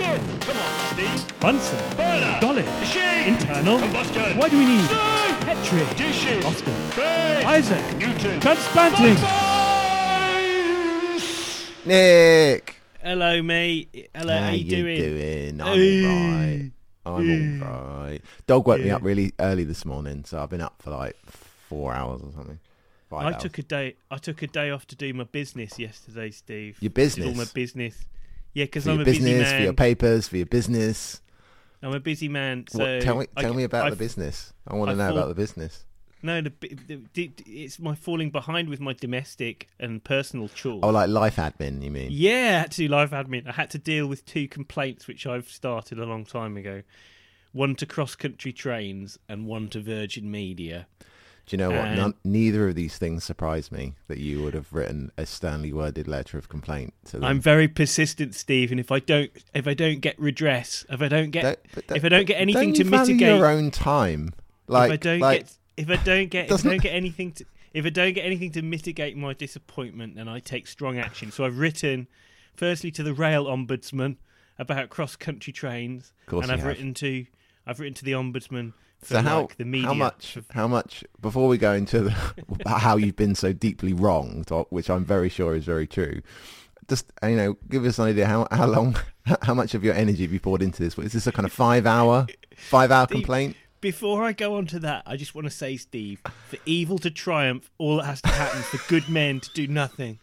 Ignition! 0.00 0.40
Come 0.40 0.56
on, 0.56 0.94
Steve. 0.94 1.40
Bunsen. 1.40 1.96
Burner. 1.96 2.38
Dolly. 2.40 2.62
Machine. 2.62 3.34
Internal. 3.34 3.78
Combustion. 3.78 4.38
Why 4.38 4.48
do 4.48 4.58
we 4.58 4.64
need 4.64 4.84
Steam. 4.84 4.98
Petri? 5.40 5.96
Dishes. 5.96 6.44
Oscar. 6.44 6.72
Base. 6.96 7.44
Isaac. 7.44 7.96
Newton. 7.98 8.40
Transplanting. 8.40 9.16
Nick, 11.86 12.76
Hello, 13.02 13.42
mate. 13.42 14.10
Hello, 14.14 14.36
how, 14.38 14.48
are 14.48 14.54
you 14.54 14.68
doing? 14.70 14.98
doing? 15.00 15.60
I'm 15.62 15.78
Hey. 15.78 16.06
alright. 16.06 16.72
I'm 17.06 17.62
alright. 17.62 18.22
Dog 18.46 18.66
woke 18.66 18.80
me 18.82 18.90
up 18.90 19.02
really 19.02 19.32
early 19.40 19.64
this 19.64 19.86
morning, 19.86 20.24
so 20.26 20.42
I've 20.42 20.50
been 20.50 20.60
up 20.60 20.74
for 20.82 20.90
like 20.90 21.16
four 21.26 21.94
hours 21.94 22.20
or 22.22 22.32
something. 22.32 22.58
Five 23.08 23.26
I 23.26 23.32
hours. 23.32 23.42
took 23.42 23.58
a 23.58 23.62
day. 23.62 23.96
I 24.10 24.18
took 24.18 24.42
a 24.42 24.46
day 24.46 24.70
off 24.70 24.86
to 24.88 24.96
do 24.96 25.12
my 25.14 25.24
business 25.24 25.78
yesterday, 25.78 26.30
Steve. 26.30 26.76
Your 26.80 26.90
Did 26.90 27.24
all 27.24 27.34
my 27.34 27.46
business? 27.54 27.96
Yeah, 28.54 28.64
because 28.64 28.86
I'm 28.86 28.94
your 28.96 29.02
a 29.02 29.04
busy 29.04 29.20
business, 29.20 29.50
man. 29.50 29.58
for 29.58 29.62
your 29.64 29.72
papers, 29.72 30.28
for 30.28 30.36
your 30.36 30.46
business. 30.46 31.20
I'm 31.82 31.92
a 31.94 32.00
busy 32.00 32.28
man. 32.28 32.64
So 32.68 32.78
what, 32.80 33.02
tell 33.02 33.16
me, 33.18 33.26
tell 33.38 33.52
g- 33.52 33.56
me 33.56 33.64
about 33.64 33.86
I 33.86 33.90
the 33.90 33.96
business. 33.96 34.52
I 34.66 34.74
want 34.76 34.90
I 34.90 34.92
to 34.94 34.98
know 34.98 35.08
thought- 35.08 35.16
about 35.16 35.28
the 35.28 35.34
business. 35.34 35.84
No, 36.22 36.42
the, 36.42 36.52
the, 36.60 37.00
the, 37.14 37.32
it's 37.46 37.78
my 37.78 37.94
falling 37.94 38.28
behind 38.28 38.68
with 38.68 38.78
my 38.78 38.92
domestic 38.92 39.68
and 39.78 40.04
personal 40.04 40.48
chores. 40.48 40.80
Oh, 40.82 40.90
like 40.90 41.08
life 41.08 41.36
admin, 41.36 41.82
you 41.82 41.90
mean? 41.90 42.08
Yeah, 42.12 42.56
I 42.56 42.60
had 42.60 42.72
to 42.72 42.76
do 42.76 42.88
life 42.88 43.12
admin. 43.12 43.48
I 43.48 43.52
had 43.52 43.70
to 43.70 43.78
deal 43.78 44.06
with 44.06 44.26
two 44.26 44.46
complaints 44.46 45.06
which 45.08 45.26
I've 45.26 45.48
started 45.48 45.98
a 45.98 46.04
long 46.04 46.26
time 46.26 46.58
ago. 46.58 46.82
One 47.52 47.74
to 47.76 47.86
cross 47.86 48.16
country 48.16 48.52
trains 48.52 49.18
and 49.30 49.46
one 49.46 49.68
to 49.68 49.80
Virgin 49.80 50.30
Media. 50.30 50.86
Do 51.46 51.56
you 51.56 51.58
know 51.58 51.70
what? 51.70 51.96
None, 51.96 52.14
neither 52.24 52.68
of 52.68 52.74
these 52.74 52.96
things 52.96 53.24
surprise 53.24 53.72
me 53.72 53.94
that 54.08 54.18
you 54.18 54.42
would 54.42 54.54
have 54.54 54.72
written 54.72 55.10
a 55.16 55.26
sternly 55.26 55.72
worded 55.72 56.06
letter 56.06 56.38
of 56.38 56.48
complaint 56.48 56.94
to 57.06 57.12
them. 57.12 57.24
I'm 57.24 57.40
very 57.40 57.66
persistent, 57.66 58.34
Steve, 58.34 58.70
and 58.70 58.78
if 58.78 58.92
I 58.92 59.00
don't 59.00 59.30
if 59.54 59.66
I 59.66 59.74
don't 59.74 60.00
get 60.00 60.18
redress, 60.18 60.84
if 60.88 61.02
I 61.02 61.08
don't 61.08 61.30
get 61.30 61.64
if 61.74 62.04
I 62.04 62.08
don't 62.08 62.26
get 62.26 62.40
anything 62.40 62.72
don't 62.72 62.84
to 62.84 62.84
mitigate 62.84 63.36
your 63.36 63.46
own 63.46 63.70
time, 63.70 64.32
like, 64.68 64.90
if 64.90 64.92
I 64.92 64.96
don't 64.96 65.20
like 65.20 65.40
get 65.40 65.56
if 65.76 65.90
I 65.90 65.96
don't 65.96 66.28
get 66.28 66.50
if 66.50 66.64
I 66.64 66.68
don't 66.68 66.82
get 66.82 66.94
anything 66.94 67.32
to 67.32 67.44
if 67.72 67.86
I 67.86 67.90
don't 67.90 68.12
get 68.12 68.24
anything 68.24 68.52
to 68.52 68.62
mitigate 68.62 69.16
my 69.16 69.32
disappointment, 69.32 70.16
then 70.16 70.28
I 70.28 70.40
take 70.40 70.66
strong 70.66 70.98
action. 70.98 71.30
So 71.30 71.44
I've 71.44 71.58
written 71.58 72.08
firstly 72.54 72.90
to 72.92 73.02
the 73.02 73.14
rail 73.14 73.46
ombudsman 73.46 74.16
about 74.58 74.90
cross 74.90 75.16
country 75.16 75.52
trains, 75.52 76.12
course 76.26 76.44
and 76.44 76.52
I've 76.52 76.60
have. 76.60 76.68
written 76.68 76.94
to 76.94 77.26
I've 77.66 77.80
written 77.80 77.94
to 77.94 78.04
the 78.04 78.12
ombudsman 78.12 78.72
so 79.02 79.22
how 79.22 79.48
the 79.56 79.64
media. 79.64 79.88
how 79.88 79.94
much 79.94 80.38
how 80.50 80.68
much 80.68 81.04
before 81.20 81.48
we 81.48 81.58
go 81.58 81.72
into 81.72 82.00
the, 82.00 82.10
how 82.66 82.96
you've 82.96 83.16
been 83.16 83.34
so 83.34 83.52
deeply 83.52 83.92
wronged, 83.92 84.52
uh, 84.52 84.64
which 84.70 84.90
I'm 84.90 85.04
very 85.04 85.28
sure 85.28 85.54
is 85.54 85.64
very 85.64 85.86
true. 85.86 86.20
Just 86.88 87.12
uh, 87.22 87.28
you 87.28 87.36
know, 87.36 87.56
give 87.68 87.84
us 87.84 87.98
an 87.98 88.06
idea 88.06 88.26
how 88.26 88.46
how 88.50 88.66
long, 88.66 88.96
how 89.42 89.54
much 89.54 89.74
of 89.74 89.84
your 89.84 89.94
energy 89.94 90.22
have 90.22 90.32
you 90.32 90.40
poured 90.40 90.62
into 90.62 90.82
this? 90.82 90.98
Is 90.98 91.12
this 91.12 91.26
a 91.26 91.32
kind 91.32 91.46
of 91.46 91.52
five 91.52 91.86
hour, 91.86 92.26
five 92.56 92.90
hour 92.90 93.06
Steve, 93.06 93.16
complaint? 93.16 93.56
Before 93.80 94.22
I 94.22 94.32
go 94.32 94.56
on 94.56 94.66
to 94.66 94.78
that, 94.80 95.04
I 95.06 95.16
just 95.16 95.34
want 95.34 95.46
to 95.46 95.50
say, 95.50 95.78
Steve, 95.78 96.20
for 96.48 96.58
evil 96.66 96.98
to 96.98 97.10
triumph, 97.10 97.70
all 97.78 97.96
that 97.96 98.04
has 98.04 98.20
to 98.22 98.28
happen 98.28 98.60
is 98.60 98.66
for 98.66 98.88
good 98.90 99.08
men 99.08 99.40
to 99.40 99.50
do 99.54 99.66
nothing. 99.66 100.18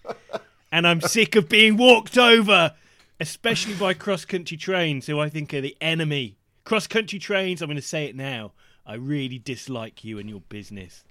And 0.72 0.86
I'm 0.86 1.02
sick 1.02 1.36
of 1.36 1.50
being 1.50 1.75
walked 1.75 2.20
over, 2.20 2.75
especially 3.20 3.73
by 3.73 3.95
cross 3.95 4.25
country 4.25 4.58
trains, 4.58 5.08
who 5.08 5.20
I 5.20 5.30
think 5.30 5.55
are 5.55 5.61
the 5.61 5.75
enemy. 5.81 6.38
Cross 6.66 6.86
country 6.86 7.17
trains, 7.17 7.64
I'm 7.64 7.67
going 7.67 7.78
to 7.78 7.81
say 7.81 8.05
it 8.05 8.16
now. 8.16 8.52
I 8.88 8.94
really 8.96 9.38
dislike 9.38 10.04
you 10.04 10.18
and 10.18 10.28
your 10.30 10.40
business. 10.50 11.04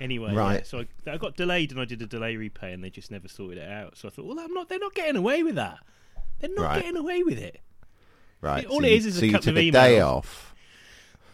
Anyway, 0.00 0.32
yeah, 0.32 0.38
Right. 0.38 0.66
so 0.66 0.80
I, 1.06 1.10
I 1.12 1.16
got 1.16 1.36
delayed 1.36 1.70
and 1.72 1.80
I 1.80 1.84
did 1.84 2.02
a 2.02 2.06
delay 2.06 2.36
repay 2.36 2.72
and 2.72 2.82
they 2.82 2.90
just 2.90 3.10
never 3.10 3.28
sorted 3.28 3.58
it 3.58 3.70
out. 3.70 3.96
So 3.96 4.08
I 4.08 4.10
thought, 4.10 4.24
well, 4.26 4.38
I'm 4.40 4.52
not. 4.52 4.68
They're 4.68 4.78
not 4.78 4.94
getting 4.94 5.16
away 5.16 5.42
with 5.42 5.54
that. 5.54 5.78
They're 6.40 6.50
not 6.54 6.62
Right. 6.64 6.82
getting 6.82 6.96
away 6.96 7.22
with 7.22 7.38
it. 7.38 7.60
Right. 8.40 8.66
all 8.66 8.80
so 8.80 8.86
it 8.86 8.92
is 8.92 9.06
is 9.06 9.22
a 9.22 9.30
couple 9.30 9.50
of 9.50 9.56
a 9.56 9.70
day 9.70 9.92
emails. 9.98 10.04
off. 10.04 10.54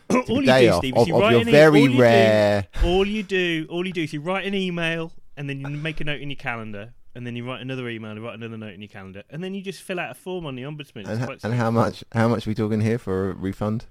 all 0.10 0.41
you 0.41 0.47
day 0.47 0.66
do, 0.66 0.72
off 0.72 0.78
Steve, 0.78 0.97
is 0.97 1.06
you 1.09 1.19
write 1.20 1.36
an 1.42 1.48
e- 1.48 1.53
very 1.53 1.81
all 1.81 1.88
you 1.88 1.97
do- 1.98 2.86
all 2.86 3.06
you 3.06 3.22
do, 3.22 3.66
all 3.70 3.86
you 3.86 3.92
do 3.92 4.03
is 4.03 4.12
you 4.12 4.20
write 4.20 4.47
an 4.47 4.54
email 4.54 5.12
and 5.36 5.48
then 5.48 5.60
you 5.60 5.69
make 5.69 6.00
a 6.00 6.04
note 6.04 6.20
in 6.20 6.28
your 6.31 6.36
calendar, 6.36 6.92
and 7.15 7.26
then 7.26 7.34
you 7.34 7.44
write 7.47 7.60
another 7.62 7.88
email 7.88 8.10
and 8.10 8.22
write 8.22 8.34
another 8.34 8.56
note 8.59 8.75
in 8.75 8.81
your 8.82 8.88
calendar, 8.88 9.22
and 9.31 9.42
then 9.42 9.54
you 9.54 9.62
just 9.62 9.82
fill 9.82 9.98
out 9.98 10.10
a 10.10 10.15
form 10.15 10.44
on 10.47 10.54
the 10.54 10.62
ombudsman. 10.62 11.09
And, 11.09 11.41
and 11.42 11.54
how 11.54 11.70
much 11.70 12.04
how 12.12 12.28
much 12.28 12.47
are 12.47 12.50
we 12.50 12.54
talking 12.54 12.81
here 12.82 12.98
for 12.98 13.31
a 13.31 13.34
refund? 13.34 13.86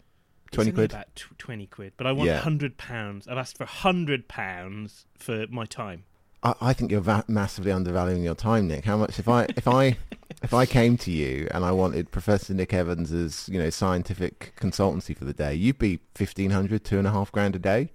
It's 0.51 0.55
Twenty 0.57 0.71
only 0.71 0.75
quid. 0.79 0.91
About 0.91 1.15
tw- 1.15 1.37
twenty 1.39 1.65
quid, 1.65 1.93
but 1.95 2.05
I 2.07 2.11
want 2.11 2.27
Yeah. 2.29 2.39
hundred 2.39 2.75
pounds. 2.77 3.25
I've 3.25 3.37
asked 3.37 3.57
for 3.57 3.63
hundred 3.65 4.27
pounds 4.27 5.05
for 5.17 5.45
my 5.49 5.63
time. 5.65 6.03
I, 6.43 6.53
I 6.59 6.73
think 6.73 6.91
you're 6.91 6.99
va- 6.99 7.23
massively 7.29 7.71
undervaluing 7.71 8.21
your 8.21 8.35
time, 8.35 8.67
Nick. 8.67 8.83
How 8.83 8.97
much 8.97 9.17
if 9.17 9.29
I 9.29 9.43
if 9.55 9.65
I 9.65 9.95
if 10.43 10.53
I 10.53 10.65
came 10.65 10.97
to 10.97 11.11
you 11.11 11.47
and 11.51 11.63
I 11.63 11.71
wanted 11.71 12.11
Professor 12.11 12.53
Nick 12.53 12.73
Evans's 12.73 13.47
you 13.49 13.59
know 13.59 13.69
scientific 13.69 14.51
consultancy 14.59 15.15
for 15.15 15.23
the 15.23 15.31
day, 15.33 15.53
you'd 15.55 15.79
be 15.79 15.99
fifteen 16.15 16.51
hundred, 16.51 16.83
two 16.83 16.97
and 16.97 17.07
a 17.07 17.11
half 17.11 17.31
grand 17.31 17.55
a 17.55 17.59
day. 17.59 17.89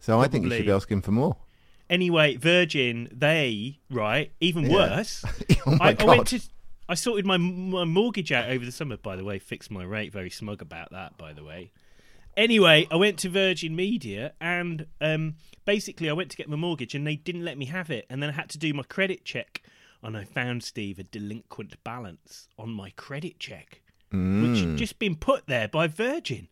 So 0.00 0.18
I 0.20 0.26
think 0.26 0.42
you 0.44 0.50
should 0.50 0.56
Probably. 0.56 0.66
be 0.72 0.72
asking 0.76 1.02
for 1.02 1.12
more. 1.12 1.36
Anyway, 1.88 2.34
Virgin, 2.34 3.08
they 3.12 3.78
right, 3.90 4.32
even 4.40 4.64
Yeah. 4.68 4.72
worse. 4.74 5.24
oh 5.66 5.76
my 5.76 5.84
I, 5.84 5.88
I 5.90 5.92
god! 5.92 6.08
went 6.08 6.26
to. 6.28 6.40
I 6.88 6.94
sorted 6.94 7.24
my, 7.24 7.36
my 7.36 7.84
mortgage 7.84 8.32
out 8.32 8.50
over 8.50 8.64
the 8.64 8.72
summer, 8.72 8.96
by 8.96 9.14
the 9.14 9.24
way. 9.24 9.38
Fixed 9.38 9.70
my 9.70 9.84
rate. 9.84 10.12
Very 10.12 10.30
smug 10.30 10.60
about 10.60 10.90
that, 10.90 11.16
by 11.16 11.32
the 11.32 11.44
way. 11.44 11.70
Anyway, 12.36 12.86
I 12.90 12.96
went 12.96 13.18
to 13.20 13.28
Virgin 13.28 13.76
Media 13.76 14.32
and 14.40 14.86
um, 15.00 15.34
basically 15.64 16.08
I 16.08 16.14
went 16.14 16.30
to 16.30 16.36
get 16.36 16.48
my 16.48 16.56
mortgage 16.56 16.94
and 16.94 17.06
they 17.06 17.16
didn't 17.16 17.44
let 17.44 17.58
me 17.58 17.66
have 17.66 17.90
it. 17.90 18.06
And 18.08 18.22
then 18.22 18.30
I 18.30 18.32
had 18.32 18.48
to 18.50 18.58
do 18.58 18.72
my 18.72 18.82
credit 18.84 19.24
check. 19.24 19.62
And 20.02 20.16
I 20.16 20.24
found, 20.24 20.64
Steve, 20.64 20.98
a 20.98 21.04
delinquent 21.04 21.76
balance 21.84 22.48
on 22.58 22.70
my 22.70 22.90
credit 22.96 23.38
check, 23.38 23.82
which 24.10 24.18
Mm. 24.18 24.70
had 24.70 24.76
just 24.76 24.98
been 24.98 25.14
put 25.14 25.46
there 25.46 25.68
by 25.68 25.86
Virgin. 25.86 26.48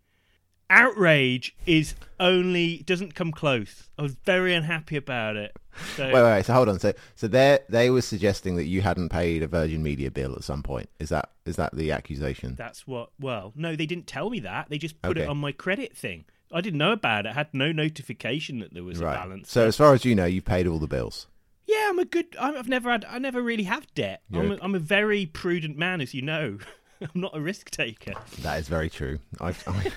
Outrage 0.71 1.55
is 1.67 1.95
only 2.21 2.79
doesn't 2.87 3.15
come 3.15 3.33
close. 3.33 3.91
I 3.99 4.03
was 4.03 4.15
very 4.25 4.55
unhappy 4.55 4.97
about 4.97 5.37
it. 5.37 5.55
So 5.97 6.05
Wait, 6.07 6.15
wait, 6.15 6.23
wait. 6.23 6.47
So 6.47 6.53
hold 6.55 6.69
on. 6.69 6.79
So, 6.79 6.93
so 7.17 7.27
they 7.29 7.59
they 7.69 7.91
were 7.91 8.03
suggesting 8.03 8.57
that 8.57 8.65
you 8.67 8.81
hadn't 8.81 9.09
paid 9.09 9.43
a 9.43 9.47
Virgin 9.49 9.83
Media 9.83 10.11
bill 10.11 10.35
at 10.35 10.45
some 10.45 10.63
point. 10.63 10.89
Is 10.99 11.09
that 11.09 11.31
is 11.45 11.57
that 11.57 11.75
the 11.77 11.91
accusation? 11.93 12.55
That's 12.57 12.87
what. 12.87 13.11
Well, 13.19 13.53
no, 13.57 13.75
they 13.77 13.87
didn't 13.87 14.07
tell 14.07 14.31
me 14.31 14.41
that. 14.41 14.69
They 14.71 14.79
just 14.79 15.01
put 15.03 15.13
Okay. 15.17 15.23
it 15.23 15.29
on 15.29 15.39
my 15.39 15.53
credit 15.53 15.97
thing. 15.97 16.25
I 16.53 16.61
didn't 16.61 16.79
know 16.79 16.93
about 16.93 17.27
it. 17.27 17.31
I 17.31 17.33
had 17.35 17.53
no 17.53 17.73
notification 17.73 18.59
that 18.61 18.73
there 18.75 18.83
was 18.85 19.01
a 19.01 19.05
balance. 19.05 19.51
So, 19.51 19.67
as 19.67 19.77
far 19.77 19.95
as 19.95 20.05
you 20.05 20.15
know, 20.15 20.25
you've 20.27 20.45
paid 20.45 20.67
all 20.67 20.79
the 20.79 20.89
bills. 20.89 21.27
yeah, 21.67 21.87
I'm 21.89 21.99
a 21.99 22.05
good. 22.05 22.37
I'm, 22.41 22.57
I've 22.57 22.69
never 22.69 22.91
had. 22.91 23.05
I 23.09 23.19
never 23.19 23.43
really 23.43 23.65
have 23.65 23.93
debt. 23.95 24.23
I'm 24.33 24.51
a- 24.53 24.55
a, 24.55 24.59
I'm 24.63 24.75
a 24.75 24.79
very 24.81 25.27
prudent 25.27 25.77
man, 25.77 26.01
as 26.01 26.15
you 26.15 26.23
know. 26.23 26.59
I'm 27.01 27.21
not 27.21 27.35
a 27.37 27.41
risk 27.41 27.71
taker. 27.71 28.13
That 28.43 28.59
is 28.59 28.69
very 28.69 28.91
true. 28.91 29.21
I've, 29.41 29.63
I, 29.67 29.91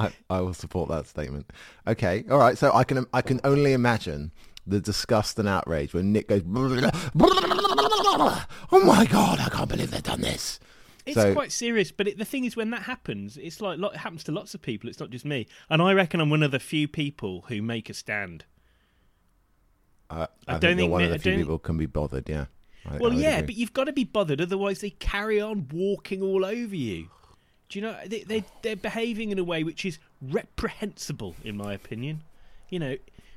I, 0.00 0.12
I 0.30 0.40
will 0.40 0.54
support 0.54 0.88
that 0.88 1.06
statement. 1.06 1.50
Okay, 1.86 2.24
all 2.30 2.38
right. 2.38 2.56
So 2.56 2.72
I 2.72 2.84
can 2.84 3.06
I 3.12 3.20
can 3.20 3.40
only 3.44 3.74
imagine 3.74 4.32
the 4.66 4.80
disgust 4.80 5.38
and 5.38 5.46
outrage 5.48 5.92
when 5.92 6.12
Nick 6.12 6.28
goes, 6.28 6.42
"Oh 6.46 7.10
my 8.84 9.04
god, 9.06 9.40
I 9.40 9.48
can't 9.50 9.68
believe 9.68 9.90
they've 9.90 10.02
done 10.02 10.22
this." 10.22 10.58
It's 11.04 11.16
So- 11.16 11.32
quite 11.34 11.52
serious, 11.52 11.92
but 11.92 12.08
it, 12.08 12.18
the 12.18 12.24
thing 12.24 12.44
is, 12.44 12.56
when 12.56 12.70
that 12.70 12.82
happens, 12.82 13.36
it's 13.36 13.60
like 13.60 13.78
it 13.78 13.96
happens 13.96 14.24
to 14.24 14.32
lots 14.32 14.54
of 14.54 14.62
people. 14.62 14.88
It's 14.88 15.00
not 15.00 15.10
just 15.10 15.24
me, 15.24 15.46
and 15.68 15.82
I 15.82 15.92
reckon 15.92 16.20
I'm 16.20 16.30
one 16.30 16.42
of 16.42 16.50
the 16.50 16.60
few 16.60 16.88
people 16.88 17.44
who 17.48 17.60
make 17.60 17.90
a 17.90 17.94
stand. 17.94 18.44
I, 20.08 20.22
I 20.48 20.56
I, 20.56 20.58
don't 20.58 20.76
think 20.76 20.90
one 20.90 21.02
of 21.02 21.10
the 21.10 21.16
I 21.16 21.18
few 21.18 21.36
people 21.36 21.58
can 21.58 21.76
be 21.76 21.86
bothered. 21.86 22.28
Yeah. 22.28 22.46
Well, 22.98 23.12
yeah, 23.12 23.36
agree. 23.36 23.46
but 23.46 23.54
you've 23.56 23.74
got 23.74 23.84
to 23.84 23.92
be 23.92 24.04
bothered, 24.04 24.40
otherwise 24.40 24.80
they 24.80 24.90
carry 24.90 25.40
on 25.40 25.68
walking 25.70 26.22
all 26.22 26.44
over 26.44 26.74
you. 26.74 27.10
Do 27.70 27.78
you 27.78 27.84
know 27.84 27.96
they, 28.04 28.24
they 28.24 28.44
they're 28.62 28.76
behaving 28.76 29.30
in 29.30 29.38
a 29.38 29.44
way 29.44 29.62
which 29.62 29.84
is 29.84 29.98
reprehensible, 30.20 31.36
in 31.44 31.56
my 31.56 31.72
opinion. 31.72 32.22
You 32.68 32.80
know, 32.80 32.96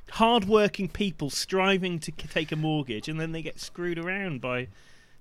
hard-working 0.09 0.89
people 0.89 1.29
striving 1.29 1.99
to 1.99 2.11
take 2.11 2.51
a 2.51 2.55
mortgage, 2.55 3.07
and 3.07 3.19
then 3.19 3.31
they 3.31 3.41
get 3.41 3.59
screwed 3.59 3.97
around 3.97 4.41
by 4.41 4.67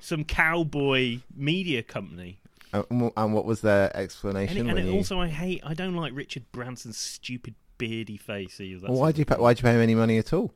some 0.00 0.24
cowboy 0.24 1.18
media 1.36 1.82
company. 1.82 2.38
And 2.72 3.12
and 3.16 3.34
what 3.34 3.44
was 3.44 3.60
their 3.60 3.94
And, 3.94 4.02
explanation? 4.04 4.66
it, 4.66 4.70
and 4.70 4.78
it 4.78 4.86
you... 4.86 4.92
also, 4.92 5.20
I 5.20 5.28
hate. 5.28 5.60
I 5.62 5.74
don't 5.74 5.94
like 5.94 6.12
Richard 6.14 6.50
Branson's 6.50 6.96
stupid 6.96 7.54
beardy 7.76 8.16
face. 8.16 8.60
Either. 8.60 8.88
Well, 8.88 8.98
why 8.98 9.12
do 9.12 9.18
you 9.18 9.26
pay, 9.26 9.36
why'd 9.36 9.58
you 9.58 9.62
pay 9.62 9.74
him 9.74 9.80
any 9.80 9.94
money 9.94 10.16
at 10.18 10.32
all? 10.32 10.54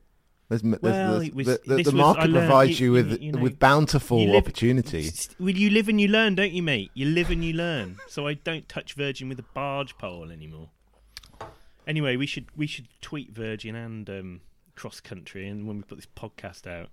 There's, 0.49 0.61
there's, 0.61 0.81
Well, 0.81 1.19
there's- 1.19 1.33
was- 1.33 1.45
the, 1.47 1.61
the, 1.65 1.75
this 1.75 1.87
the 1.87 1.91
was- 1.91 1.93
I 1.93 1.97
market 1.97 2.29
learned- 2.29 2.33
provides 2.47 2.79
you- 2.79 2.85
you 2.87 2.91
with 2.93 3.21
you 3.21 3.31
know, 3.33 3.39
with 3.41 3.59
bountiful 3.59 4.25
live- 4.27 4.35
opportunity. 4.43 5.11
Well, 5.39 5.49
you 5.49 5.69
live 5.69 5.89
and 5.89 5.99
you 5.99 6.07
learn, 6.07 6.35
don't 6.35 6.53
you, 6.53 6.63
mate? 6.63 6.89
You 6.93 7.07
live 7.07 7.29
and 7.31 7.43
you 7.43 7.53
learn. 7.53 7.97
so 8.07 8.27
I 8.27 8.35
don't 8.35 8.67
touch 8.69 8.93
Virgin 8.93 9.27
with 9.29 9.39
a 9.39 9.45
barge 9.53 9.97
pole 9.97 10.31
anymore. 10.31 10.69
Anyway, 11.85 12.15
we 12.17 12.25
should 12.25 12.45
we 12.55 12.67
should 12.67 12.87
tweet 13.01 13.31
Virgin 13.33 13.75
and 13.75 14.09
um, 14.09 14.41
Cross 14.75 15.01
Country, 15.01 15.47
and 15.47 15.67
when 15.67 15.77
we 15.77 15.83
put 15.83 15.97
this 15.97 16.07
podcast 16.15 16.67
out, 16.67 16.89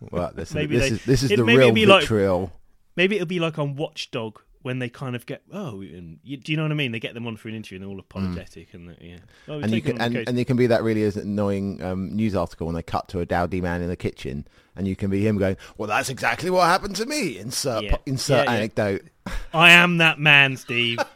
Well, 0.00 0.30
this, 0.34 0.54
Maybe 0.54 0.76
this 0.78 0.88
they- 0.88 0.94
is 0.96 1.04
this 1.04 1.22
is 1.22 1.30
it- 1.32 1.36
the 1.36 1.44
real 1.44 1.60
it'd 1.76 1.88
like- 1.88 2.02
vitriol. 2.02 2.52
maybe 2.96 3.16
it'll 3.16 3.26
be 3.26 3.40
like 3.40 3.58
on 3.58 3.76
Watchdog 3.76 4.40
when 4.62 4.78
they 4.80 4.88
kind 4.88 5.14
of 5.16 5.24
get 5.26 5.42
oh, 5.52 5.80
and 5.80 6.18
you, 6.22 6.36
do 6.36 6.52
you 6.52 6.56
know 6.56 6.64
what 6.64 6.72
I 6.72 6.74
mean? 6.74 6.92
They 6.92 7.00
get 7.00 7.14
them 7.14 7.26
on 7.26 7.36
for 7.36 7.48
an 7.48 7.54
interview 7.54 7.76
and 7.76 7.82
they're 7.84 7.90
all 7.90 8.00
apologetic 8.00 8.74
and 8.74 8.88
that, 8.88 9.00
yeah. 9.02 9.16
Oh, 9.46 9.52
Mm. 9.58 9.64
and 9.64 9.72
you 9.72 9.80
can 9.82 10.00
and, 10.00 10.16
and 10.16 10.38
you 10.38 10.44
can 10.44 10.56
be 10.56 10.66
that 10.66 10.82
really 10.82 11.04
annoying 11.04 11.82
um, 11.82 12.14
news 12.14 12.34
article 12.34 12.66
when 12.66 12.74
they 12.74 12.82
cut 12.82 13.08
to 13.08 13.20
a 13.20 13.26
dowdy 13.26 13.60
man 13.60 13.82
in 13.82 13.88
the 13.88 13.96
kitchen, 13.96 14.46
and 14.76 14.86
you 14.88 14.96
can 14.96 15.10
be 15.10 15.26
him 15.26 15.38
going, 15.38 15.56
"Well, 15.76 15.88
that's 15.88 16.08
exactly 16.08 16.50
what 16.50 16.66
happened 16.66 16.96
to 16.96 17.06
me." 17.06 17.38
Insert 17.38 17.84
Yeah. 17.84 17.96
insert 18.06 18.46
Yeah, 18.46 18.52
yeah. 18.52 18.58
anecdote. 18.58 19.02
I 19.54 19.70
am 19.70 19.98
that 19.98 20.18
man, 20.18 20.56
Steve. 20.56 20.98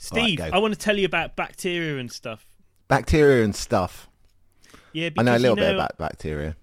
Steve, 0.00 0.38
go. 0.38 0.48
I 0.52 0.58
want 0.58 0.74
to 0.74 0.80
tell 0.80 0.96
you 0.96 1.04
about 1.06 1.36
bacteria 1.36 1.98
and 1.98 2.10
stuff. 2.10 2.46
Bacteria 2.88 3.44
and 3.44 3.54
stuff. 3.54 4.08
Yeah, 4.98 5.10
I 5.16 5.22
know 5.22 5.36
a 5.36 5.38
little 5.38 5.56
you 5.56 5.62
know, 5.64 5.68
bit 5.68 5.74
about 5.74 5.98
bacteria. 5.98 6.56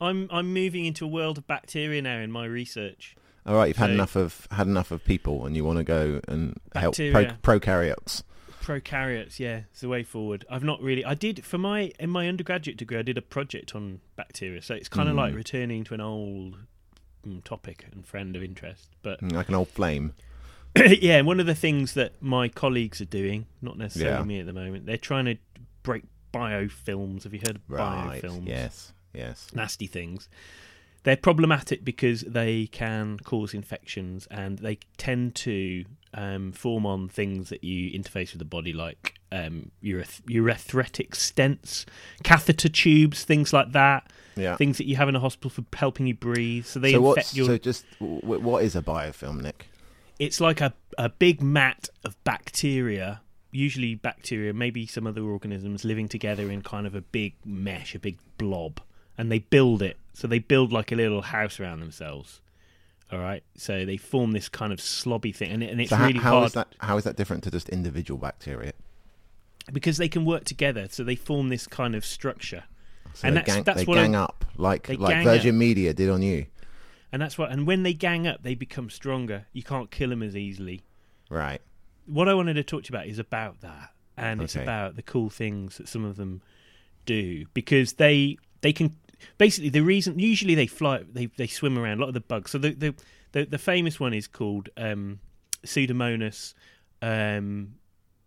I'm 0.00 0.28
I'm 0.30 0.52
moving 0.52 0.84
into 0.84 1.04
a 1.04 1.08
world 1.08 1.38
of 1.38 1.46
bacteria 1.46 2.00
now 2.02 2.18
in 2.18 2.30
my 2.30 2.44
research. 2.44 3.16
All 3.46 3.54
right, 3.56 3.68
you've 3.68 3.76
had 3.78 3.90
enough 3.90 4.14
of 4.16 4.46
had 4.50 4.66
enough 4.66 4.90
of 4.90 5.04
people, 5.04 5.46
and 5.46 5.56
you 5.56 5.64
want 5.64 5.78
to 5.78 5.84
go 5.84 6.20
and 6.28 6.58
help 6.74 6.96
pro, 6.96 7.24
prokaryotes. 7.58 8.22
Prokaryotes, 8.62 9.38
yeah, 9.38 9.62
it's 9.70 9.80
the 9.80 9.88
way 9.88 10.02
forward. 10.02 10.44
I've 10.50 10.62
not 10.64 10.82
really. 10.82 11.04
I 11.04 11.14
did 11.14 11.44
for 11.44 11.56
my 11.58 11.90
in 11.98 12.10
my 12.10 12.28
undergraduate 12.28 12.76
degree. 12.76 12.98
I 12.98 13.02
did 13.02 13.16
a 13.16 13.22
project 13.22 13.74
on 13.74 14.00
bacteria, 14.16 14.60
so 14.60 14.74
it's 14.74 14.88
kind 14.88 15.08
of 15.08 15.14
Mm. 15.14 15.18
like 15.18 15.34
returning 15.34 15.84
to 15.84 15.94
an 15.94 16.00
old 16.02 16.56
mm, 17.26 17.42
topic 17.44 17.86
and 17.90 18.04
friend 18.06 18.36
of 18.36 18.42
interest. 18.42 18.90
But 19.02 19.20
Mm, 19.22 19.32
like 19.32 19.48
an 19.48 19.54
old 19.54 19.68
flame. 19.68 20.12
yeah, 20.76 21.16
and 21.16 21.26
one 21.26 21.40
of 21.40 21.46
the 21.46 21.54
things 21.54 21.94
that 21.94 22.20
my 22.20 22.48
colleagues 22.48 23.00
are 23.00 23.06
doing, 23.06 23.46
not 23.62 23.78
necessarily 23.78 24.18
Yeah. 24.18 24.24
me 24.24 24.40
at 24.40 24.46
the 24.46 24.52
moment, 24.52 24.84
they're 24.84 24.98
trying 24.98 25.24
to 25.24 25.36
break 25.82 26.04
biofilms. 26.32 27.24
Have 27.24 27.34
you 27.34 27.40
heard 27.40 27.56
of 27.56 27.62
Right. 27.68 28.20
biofilms? 28.22 28.46
Yes. 28.48 28.92
Yes. 29.14 29.48
Nasty 29.54 29.86
things. 29.86 30.28
They're 31.04 31.16
problematic 31.16 31.84
because 31.84 32.22
they 32.22 32.66
can 32.66 33.18
cause 33.18 33.54
infections 33.54 34.26
and 34.30 34.58
they 34.58 34.78
tend 34.96 35.34
to 35.36 35.84
um, 36.12 36.52
form 36.52 36.84
on 36.86 37.08
things 37.08 37.48
that 37.50 37.62
you 37.62 37.90
interface 37.98 38.32
with 38.32 38.40
the 38.40 38.44
body, 38.44 38.72
like 38.72 39.14
um, 39.30 39.70
ureth- 39.82 40.22
urethretic 40.28 41.10
stents, 41.12 41.84
catheter 42.24 42.68
tubes, 42.68 43.24
things 43.24 43.52
like 43.52 43.72
that. 43.72 44.10
Yeah. 44.36 44.56
Things 44.56 44.76
that 44.78 44.86
you 44.86 44.96
have 44.96 45.08
in 45.08 45.16
a 45.16 45.20
hospital 45.20 45.50
for 45.50 45.64
helping 45.76 46.06
you 46.06 46.14
breathe. 46.14 46.66
So 46.66 46.78
they 46.80 46.92
so 46.92 47.08
infect 47.10 47.34
your 47.34 47.46
so 47.46 47.58
just 47.58 47.84
what 48.00 48.62
is 48.64 48.76
a 48.76 48.82
biofilm, 48.82 49.40
Nick? 49.42 49.66
it's 50.18 50.40
like 50.40 50.60
a, 50.60 50.74
a 50.98 51.08
big 51.08 51.40
mat 51.40 51.88
of 52.04 52.22
bacteria, 52.24 53.20
usually 53.50 53.94
bacteria, 53.94 54.52
maybe 54.52 54.86
some 54.86 55.06
other 55.06 55.22
organisms 55.22 55.84
living 55.84 56.08
together 56.08 56.50
in 56.50 56.62
kind 56.62 56.86
of 56.86 56.94
a 56.94 57.00
big 57.00 57.34
mesh, 57.44 57.94
a 57.94 57.98
big 57.98 58.18
blob, 58.36 58.80
and 59.16 59.30
they 59.32 59.38
build 59.40 59.82
it. 59.82 59.96
So 60.12 60.26
they 60.26 60.38
build 60.38 60.72
like 60.72 60.92
a 60.92 60.96
little 60.96 61.22
house 61.22 61.58
around 61.60 61.80
themselves. 61.80 62.40
All 63.10 63.18
right, 63.20 63.42
so 63.56 63.86
they 63.86 63.96
form 63.96 64.32
this 64.32 64.50
kind 64.50 64.70
of 64.72 64.80
slobby 64.80 65.34
thing, 65.34 65.50
and, 65.50 65.62
it, 65.62 65.70
and 65.70 65.80
it's 65.80 65.88
so 65.90 65.96
how, 65.96 66.06
really 66.08 66.18
how 66.18 66.32
hard 66.32 66.46
is 66.48 66.52
that 66.52 66.74
how 66.78 66.98
is 66.98 67.04
that 67.04 67.16
different 67.16 67.42
to 67.44 67.50
just 67.50 67.68
individual 67.70 68.18
bacteria? 68.18 68.72
because 69.72 69.98
they 69.98 70.08
can 70.08 70.24
work 70.24 70.44
together. 70.44 70.86
So 70.90 71.04
they 71.04 71.14
form 71.14 71.50
this 71.50 71.66
kind 71.66 71.94
of 71.94 72.02
structure, 72.04 72.64
So 73.12 73.28
And 73.28 73.36
they 73.36 73.40
that's- 73.40 73.56
gang, 73.56 73.64
that's 73.64 73.78
they 73.80 73.84
what 73.84 73.96
gang 73.96 74.14
up 74.14 74.44
like 74.56 74.88
like 74.98 75.24
Virgin 75.24 75.54
up. 75.54 75.58
Media 75.58 75.92
did 75.94 76.08
on 76.10 76.22
you, 76.22 76.46
and 77.12 77.20
that's 77.22 77.36
what. 77.38 77.50
And 77.50 77.66
when 77.66 77.82
they 77.82 77.92
gang 77.94 78.26
up, 78.26 78.42
they 78.42 78.54
become 78.54 78.88
stronger. 78.90 79.46
You 79.52 79.62
can't 79.62 79.90
kill 79.90 80.08
them 80.10 80.22
as 80.22 80.36
easily. 80.36 80.82
right? 81.30 81.60
What 82.08 82.28
I 82.28 82.34
wanted 82.34 82.54
to 82.54 82.62
talk 82.62 82.84
to 82.84 82.92
you 82.92 82.96
about 82.96 83.06
is 83.08 83.18
about 83.18 83.60
that, 83.60 83.90
and 84.16 84.42
it's 84.42 84.56
about 84.62 84.96
the 84.96 85.02
cool 85.02 85.30
things 85.30 85.78
that 85.78 85.88
some 85.88 86.04
of 86.04 86.16
them 86.16 86.42
do 87.06 87.46
because 87.54 87.94
they 87.94 88.36
they 88.60 88.72
can 88.72 88.96
basically 89.38 89.70
the 89.70 89.80
reason 89.80 90.18
usually 90.18 90.54
they 90.54 90.66
fly 90.66 91.02
they 91.10 91.26
they 91.26 91.46
swim 91.46 91.78
around 91.78 91.98
a 91.98 92.00
lot 92.00 92.08
of 92.08 92.14
the 92.14 92.20
bugs. 92.20 92.50
So 92.50 92.58
the 92.58 92.70
the 92.72 92.94
the, 93.32 93.44
the 93.44 93.58
famous 93.58 94.00
one 94.00 94.14
is 94.14 94.26
called 94.26 94.70
um, 94.76 95.20
Pseudomonas. 95.64 96.54
Um, 97.02 97.74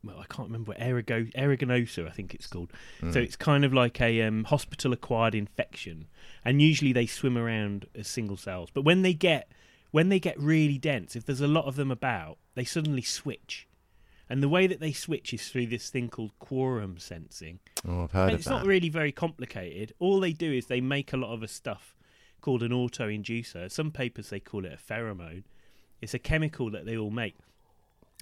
well, 0.04 0.18
I 0.20 0.26
can't 0.26 0.48
remember 0.48 0.70
what 0.70 0.80
Erigo, 0.80 1.32
Eriginosa, 1.34 2.08
I 2.08 2.12
think 2.12 2.34
it's 2.34 2.48
called. 2.48 2.72
So 3.12 3.20
it's 3.20 3.36
kind 3.36 3.64
of 3.64 3.74
like 3.74 4.02
a 4.02 4.22
um, 4.24 4.46
hospital-acquired 4.46 5.36
infection, 5.36 6.08
and 6.44 6.62
usually 6.62 6.92
they 6.92 7.06
swim 7.06 7.38
around 7.38 7.86
as 7.94 8.08
single 8.08 8.38
cells. 8.38 8.70
But 8.74 8.84
when 8.84 9.02
they 9.04 9.14
get 9.14 9.52
when 9.92 10.10
they 10.10 10.20
get 10.20 10.40
really 10.40 10.78
dense, 10.78 11.16
if 11.16 11.26
there's 11.26 11.42
a 11.42 11.48
lot 11.48 11.66
of 11.66 11.76
them 11.76 11.92
about, 11.92 12.38
they 12.56 12.64
suddenly 12.64 13.02
switch. 13.02 13.68
And 14.32 14.42
the 14.42 14.48
way 14.48 14.66
that 14.66 14.80
they 14.80 14.94
switch 14.94 15.34
is 15.34 15.50
through 15.50 15.68
this 15.68 15.90
thing 15.90 16.08
called 16.08 16.32
quorum 16.40 16.98
sensing. 16.98 17.60
Oh, 17.86 18.06
I've 18.06 18.12
heard 18.14 18.24
And 18.28 18.32
of 18.36 18.40
it's 18.40 18.48
that. 18.48 18.60
not 18.60 18.66
really 18.66 18.88
very 18.88 19.12
complicated. 19.12 19.92
All 20.00 20.22
they 20.22 20.32
do 20.32 20.54
is 20.54 20.68
they 20.68 20.80
make 20.80 21.12
a 21.12 21.18
lot 21.18 21.34
of 21.34 21.44
a 21.44 21.50
stuff 21.50 21.98
called 22.40 22.64
an 22.64 22.72
auto 22.72 23.10
inducer. 23.10 23.70
Some 23.70 23.92
papers 23.92 24.30
they 24.30 24.40
call 24.40 24.64
it 24.64 24.72
a 24.72 24.78
pheromone. 24.94 25.44
It's 26.00 26.14
a 26.14 26.20
chemical 26.20 26.72
that 26.72 26.86
they 26.86 26.96
all 26.96 27.12
make. 27.12 27.36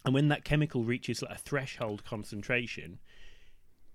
And 0.04 0.16
when 0.16 0.30
that 0.30 0.44
chemical 0.44 0.84
reaches 0.84 1.22
like 1.22 1.36
a 1.36 1.38
threshold 1.38 2.04
concentration, 2.06 2.98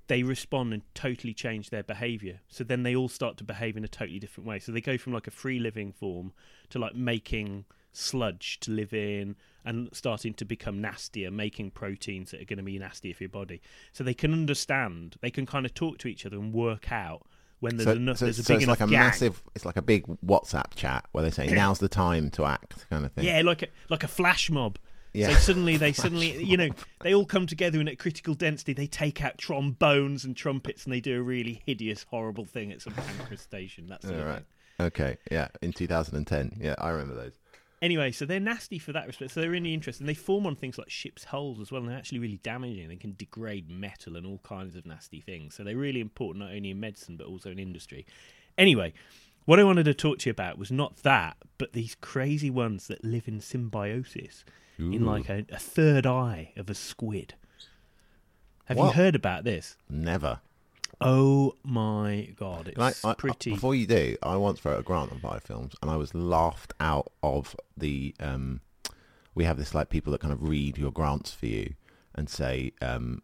they 0.07 0.23
respond 0.23 0.73
and 0.73 0.83
totally 0.95 1.35
change 1.35 1.71
their 1.71 1.83
behavior. 1.83 2.43
So 2.47 2.63
then 2.63 2.85
they 2.85 2.95
all 2.95 3.09
start 3.09 3.39
to 3.39 3.45
behave 3.45 3.77
in 3.77 3.83
a 3.83 3.89
totally 3.89 4.21
different 4.21 4.47
way. 4.47 4.61
So 4.61 4.71
they 4.71 4.81
go 4.81 4.99
from 4.99 5.15
like 5.15 5.27
a 5.27 5.33
free 5.33 5.59
living 5.59 5.91
form 5.91 6.33
to 6.71 6.79
like 6.79 6.95
making 6.95 7.65
sludge 7.95 8.59
to 8.61 8.71
live 8.71 8.93
in 8.93 9.37
and 9.65 9.89
starting 9.93 10.35
to 10.35 10.45
become 10.45 10.81
nastier, 10.81 11.31
making 11.31 11.71
proteins 11.71 12.31
that 12.31 12.43
are 12.43 12.45
going 12.45 12.59
to 12.59 12.63
be 12.63 12.79
nastier 12.79 13.15
for 13.15 13.23
your 13.23 13.31
body. 13.31 13.63
So 13.93 14.05
they 14.05 14.15
can 14.15 14.33
understand, 14.33 15.17
they 15.23 15.31
can 15.31 15.47
kind 15.47 15.65
of 15.65 15.73
talk 15.73 15.99
to 15.99 16.09
each 16.09 16.27
other 16.27 16.37
and 16.37 16.53
work 16.53 16.93
out 16.93 17.23
when 17.61 17.77
there's 17.77 17.87
so, 17.87 17.93
enough, 17.93 18.19
so, 18.19 18.27
there's 18.27 18.39
a 18.39 18.43
so 18.43 18.55
big 18.55 18.63
it's 18.63 18.69
like 18.69 18.81
a 18.81 18.87
gang. 18.87 19.01
massive, 19.01 19.43
it's 19.55 19.65
like 19.65 19.77
a 19.77 19.83
big 19.83 20.07
WhatsApp 20.25 20.75
chat 20.75 21.07
where 21.13 21.25
they 21.25 21.31
say 21.31 21.47
now's 21.47 21.79
the 21.79 21.89
time 21.89 22.31
to 22.33 22.45
act, 22.45 22.85
kind 22.91 23.07
of 23.07 23.13
thing. 23.13 23.25
Yeah, 23.25 23.41
like 23.43 23.63
a 23.63 23.69
like 23.89 24.05
a 24.05 24.09
flash 24.09 24.51
mob. 24.51 24.79
Yeah. 25.15 25.29
So 25.29 25.35
suddenly 25.35 25.79
they 25.79 25.93
suddenly 25.95 26.43
you 26.43 26.59
know 26.59 26.69
they 27.01 27.15
all 27.15 27.25
come 27.25 27.47
together 27.47 27.81
and 27.81 27.89
at 27.89 27.99
critical 27.99 28.35
density 28.35 28.75
they 28.75 28.89
take 28.89 29.25
out 29.25 29.39
trombones 29.39 30.25
and 30.25 30.37
trumpets 30.37 30.85
and 30.85 30.93
they 30.93 31.01
do 31.01 31.19
a 31.19 31.23
really 31.23 31.63
hideous 31.65 32.05
horrible 32.11 32.45
thing 32.45 32.71
at 32.71 32.83
some 32.83 32.93
Pancras 32.93 33.41
station. 33.41 33.87
That's 33.87 34.05
All 34.05 34.17
right. 34.17 34.45
Okay. 34.79 35.17
Yeah. 35.31 35.49
In 35.63 35.73
2010. 35.73 36.59
Yeah, 36.61 36.75
I 36.79 36.91
remember 36.91 37.15
those. 37.15 37.39
Anyway, 37.85 38.11
so 38.11 38.25
they're 38.25 38.41
nasty 38.41 38.79
for 38.79 38.93
that 38.93 39.07
respect. 39.07 39.33
So 39.33 39.43
they're 39.43 39.51
really 39.51 39.75
interesting. 39.75 40.07
They 40.07 40.15
form 40.15 40.47
on 40.47 40.57
things 40.57 40.79
like 40.79 40.89
ships' 40.89 41.25
hulls 41.25 41.61
as 41.61 41.71
well, 41.71 41.83
and 41.83 41.91
they're 41.91 41.99
actually 41.99 42.19
really 42.19 42.39
damaging. 42.39 42.89
They 42.89 42.97
can 42.97 43.15
degrade 43.19 43.71
metal 43.71 44.17
and 44.17 44.25
all 44.25 44.41
kinds 44.43 44.75
of 44.75 44.87
nasty 44.87 45.21
things. 45.21 45.55
So 45.55 45.65
they're 45.65 45.77
really 45.77 46.01
important 46.01 46.47
not 46.47 46.55
only 46.55 46.71
in 46.71 46.81
medicine 46.81 47.19
but 47.19 47.27
also 47.27 47.51
in 47.51 47.59
industry. 47.59 48.07
Anyway, 48.57 48.95
what 49.45 49.61
I 49.61 49.65
wanted 49.65 49.85
to 49.85 49.93
talk 49.93 50.17
to 50.21 50.31
you 50.31 50.31
about 50.31 50.57
was 50.57 50.73
not 50.73 50.97
that, 51.03 51.37
but 51.59 51.75
these 51.75 51.95
crazy 52.01 52.49
ones 52.49 52.87
that 52.87 53.05
live 53.05 53.29
in 53.29 53.43
symbiosis 53.43 54.47
in 54.79 55.05
like 55.05 55.29
a, 55.29 55.45
a 55.53 55.59
third 55.59 56.07
eye 56.07 56.53
of 56.57 56.71
a 56.71 56.75
squid. 56.75 57.35
Have 58.65 58.79
you 58.79 58.93
heard 58.93 59.15
about 59.15 59.45
this? 59.45 59.77
Never. 59.91 60.41
Oh 61.01 61.55
my 61.65 62.29
god, 62.37 62.69
it's 62.77 63.05
I, 63.05 63.11
I- 63.11 63.15
pretty. 63.15 63.51
before 63.53 63.75
you 63.75 63.87
do, 63.87 64.17
I 64.23 64.37
once 64.37 64.65
wrote 64.65 64.79
a 64.81 64.83
grant 64.83 65.13
on 65.13 65.19
biofilms, 65.21 65.75
and 65.83 65.91
I 65.91 65.97
was 65.97 66.15
laughed 66.15 66.73
out 66.81 67.13
of 67.23 67.57
the. 67.77 68.15
Um, 68.21 68.61
we 69.35 69.45
have 69.45 69.57
this 69.59 69.75
like 69.75 69.89
people 69.91 70.13
that 70.13 70.21
kind 70.21 70.33
of 70.33 70.43
read 70.49 70.79
your 70.79 70.93
grants 70.93 71.33
for 71.33 71.47
you 71.47 71.75
and 72.15 72.29
say 72.31 72.73
um, 72.81 73.23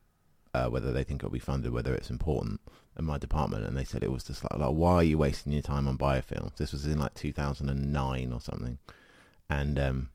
uh, 0.52 0.66
whether 0.66 0.92
they 0.92 1.04
think 1.04 1.20
it'll 1.20 1.30
be 1.30 1.38
funded, 1.38 1.72
whether 1.72 1.94
it's 1.94 2.10
important. 2.10 2.60
In 2.98 3.04
my 3.06 3.16
department, 3.18 3.64
and 3.64 3.76
they 3.78 3.84
said 3.84 4.02
it 4.02 4.10
was 4.12 4.24
just 4.24 4.42
like, 4.44 4.58
like, 4.60 4.74
why 4.74 4.94
are 4.96 5.02
you 5.04 5.16
wasting 5.16 5.52
your 5.52 5.62
time 5.62 5.86
on 5.88 5.96
biofilms? 5.96 6.56
This 6.56 6.72
was 6.72 6.84
in 6.86 6.98
like 6.98 7.14
2009 7.14 8.32
or 8.32 8.40
something, 8.40 8.78
and 9.48 9.78
um, 9.78 10.08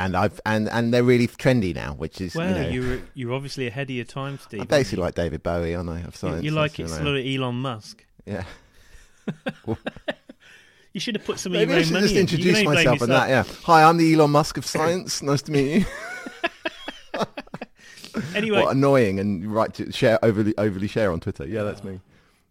and 0.00 0.16
I've 0.16 0.40
and 0.46 0.68
and 0.70 0.92
they're 0.92 1.04
really 1.04 1.26
trendy 1.28 1.74
now, 1.74 1.92
which 1.94 2.20
is 2.20 2.34
well, 2.34 2.48
you 2.48 2.54
know, 2.62 2.68
you're 2.68 3.00
you're 3.14 3.32
obviously 3.32 3.66
ahead 3.66 3.90
of 3.90 3.94
your 3.96 4.04
time, 4.04 4.38
Steve. 4.38 4.62
I'm 4.62 4.66
aren't 4.66 4.68
basically 4.68 5.02
like 5.04 5.14
David 5.14 5.42
Bowie, 5.42 5.74
aren't 5.74 5.90
I? 5.90 5.98
Of 6.00 6.06
You- 6.06 6.12
science, 6.12 6.44
you 6.44 6.50
like 6.52 6.72
that's 6.78 6.92
it's 6.92 6.92
who 6.92 6.96
I 6.96 6.98
am. 7.00 7.04
sort 7.06 7.18
of 7.18 7.26
Elon 7.26 7.54
Musk. 7.56 8.04
yeah. 8.26 8.44
You 10.92 10.98
should 11.00 11.14
have 11.14 11.24
put 11.24 11.38
some 11.38 11.52
of 11.52 11.58
Maybe 11.60 11.70
your 11.70 11.78
I 11.78 11.82
should 11.84 11.92
money 11.92 12.02
just 12.06 12.14
in. 12.16 12.20
Introduce 12.22 12.58
can 12.58 12.66
only 12.66 12.82
blame 12.82 12.84
myself 12.98 13.02
on 13.02 13.08
that. 13.10 13.28
Yeah. 13.28 13.44
Hi, 13.62 13.84
I'm 13.84 13.96
the 13.96 14.12
Elon 14.12 14.32
Musk 14.32 14.56
of 14.56 14.66
science. 14.66 15.22
nice 15.30 15.40
to 15.42 15.52
meet 15.52 15.76
you. 15.80 15.86
Anyway, 18.34 18.60
what 18.60 18.72
annoying 18.74 19.20
and 19.20 19.46
right 19.54 19.72
to 19.74 19.92
share 19.92 20.18
overly 20.24 20.52
overly 20.58 20.88
share 20.88 21.12
on 21.12 21.20
Twitter. 21.20 21.46
Yeah, 21.46 21.62
that's 21.62 21.84
me. 21.84 22.00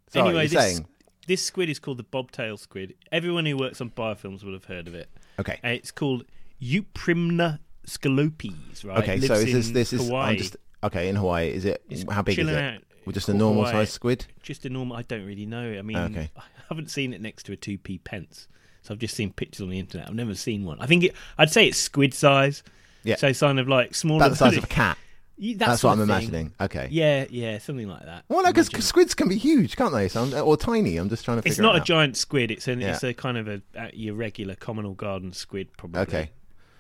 Sorry, 0.08 0.30
anyway, 0.30 0.48
this 0.48 0.54
saying 0.54 0.86
this 1.28 1.44
squid 1.44 1.70
is 1.70 1.80
called 1.80 1.98
the 1.98 2.04
bobtail 2.04 2.56
squid. 2.56 2.96
Everyone 3.12 3.46
who 3.46 3.58
works 3.58 3.82
on 3.82 3.90
biofilms 3.90 4.42
will 4.44 4.54
have 4.54 4.64
heard 4.66 4.88
of 4.88 4.96
it. 4.96 5.10
okay. 5.38 5.60
It's 5.62 5.92
called 5.92 6.24
Euprymna 6.62 7.60
scolopes, 7.86 8.86
right? 8.86 9.00
Okay, 9.00 9.20
so 9.20 9.34
is 9.34 9.54
this 9.54 9.70
this 9.70 9.94
is 9.94 10.08
Hawaii. 10.08 10.32
I'm 10.32 10.38
just 10.38 10.58
okay 10.84 11.10
in 11.10 11.16
Hawaii. 11.16 11.50
Is 11.50 11.66
it 11.66 11.84
It's 11.90 12.10
how 12.12 12.22
big 12.22 12.38
is 12.40 12.48
it? 12.48 12.56
out 12.56 12.82
Well, 13.06 13.14
just 13.14 13.30
a 13.30 13.34
normal 13.34 13.64
Hawaii. 13.66 13.86
sized 13.86 13.94
squid. 13.94 14.26
Just 14.42 14.66
a 14.66 14.70
normal. 14.70 14.98
I 14.98 15.02
don't 15.04 15.26
really 15.26 15.46
know. 15.46 15.78
I 15.78 15.82
mean, 15.82 15.98
Okay. 15.98 16.32
I 16.38 16.42
haven't 16.70 16.90
seen 16.92 17.14
it 17.14 17.22
next 17.22 17.44
to 17.48 17.54
a 17.54 17.56
two 17.56 17.78
p 17.78 17.98
pence. 17.98 18.48
So 18.82 18.94
I've 18.94 19.00
just 19.00 19.16
seen 19.16 19.34
pictures 19.34 19.62
on 19.62 19.70
the 19.70 19.80
internet. 19.80 20.08
I've 20.08 20.16
never 20.16 20.36
seen 20.36 20.64
one. 20.66 20.80
I 20.80 20.86
think 20.86 21.04
it, 21.04 21.16
I'd 21.38 21.52
say 21.52 21.68
it's 21.68 21.78
squid 21.78 22.14
size. 22.14 22.64
Yeah. 23.04 23.16
So 23.16 23.34
kind 23.34 23.60
of 23.60 23.68
like 23.68 23.96
smaller. 23.96 24.18
About 24.24 24.30
the 24.30 24.36
size 24.36 24.58
of 24.58 24.64
a 24.64 24.68
cat. 24.68 24.98
That 25.42 25.58
That's 25.60 25.84
what 25.86 25.94
I'm 25.94 26.02
imagining. 26.02 26.52
Okay. 26.60 26.90
Yeah, 26.92 27.26
yeah, 27.30 27.60
something 27.60 27.88
like 27.88 28.04
that. 28.04 28.26
Well, 28.28 28.44
no, 28.44 28.50
because 28.52 28.68
squids 28.86 29.14
can 29.16 29.30
be 29.30 29.38
huge, 29.38 29.78
can't 29.78 29.94
they? 29.94 30.10
So 30.10 30.24
I'm, 30.24 30.34
or 30.34 30.58
tiny. 30.58 30.98
I'm 30.98 31.08
just 31.08 31.24
trying 31.24 31.38
to 31.38 31.42
figure 31.44 31.52
it's 31.54 31.60
not 31.60 31.78
it 31.78 31.82
a 31.84 31.86
giant 31.86 32.18
squid. 32.18 32.52
It's 32.52 32.68
an 32.68 32.82
Yeah. 32.82 32.92
it's 32.96 33.04
a 33.06 33.14
kind 33.14 33.38
of 33.38 33.48
a, 33.48 33.62
a 33.74 33.90
your 33.94 34.16
regular 34.16 34.56
common 34.56 34.84
or 34.86 34.96
garden 34.96 35.32
squid, 35.32 35.70
probably. 35.78 36.02
Okay. 36.02 36.32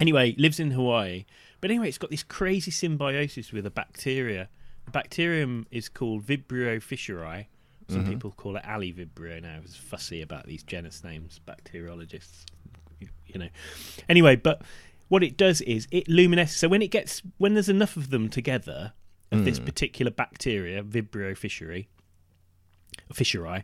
Anyway, 0.00 0.34
lives 0.36 0.58
in 0.58 0.72
Hawaii. 0.72 1.24
But 1.60 1.70
anyway, 1.70 1.86
it's 1.86 1.98
got 1.98 2.10
this 2.10 2.24
crazy 2.24 2.72
symbiosis 2.72 3.52
with 3.52 3.64
a 3.66 3.70
bacteria. 3.70 4.48
The 4.86 4.90
bacterium 4.90 5.64
is 5.70 5.88
called 5.88 6.26
Vibrio 6.26 6.78
fischeri. 6.82 7.46
Some 7.88 8.00
Mm-hmm. 8.02 8.10
people 8.10 8.32
call 8.32 8.56
it 8.56 8.64
Aliivibrio 8.64 9.40
now. 9.42 9.60
It's 9.62 9.76
fussy 9.76 10.20
about 10.22 10.46
these 10.46 10.64
genus 10.64 11.04
names, 11.04 11.40
bacteriologists. 11.46 12.46
You, 13.26 13.38
know. 13.38 13.48
Anyway, 14.08 14.34
but 14.36 14.62
what 15.08 15.22
it 15.22 15.36
does 15.36 15.60
is 15.60 15.86
it 15.92 16.08
luminesces. 16.08 16.56
So 16.58 16.68
when 16.68 16.82
it 16.82 16.90
gets 16.90 17.22
when 17.38 17.54
there's 17.54 17.68
enough 17.68 17.96
of 17.96 18.10
them 18.10 18.28
together 18.28 18.94
of 19.30 19.44
this 19.44 19.58
particular 19.60 20.10
bacteria, 20.10 20.82
Vibrio 20.82 21.36
fischeri, 21.36 21.86
fischeri, 23.14 23.62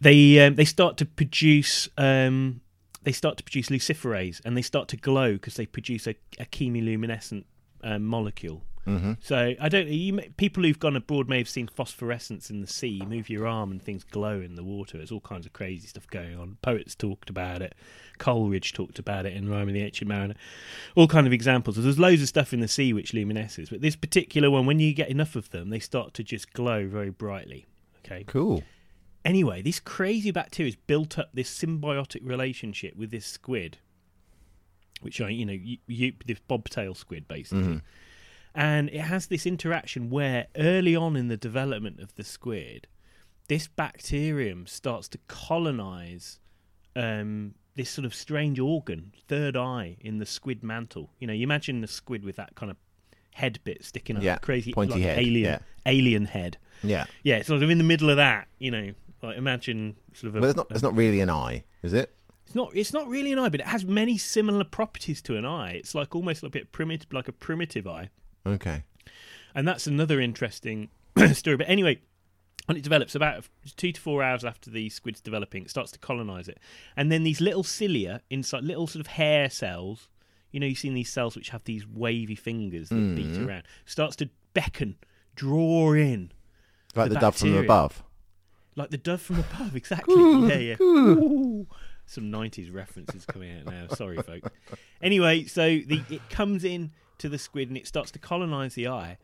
they 0.00 0.40
um, 0.40 0.54
they 0.54 0.64
start 0.64 0.96
to 0.98 1.06
produce 1.06 1.88
um, 1.98 2.60
they 3.02 3.12
start 3.12 3.36
to 3.38 3.42
produce 3.42 3.68
luciferase 3.68 4.40
and 4.44 4.56
they 4.56 4.62
start 4.62 4.88
to 4.88 4.96
glow 4.96 5.34
because 5.34 5.54
they 5.54 5.66
produce 5.66 6.06
a, 6.06 6.14
a 6.38 6.44
chemiluminescent 6.44 7.44
um, 7.82 8.04
molecule. 8.04 8.62
Mm-hmm. 8.86 9.12
So 9.20 9.54
I 9.60 9.68
don't. 9.68 9.88
You, 9.88 10.20
people 10.36 10.62
who've 10.62 10.78
gone 10.78 10.96
abroad 10.96 11.28
may 11.28 11.38
have 11.38 11.48
seen 11.48 11.68
phosphorescence 11.68 12.50
in 12.50 12.60
the 12.60 12.66
sea. 12.66 12.88
You 12.88 13.06
move 13.06 13.28
your 13.28 13.46
arm 13.46 13.70
and 13.70 13.80
things 13.80 14.04
glow 14.04 14.40
in 14.40 14.54
the 14.54 14.64
water. 14.64 14.96
There's 14.96 15.12
all 15.12 15.20
kinds 15.20 15.44
of 15.44 15.52
crazy 15.52 15.86
stuff 15.86 16.06
going 16.08 16.38
on. 16.38 16.56
Poets 16.62 16.94
talked 16.94 17.28
about 17.28 17.60
it. 17.60 17.74
Coleridge 18.18 18.72
talked 18.72 18.98
about 18.98 19.26
it 19.26 19.34
in 19.34 19.48
Rime 19.50 19.68
of 19.68 19.74
the 19.74 19.82
Ancient 19.82 20.08
Mariner. 20.08 20.34
All 20.96 21.06
kind 21.06 21.26
of 21.26 21.32
examples. 21.32 21.76
There's 21.76 21.98
loads 21.98 22.22
of 22.22 22.28
stuff 22.28 22.52
in 22.52 22.60
the 22.60 22.68
sea 22.68 22.92
which 22.92 23.12
luminesces, 23.12 23.68
but 23.70 23.82
this 23.82 23.96
particular 23.96 24.50
one, 24.50 24.66
when 24.66 24.78
you 24.78 24.94
get 24.94 25.08
enough 25.08 25.36
of 25.36 25.50
them, 25.50 25.70
they 25.70 25.78
start 25.78 26.14
to 26.14 26.24
just 26.24 26.52
glow 26.52 26.86
very 26.86 27.10
brightly. 27.10 27.66
Okay. 28.04 28.24
Cool. 28.26 28.64
Anyway, 29.24 29.60
this 29.62 29.80
crazy 29.80 30.30
bacteria 30.30 30.70
has 30.72 30.76
built 30.86 31.18
up 31.18 31.28
this 31.34 31.50
symbiotic 31.50 32.26
relationship 32.26 32.96
with 32.96 33.10
this 33.10 33.26
squid, 33.26 33.78
which 35.02 35.20
I, 35.20 35.28
you 35.28 35.44
know, 35.44 35.52
you, 35.52 35.76
you, 35.86 36.12
this 36.26 36.38
bobtail 36.48 36.94
squid 36.94 37.28
basically, 37.28 37.82
and 38.54 38.88
it 38.88 39.00
has 39.02 39.26
this 39.26 39.46
interaction 39.46 40.10
where 40.10 40.46
early 40.56 40.96
on 40.96 41.16
in 41.16 41.28
the 41.28 41.36
development 41.36 42.00
of 42.00 42.14
the 42.14 42.24
squid, 42.24 42.86
this 43.48 43.68
bacterium 43.68 44.66
starts 44.66 45.06
to 45.08 45.18
colonize 45.28 46.38
um, 46.96 47.54
this 47.76 47.90
sort 47.90 48.04
of 48.04 48.14
strange 48.14 48.58
organ, 48.58 49.12
third 49.28 49.56
eye 49.56 49.96
in 50.00 50.18
the 50.18 50.26
squid 50.26 50.62
mantle. 50.64 51.10
You 51.18 51.26
know, 51.26 51.32
you 51.32 51.42
imagine 51.42 51.80
the 51.80 51.86
squid 51.88 52.24
with 52.24 52.36
that 52.36 52.54
kind 52.54 52.70
of 52.70 52.76
head 53.32 53.60
bit 53.64 53.84
sticking 53.84 54.16
up, 54.16 54.22
Yeah, 54.22 54.36
crazy 54.38 54.72
pointy 54.72 54.94
like 54.94 55.02
head, 55.02 55.18
alien 55.18 55.44
yeah. 55.44 55.58
alien 55.86 56.24
head 56.26 56.58
Yeah. 56.82 57.04
yeah, 57.22 57.42
sort 57.42 57.62
of 57.62 57.70
in 57.70 57.78
the 57.78 57.84
middle 57.84 58.10
of 58.10 58.16
that, 58.16 58.48
you 58.58 58.70
know, 58.70 58.92
like 59.22 59.36
imagine 59.36 59.96
sort 60.14 60.28
of 60.30 60.36
a, 60.36 60.40
But 60.40 60.46
it's 60.48 60.56
not. 60.56 60.66
It's 60.70 60.82
not 60.82 60.96
really 60.96 61.20
an 61.20 61.30
eye, 61.30 61.64
is 61.82 61.92
it? 61.92 62.14
it's 62.46 62.54
not 62.54 62.74
it's 62.74 62.92
not 62.92 63.06
really 63.08 63.32
an 63.32 63.38
eye, 63.38 63.48
but 63.48 63.60
it 63.60 63.66
has 63.66 63.84
many 63.84 64.18
similar 64.18 64.64
properties 64.64 65.22
to 65.22 65.36
an 65.36 65.44
eye. 65.44 65.72
It's 65.72 65.94
like 65.94 66.14
almost 66.16 66.42
a 66.42 66.48
bit 66.50 66.72
primitive, 66.72 67.12
like 67.12 67.28
a 67.28 67.32
primitive 67.32 67.86
eye, 67.86 68.10
Okay. 68.46 68.82
and 69.54 69.66
that's 69.68 69.86
another 69.86 70.20
interesting 70.20 70.88
story. 71.32 71.56
But 71.56 71.68
anyway, 71.68 72.00
when 72.66 72.76
it 72.76 72.82
develops, 72.82 73.14
about 73.14 73.44
two 73.76 73.92
to 73.92 74.00
four 74.00 74.22
hours 74.22 74.44
after 74.44 74.68
the 74.70 74.88
squid's 74.88 75.20
developing, 75.20 75.62
it 75.64 75.70
starts 75.70 75.92
to 75.92 75.98
colonize 76.00 76.48
it, 76.48 76.58
and 76.96 77.12
then 77.12 77.22
these 77.22 77.40
little 77.40 77.62
cilia 77.62 78.20
inside, 78.30 78.64
little 78.64 78.86
sort 78.86 79.00
of 79.00 79.08
hair 79.12 79.48
cells. 79.50 80.08
You 80.52 80.58
know, 80.58 80.66
you've 80.66 80.78
seen 80.78 80.94
these 80.94 81.08
cells 81.12 81.36
which 81.36 81.50
have 81.50 81.62
these 81.62 81.86
wavy 81.86 82.34
fingers 82.34 82.88
that 82.88 83.14
beat 83.14 83.26
Mm-hmm. 83.26 83.46
around. 83.48 83.62
Starts 83.84 84.16
to 84.16 84.28
beckon, 84.52 84.96
draw 85.36 85.92
in, 85.92 86.32
Like 86.96 87.10
the, 87.10 87.14
The 87.14 87.20
dove 87.20 87.36
from 87.36 87.54
above. 87.56 88.02
Like 88.76 88.90
the 88.90 88.98
dove 88.98 89.20
from 89.20 89.40
above, 89.40 89.74
exactly. 89.82 90.14
yeah, 90.48 90.54
yeah. 90.58 90.76
Ooh. 90.80 91.66
Some 92.06 92.30
nineties 92.30 92.70
references 92.70 93.24
coming 93.24 93.58
out 93.60 93.66
now. 93.66 93.86
Sorry, 93.94 94.16
folks. 94.16 94.48
Anyway, 95.02 95.44
so 95.44 95.62
the 95.86 96.02
it 96.10 96.28
comes 96.30 96.64
in 96.64 96.90
to 97.18 97.28
the 97.28 97.38
squid 97.38 97.68
and 97.68 97.76
it 97.76 97.86
starts 97.86 98.10
to 98.12 98.18
colonize 98.18 98.74
the 98.74 98.88
eye, 98.88 99.16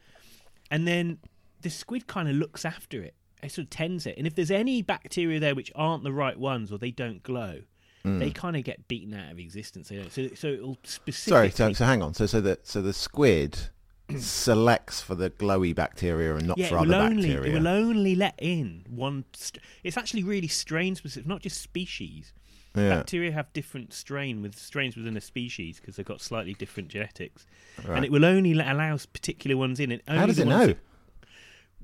and 0.70 0.86
then 0.86 1.18
the 1.62 1.70
squid 1.70 2.06
kind 2.06 2.28
of 2.28 2.36
looks 2.36 2.64
after 2.64 3.02
it. 3.02 3.14
It 3.42 3.50
sort 3.52 3.64
of 3.64 3.70
tends 3.70 4.06
it, 4.06 4.16
and 4.18 4.26
if 4.26 4.34
there's 4.34 4.50
any 4.50 4.82
bacteria 4.82 5.38
there 5.40 5.54
which 5.54 5.72
aren't 5.74 6.04
the 6.04 6.12
right 6.12 6.38
ones 6.38 6.70
or 6.72 6.78
they 6.78 6.90
don't 6.90 7.22
glow, 7.22 7.60
Hmm. 8.04 8.18
they 8.20 8.30
kind 8.30 8.54
of 8.56 8.62
get 8.62 8.86
beaten 8.86 9.14
out 9.14 9.32
of 9.32 9.38
existence. 9.40 9.88
So, 9.88 10.28
so 10.34 10.46
it'll 10.48 10.76
Sorry. 10.84 11.50
specifically. 11.50 11.50
So, 11.50 11.72
so 11.72 11.84
hang 11.86 12.02
on. 12.02 12.14
So 12.14 12.26
so 12.26 12.40
the 12.40 12.58
so 12.62 12.80
the 12.80 12.92
squid 12.92 13.70
selects 14.18 15.00
for 15.00 15.14
the 15.14 15.30
glowy 15.30 15.74
bacteria 15.74 16.34
and 16.36 16.46
not 16.46 16.58
yeah, 16.58 16.68
for 16.68 16.78
other 16.78 16.94
only 16.94 17.28
bacteria. 17.28 17.52
it 17.52 17.58
will 17.58 17.68
only 17.68 18.14
let 18.14 18.34
in 18.38 18.84
one. 18.88 19.24
St- 19.32 19.62
it's 19.82 19.96
actually 19.96 20.22
really 20.22 20.48
strain 20.48 20.94
specific, 20.94 21.26
not 21.26 21.42
just 21.42 21.60
species. 21.60 22.32
yeah. 22.76 22.90
Bacteria 22.96 23.32
have 23.32 23.52
different 23.52 23.92
strain 23.92 24.42
with 24.42 24.56
strains 24.58 24.96
within 24.96 25.16
a 25.16 25.20
species 25.20 25.80
because 25.80 25.96
they've 25.96 26.06
got 26.06 26.20
slightly 26.20 26.54
different 26.54 26.88
genetics, 26.88 27.46
Right. 27.84 27.96
and 27.96 28.04
it 28.04 28.12
will 28.12 28.24
only 28.24 28.54
let, 28.54 28.68
allow 28.68 28.96
particular 29.12 29.56
ones 29.56 29.80
in. 29.80 30.00
How 30.06 30.26
does 30.26 30.38
it 30.38 30.46
know? 30.46 30.66
that- 30.68 30.78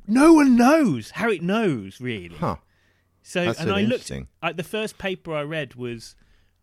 no 0.07 0.33
one 0.33 0.57
knows 0.57 1.11
how 1.13 1.31
it 1.31 1.43
knows 1.43 2.01
really. 2.01 2.37
Huh. 2.37 2.57
So, 3.23 3.45
That's 3.45 3.61
and 3.61 3.69
really 3.71 3.83
I 3.85 3.87
looked. 3.87 4.11
Like 4.43 4.57
the 4.57 4.65
first 4.65 4.99
paper 4.99 5.33
I 5.35 5.43
read 5.43 5.75
was, 5.77 6.17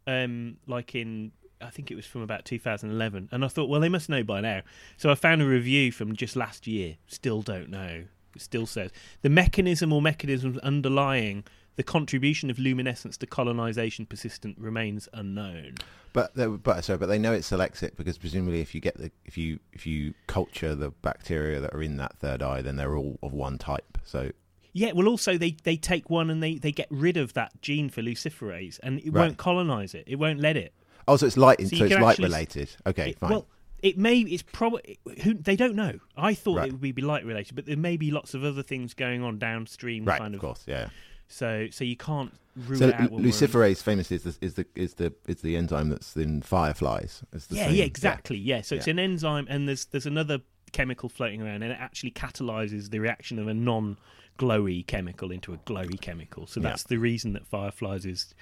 um, 0.06 0.58
like 0.68 0.94
in 0.94 1.32
I 1.62 1.70
think 1.70 1.92
it 1.92 1.96
was 1.96 2.06
from 2.06 2.22
about 2.22 2.46
2011, 2.46 3.30
and 3.32 3.44
I 3.44 3.48
thought, 3.48 3.70
well, 3.70 3.82
they 3.82 3.89
must 3.89 4.10
know 4.10 4.24
by 4.24 4.42
now. 4.42 4.62
So 4.98 5.10
I 5.12 5.16
found 5.16 5.42
a 5.42 5.46
review 5.46 5.92
from 5.92 6.16
just 6.16 6.36
last 6.36 6.68
year. 6.68 6.98
Still 7.08 7.42
don't 7.42 7.70
know. 7.70 8.06
It 8.36 8.42
still 8.42 8.66
says 8.66 8.92
the 9.22 9.30
mechanism 9.30 9.92
or 9.92 10.01
mechanisms 10.01 10.58
underlying 10.60 11.44
the 11.75 11.84
contribution 11.84 12.50
of 12.50 12.60
luminescence 12.60 13.18
to 13.18 13.25
colonization 13.25 14.06
persistent 14.06 14.58
remains 14.60 15.10
unknown. 15.13 15.75
But 16.13 16.36
they, 16.36 16.46
but 16.46 16.84
sorry, 16.84 16.98
but 17.00 17.08
they 17.08 17.18
know 17.20 17.34
it 17.34 17.44
selects 17.44 17.82
it 17.84 17.96
because 17.98 18.18
presumably 18.18 18.62
if 18.62 18.75
you 18.75 18.82
get 18.82 18.98
the 18.98 19.12
if 19.25 19.38
you 19.38 19.60
if 19.74 19.86
you 19.88 20.13
culture 20.28 20.75
the 20.75 20.92
bacteria 20.92 21.60
that 21.60 21.74
are 21.74 21.82
in 21.82 21.98
that 21.98 22.18
third 22.18 22.42
eye, 22.44 22.62
then 22.62 22.75
they're 22.75 22.96
all 22.96 23.18
of 23.24 23.34
one 23.34 23.58
type. 23.58 23.98
So 24.04 24.32
Yeah, 24.74 24.92
well, 24.92 25.08
also 25.08 25.38
they, 25.38 25.56
they 25.63 25.75
take 25.78 26.10
one 26.10 26.30
and 26.30 26.42
they, 26.44 26.56
they 26.56 26.72
get 26.72 26.88
rid 26.92 27.18
of 27.18 27.34
that 27.34 27.62
gene 27.62 27.89
for 27.89 28.01
luciferase, 28.01 28.80
and 28.84 29.00
it 29.00 29.06
Right. 29.12 29.22
won't 29.25 29.38
colonize 29.38 29.94
it. 29.96 30.04
It 30.08 30.18
won't 30.18 30.39
let 30.39 30.56
it. 30.58 30.74
Oh, 31.10 31.18
so 31.18 31.25
it's 31.25 31.38
light. 31.38 31.60
So, 31.68 31.75
so 31.78 31.86
it's 31.86 31.94
light 31.96 32.12
actually, 32.12 32.25
related. 32.25 32.70
Okay, 32.88 33.10
It- 33.12 33.20
fine. 33.20 33.30
Well, 33.32 33.48
it 33.82 33.98
may. 33.98 34.20
It's 34.20 34.44
probably 34.44 35.00
who 35.24 35.34
they 35.34 35.56
don't 35.56 35.75
know. 35.75 36.00
I 36.18 36.34
thought 36.34 36.58
Right. 36.58 36.68
it 36.70 36.80
would 36.80 36.96
be 36.96 37.01
light 37.01 37.25
related, 37.25 37.56
but 37.56 37.66
there 37.66 37.78
may 37.78 37.96
be 37.98 38.12
lots 38.12 38.34
of 38.34 38.44
other 38.44 38.63
things 38.63 38.94
going 38.94 39.24
on 39.24 39.39
downstream. 39.39 40.06
right, 40.06 40.20
kind 40.20 40.34
of 40.36 40.39
of. 40.39 40.42
course, 40.42 40.63
yeah. 40.68 40.89
So 41.28 41.68
so 41.72 41.84
you 41.84 41.96
can't 41.96 42.34
rule 42.56 42.78
So 42.80 42.88
it 42.89 42.94
out. 42.96 43.00
one 43.12 43.24
way 43.24 43.30
or 43.30 43.32
another. 43.32 43.48
luciferase 43.48 43.82
famously 43.84 44.16
is 44.18 44.24
the, 44.24 44.36
is 44.42 44.54
the 44.56 44.66
is 44.75 44.94
the 44.96 45.13
is 45.28 45.42
the 45.42 45.56
enzyme 45.56 45.89
that's 45.89 46.18
in 46.18 46.42
fireflies. 46.42 47.22
It's 47.32 47.48
the 47.48 47.56
Yeah, 47.56 47.68
same- 47.68 47.75
yeah, 47.75 47.84
exactly. 47.86 48.38
Yeah. 48.38 48.62
So 48.62 48.75
it's 48.75 48.88
Yeah. 48.88 48.92
an 48.92 49.00
enzyme, 49.00 49.46
and 49.50 49.68
there's 49.68 49.86
there's 49.86 50.06
another 50.08 50.39
chemical 50.74 51.08
floating 51.08 51.42
around, 51.42 51.63
and 51.63 51.72
it 51.72 51.78
actually 51.80 52.12
catalyzes 52.12 52.89
the 52.89 53.00
reaction 53.00 53.39
of 53.39 53.48
a 53.48 53.54
non-glowy 53.54 54.86
chemical 54.88 55.32
into 55.32 55.54
a 55.54 55.58
glowy 55.60 56.00
chemical. 56.01 56.48
So 56.48 56.60
Yeah. 56.60 56.70
that's 56.70 56.84
the 56.84 56.98
reason 56.98 57.34
that 57.34 57.46
fireflies' 57.48 58.34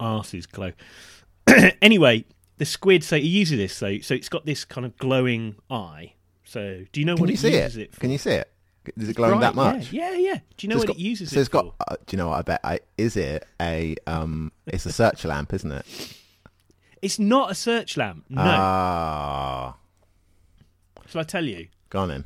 arses 0.00 0.48
glow. 0.50 0.72
anyway, 1.82 2.24
the 2.58 2.64
squid. 2.64 3.04
So 3.04 3.16
it 3.16 3.22
uses 3.22 3.58
this. 3.58 3.74
So 3.74 3.98
so 4.00 4.14
it's 4.14 4.28
got 4.28 4.44
this 4.46 4.64
kind 4.64 4.84
of 4.86 4.96
glowing 4.98 5.56
eye. 5.70 6.14
So 6.44 6.84
do 6.92 7.00
you 7.00 7.06
know 7.06 7.14
Can 7.14 7.22
what 7.22 7.28
you 7.30 7.34
it 7.34 7.38
see 7.38 7.54
uses 7.54 7.76
it? 7.76 7.82
it? 7.82 7.94
for? 7.94 8.00
Can 8.00 8.10
you 8.10 8.18
see 8.18 8.30
it? 8.32 8.50
Is 8.96 9.08
it 9.10 9.16
glowing 9.16 9.40
that 9.40 9.54
much? 9.54 9.92
Yeah, 9.92 10.12
yeah, 10.12 10.16
yeah. 10.16 10.38
Do 10.56 10.66
you 10.66 10.68
know 10.70 10.76
So 10.76 10.80
what 10.80 10.90
it's 10.90 10.98
it 10.98 11.02
uses 11.02 11.30
so 11.30 11.36
it 11.36 11.40
it's 11.40 11.48
got. 11.50 11.64
for? 11.66 11.74
Uh, 11.88 11.96
do 12.06 12.16
you 12.16 12.18
know 12.18 12.28
what 12.28 12.38
I 12.38 12.42
bet? 12.42 12.60
I, 12.64 12.80
is 12.96 13.16
it 13.16 13.46
a 13.60 13.96
um? 14.06 14.50
It's 14.66 14.86
a 14.86 14.92
search 14.92 15.24
lamp, 15.26 15.52
isn't 15.52 15.70
it? 15.72 16.14
It's 17.02 17.18
not 17.18 17.50
a 17.50 17.54
search 17.54 17.96
lamp. 17.96 18.24
No. 18.30 18.40
Ah, 18.42 19.76
Shall 21.06 21.20
I 21.20 21.24
tell 21.24 21.44
you? 21.44 21.68
go 21.90 22.00
on 22.00 22.08
then. 22.08 22.24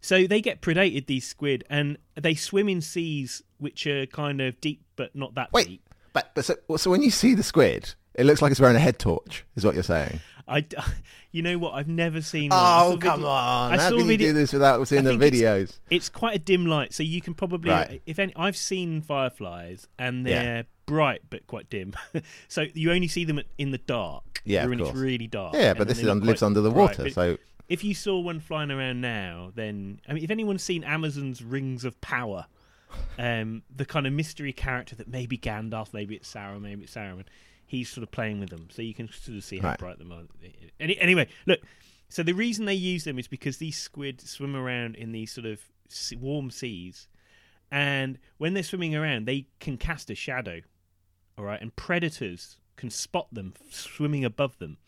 So 0.00 0.26
they 0.26 0.40
get 0.40 0.60
predated, 0.60 1.06
these 1.06 1.26
squid, 1.26 1.64
and 1.68 1.98
they 2.14 2.34
swim 2.34 2.68
in 2.68 2.80
seas 2.80 3.42
which 3.58 3.86
are 3.86 4.06
kind 4.06 4.40
of 4.40 4.60
deep 4.60 4.82
but 4.96 5.14
not 5.16 5.34
that 5.34 5.52
Wait, 5.52 5.66
deep. 5.66 5.90
but 6.12 6.30
but 6.34 6.44
so, 6.44 6.54
so 6.76 6.90
when 6.90 7.02
you 7.02 7.10
see 7.10 7.34
the 7.34 7.42
squid, 7.42 7.94
it 8.16 8.24
looks 8.24 8.42
like 8.42 8.50
it's 8.50 8.60
wearing 8.60 8.76
a 8.76 8.80
head 8.80 8.98
torch. 8.98 9.44
Is 9.56 9.64
what 9.64 9.74
you're 9.74 9.82
saying? 9.82 10.20
I, 10.48 10.60
d- 10.60 10.76
you 11.32 11.42
know 11.42 11.58
what? 11.58 11.74
I've 11.74 11.88
never 11.88 12.20
seen. 12.22 12.50
one. 12.50 12.58
I 12.58 12.62
saw 12.62 12.84
Oh 12.84 12.88
a 12.92 12.96
video- 12.96 13.10
come 13.10 13.24
on! 13.24 13.72
I 13.72 13.76
How 13.76 13.88
saw 13.90 13.96
can 13.98 14.08
a 14.08 14.12
you 14.12 14.18
do 14.18 14.32
this 14.32 14.52
without 14.52 14.86
seeing 14.88 15.04
the 15.04 15.10
think 15.18 15.34
it's- 15.34 15.42
videos? 15.70 15.78
It's 15.90 16.08
quite 16.08 16.36
a 16.36 16.38
dim 16.38 16.66
light, 16.66 16.92
so 16.94 17.02
you 17.02 17.20
can 17.20 17.34
probably, 17.34 17.70
Right. 17.70 18.02
if 18.06 18.18
any, 18.18 18.32
I've 18.36 18.56
seen 18.56 19.00
fireflies 19.02 19.88
and 19.98 20.26
they're 20.26 20.64
bright 20.86 21.22
but 21.30 21.46
quite 21.48 21.68
dim, 21.68 21.94
so 22.48 22.64
you 22.74 22.92
only 22.92 23.08
see 23.08 23.24
them 23.24 23.40
in 23.58 23.70
the 23.72 23.78
dark. 23.78 24.40
Yeah, 24.44 24.62
of 24.64 24.70
when 24.70 24.78
it's 24.80 24.90
course. 24.90 25.00
really 25.00 25.26
dark. 25.26 25.54
Yeah, 25.54 25.74
but 25.74 25.88
this 25.88 25.98
is 25.98 26.06
un- 26.08 26.20
lives 26.20 26.42
under 26.42 26.60
the 26.60 26.70
water, 26.70 27.02
But 27.04 27.12
so 27.14 27.36
if 27.68 27.82
you 27.82 27.92
saw 27.94 28.20
one 28.20 28.38
flying 28.38 28.70
around 28.70 29.00
now, 29.00 29.50
then 29.56 30.00
I 30.08 30.12
mean, 30.12 30.22
if 30.22 30.30
anyone's 30.30 30.62
seen 30.62 30.84
Amazon's 30.84 31.42
Rings 31.42 31.84
of 31.84 32.00
Power, 32.00 32.46
um, 33.18 33.62
the 33.74 33.84
kind 33.84 34.06
of 34.06 34.12
mystery 34.12 34.52
character 34.52 34.94
that 34.94 35.08
maybe 35.08 35.36
Gandalf, 35.36 35.92
maybe 35.92 36.14
it's 36.14 36.32
Sauron, 36.32 36.60
maybe 36.60 36.84
it's 36.84 36.94
Saruman, 36.94 37.24
he's 37.66 37.88
sort 37.90 38.02
of 38.02 38.10
playing 38.10 38.40
with 38.40 38.50
them, 38.50 38.68
so 38.70 38.82
you 38.82 38.94
can 38.94 39.08
sort 39.08 39.36
of 39.36 39.44
see 39.44 39.58
how 39.58 39.68
Right. 39.70 39.78
bright 39.78 39.98
them 39.98 40.12
are. 40.12 40.22
Any, 40.80 40.98
anyway, 40.98 41.28
look, 41.46 41.60
So 42.08 42.22
the 42.22 42.34
reason 42.34 42.66
they 42.66 42.74
use 42.74 43.02
them 43.02 43.18
is 43.18 43.26
because 43.26 43.56
these 43.58 43.76
squid 43.76 44.20
swim 44.20 44.54
around 44.54 44.94
in 44.94 45.10
these 45.10 45.32
sort 45.32 45.44
of 45.46 45.60
warm 46.20 46.50
seas, 46.52 47.08
and 47.70 48.18
when 48.38 48.54
they're 48.54 48.62
swimming 48.62 48.94
around, 48.94 49.26
they 49.26 49.48
can 49.58 49.76
cast 49.76 50.08
a 50.10 50.14
shadow. 50.14 50.60
All 51.36 51.44
right, 51.44 51.60
and 51.60 51.74
predators 51.74 52.58
can 52.76 52.90
spot 52.90 53.26
them 53.32 53.54
swimming 53.70 54.24
above 54.24 54.56
them 54.58 54.78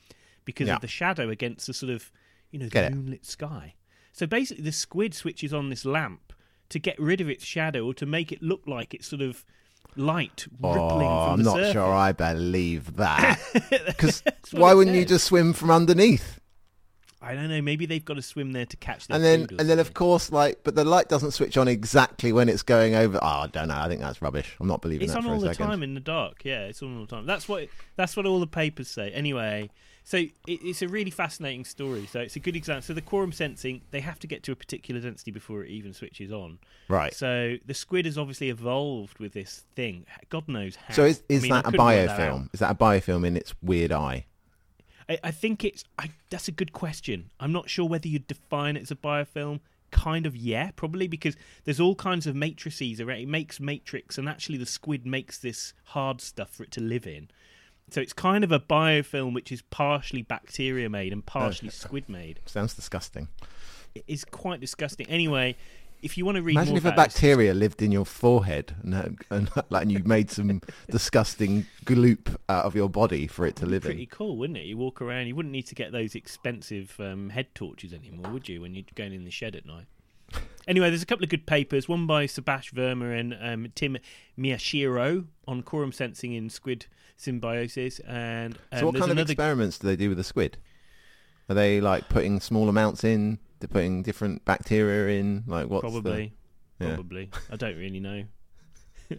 because 0.44 0.68
Yeah. 0.68 0.76
of 0.76 0.80
the 0.80 0.86
shadow 0.88 1.28
against 1.28 1.66
the 1.66 1.74
sort 1.74 1.90
of 1.90 2.12
you 2.52 2.58
know 2.60 2.68
the 2.68 2.90
moonlit 2.90 3.26
sky. 3.26 3.74
So 4.12 4.26
basically, 4.26 4.62
the 4.64 4.72
squid 4.72 5.12
switches 5.12 5.52
on 5.52 5.68
this 5.70 5.84
lamp 5.84 6.32
to 6.68 6.78
get 6.78 6.98
rid 7.00 7.20
of 7.20 7.28
its 7.28 7.44
shadow 7.44 7.84
or 7.84 7.94
to 7.94 8.06
make 8.06 8.30
it 8.30 8.42
look 8.42 8.62
like 8.66 8.94
it's 8.94 9.08
sort 9.08 9.22
of 9.22 9.44
light 9.96 10.46
rippling 10.60 10.80
Oh, 10.80 10.88
from 10.88 10.98
the 10.98 11.06
I'm 11.06 11.42
not 11.42 11.56
surface. 11.56 11.72
sure 11.72 11.92
I 11.94 12.12
believe 12.12 12.96
that. 12.96 13.38
Because 13.86 14.22
why 14.52 14.74
wouldn't 14.74 14.96
you 14.96 15.04
just 15.04 15.24
swim 15.26 15.52
from 15.52 15.70
underneath? 15.70 16.40
I 17.20 17.34
don't 17.34 17.48
know. 17.48 17.60
Maybe 17.60 17.84
they've 17.84 18.04
got 18.04 18.14
to 18.14 18.22
swim 18.22 18.52
there 18.52 18.64
to 18.66 18.76
catch 18.76 19.08
their 19.08 19.16
And 19.16 19.24
then, 19.24 19.46
and 19.58 19.68
then 19.68 19.80
of 19.80 19.92
course, 19.92 20.30
like, 20.30 20.60
but 20.62 20.76
the 20.76 20.84
light 20.84 21.08
doesn't 21.08 21.32
switch 21.32 21.56
on 21.56 21.66
exactly 21.66 22.32
when 22.32 22.48
it's 22.48 22.62
going 22.62 22.94
over. 22.94 23.18
Oh, 23.20 23.26
I 23.26 23.46
don't 23.48 23.66
know. 23.68 23.76
I 23.76 23.88
think 23.88 24.00
that's 24.00 24.22
rubbish. 24.22 24.54
I'm 24.60 24.68
not 24.68 24.82
believing 24.82 25.04
It's 25.06 25.12
that 25.14 25.18
on 25.18 25.24
for 25.24 25.30
all 25.30 25.36
a 25.44 25.48
the 25.48 25.54
second. 25.54 25.66
time 25.66 25.82
in 25.82 25.94
the 25.94 26.00
dark. 26.00 26.44
Yeah, 26.44 26.66
it's 26.66 26.80
on 26.80 26.94
all 26.96 27.06
the 27.06 27.08
time. 27.16 27.26
That's 27.26 27.48
what 27.48 27.66
that's 27.96 28.16
what 28.16 28.24
all 28.24 28.38
the 28.38 28.46
papers 28.46 28.86
say. 28.88 29.10
Anyway, 29.10 29.68
so 30.08 30.16
it, 30.16 30.32
it's 30.46 30.80
a 30.80 30.88
really 30.88 31.10
fascinating 31.10 31.66
story. 31.66 32.08
So 32.10 32.20
it's 32.20 32.34
a 32.34 32.40
good 32.40 32.56
example. 32.56 32.80
So 32.80 32.94
the 32.94 33.02
quorum 33.02 33.30
sensing, 33.30 33.82
they 33.90 34.00
have 34.00 34.18
to 34.20 34.26
get 34.26 34.42
to 34.44 34.52
a 34.52 34.56
particular 34.56 35.02
density 35.02 35.30
before 35.30 35.64
it 35.64 35.68
even 35.68 35.92
switches 35.92 36.32
on. 36.32 36.60
Right. 36.88 37.12
So 37.12 37.56
the 37.66 37.74
squid 37.74 38.06
has 38.06 38.16
obviously 38.16 38.48
evolved 38.48 39.18
with 39.18 39.34
this 39.34 39.64
thing. 39.76 40.06
God 40.30 40.48
knows 40.48 40.76
how. 40.76 40.94
So 40.94 41.04
is 41.04 41.22
I 41.28 41.34
is 41.34 41.42
mean, 41.42 41.50
that 41.50 41.66
a 41.66 41.72
biofilm? 41.72 42.44
out. 42.44 42.48
Is 42.54 42.60
that 42.60 42.70
a 42.70 42.74
biofilm 42.74 43.26
in 43.26 43.36
its 43.36 43.52
weird 43.60 43.92
eye? 43.92 44.24
I, 45.10 45.18
I 45.24 45.30
think 45.30 45.62
it's. 45.62 45.84
I, 45.98 46.08
that's 46.30 46.48
a 46.48 46.52
good 46.52 46.72
question. 46.72 47.28
I'm 47.38 47.52
not 47.52 47.68
sure 47.68 47.86
whether 47.86 48.08
you'd 48.08 48.26
define 48.26 48.78
it 48.78 48.84
as 48.84 48.90
a 48.90 48.96
biofilm. 48.96 49.60
Kind 49.90 50.24
of, 50.24 50.34
yeah, 50.34 50.70
probably 50.74 51.06
because 51.06 51.36
there's 51.64 51.80
all 51.80 51.94
kinds 51.94 52.26
of 52.26 52.34
matrices 52.34 52.98
around. 52.98 53.18
It 53.18 53.28
makes 53.28 53.60
matrix, 53.60 54.16
and 54.16 54.26
actually 54.26 54.56
the 54.56 54.64
squid 54.64 55.06
makes 55.06 55.38
this 55.38 55.74
hard 55.84 56.22
stuff 56.22 56.50
for 56.54 56.62
it 56.62 56.70
to 56.72 56.80
live 56.80 57.06
in. 57.06 57.28
So 57.90 58.00
it's 58.00 58.12
kind 58.12 58.44
of 58.44 58.52
a 58.52 58.60
biofilm 58.60 59.34
which 59.34 59.50
is 59.50 59.62
partially 59.62 60.22
bacteria 60.22 60.88
made 60.90 61.12
and 61.12 61.24
partially 61.24 61.70
squid 61.70 62.08
made. 62.08 62.40
Sounds 62.46 62.74
disgusting. 62.74 63.28
It 63.94 64.04
is 64.06 64.24
quite 64.24 64.60
disgusting. 64.60 65.06
Anyway, 65.08 65.56
if 66.02 66.16
you 66.18 66.24
want 66.24 66.36
to 66.36 66.42
read 66.42 66.52
Imagine 66.52 66.76
if 66.76 66.84
a 66.84 66.88
about 66.88 67.06
this- 67.06 67.14
bacteria 67.14 67.54
lived 67.54 67.80
in 67.82 67.90
your 67.90 68.04
forehead 68.04 68.74
and, 68.82 68.94
had- 68.94 69.16
and 69.30 69.50
like 69.70 69.82
and 69.82 69.90
you 69.92 70.00
made 70.04 70.30
some 70.30 70.60
disgusting 70.90 71.66
gloop 71.86 72.36
out 72.48 72.66
of 72.66 72.76
your 72.76 72.88
body 72.90 73.26
for 73.26 73.46
it 73.46 73.56
to 73.56 73.66
live 73.66 73.84
in. 73.84 73.88
Pretty 73.88 74.02
in. 74.02 74.08
cool, 74.08 74.36
wouldn't 74.36 74.58
it? 74.58 74.66
You 74.66 74.76
walk 74.76 75.00
around, 75.00 75.26
you 75.26 75.34
wouldn't 75.34 75.52
need 75.52 75.66
to 75.66 75.74
get 75.74 75.90
those 75.90 76.14
expensive 76.14 76.94
um, 77.00 77.30
head 77.30 77.54
torches 77.54 77.92
anymore, 77.92 78.30
would 78.32 78.48
you, 78.48 78.60
when 78.60 78.74
you're 78.74 78.84
going 78.94 79.12
in 79.14 79.24
the 79.24 79.30
shed 79.30 79.56
at 79.56 79.64
night? 79.66 79.86
Anyway, 80.68 80.90
there's 80.90 81.02
a 81.02 81.06
couple 81.06 81.24
of 81.24 81.30
good 81.30 81.46
papers. 81.46 81.88
One 81.88 82.06
by 82.06 82.26
Sebastian 82.26 82.76
Verma 82.76 83.18
and 83.18 83.36
um, 83.40 83.72
Tim 83.74 83.96
Miyashiro 84.38 85.24
on 85.46 85.62
quorum 85.62 85.92
sensing 85.92 86.34
in 86.34 86.50
squid 86.50 86.84
symbiosis, 87.16 88.00
and 88.00 88.54
um, 88.70 88.78
So 88.78 88.86
what 88.86 88.94
kind 88.94 89.04
of 89.04 89.10
another. 89.12 89.32
experiments 89.32 89.78
do 89.78 89.86
they 89.86 89.96
do 89.96 90.10
with 90.10 90.18
the 90.18 90.24
squid? 90.24 90.58
Are 91.48 91.54
they 91.54 91.80
like 91.80 92.10
putting 92.10 92.38
small 92.38 92.68
amounts 92.68 93.02
in? 93.02 93.38
They're 93.60 93.68
putting 93.68 94.02
different 94.02 94.44
bacteria 94.44 95.18
in? 95.18 95.44
Like 95.46 95.68
what's 95.68 95.80
probably, 95.80 96.34
the... 96.78 96.84
Yeah. 96.84 96.94
probably. 96.94 97.30
I 97.50 97.56
don't 97.56 97.76
really 97.76 98.00
know. 98.00 98.24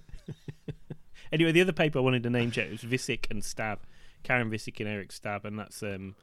anyway, 1.31 1.51
the 1.51 1.61
other 1.61 1.73
paper 1.73 1.97
I 1.97 2.03
wanted 2.03 2.21
to 2.23 2.29
name 2.29 2.51
check 2.51 2.69
was 2.69 2.81
Visick 2.81 3.25
and 3.31 3.41
Stabb, 3.41 3.79
Karen 4.21 4.51
Visick 4.51 4.79
and 4.79 4.87
Eric 4.87 5.09
Stabb, 5.09 5.45
and 5.45 5.57
that's 5.57 5.81
um, 5.81 6.13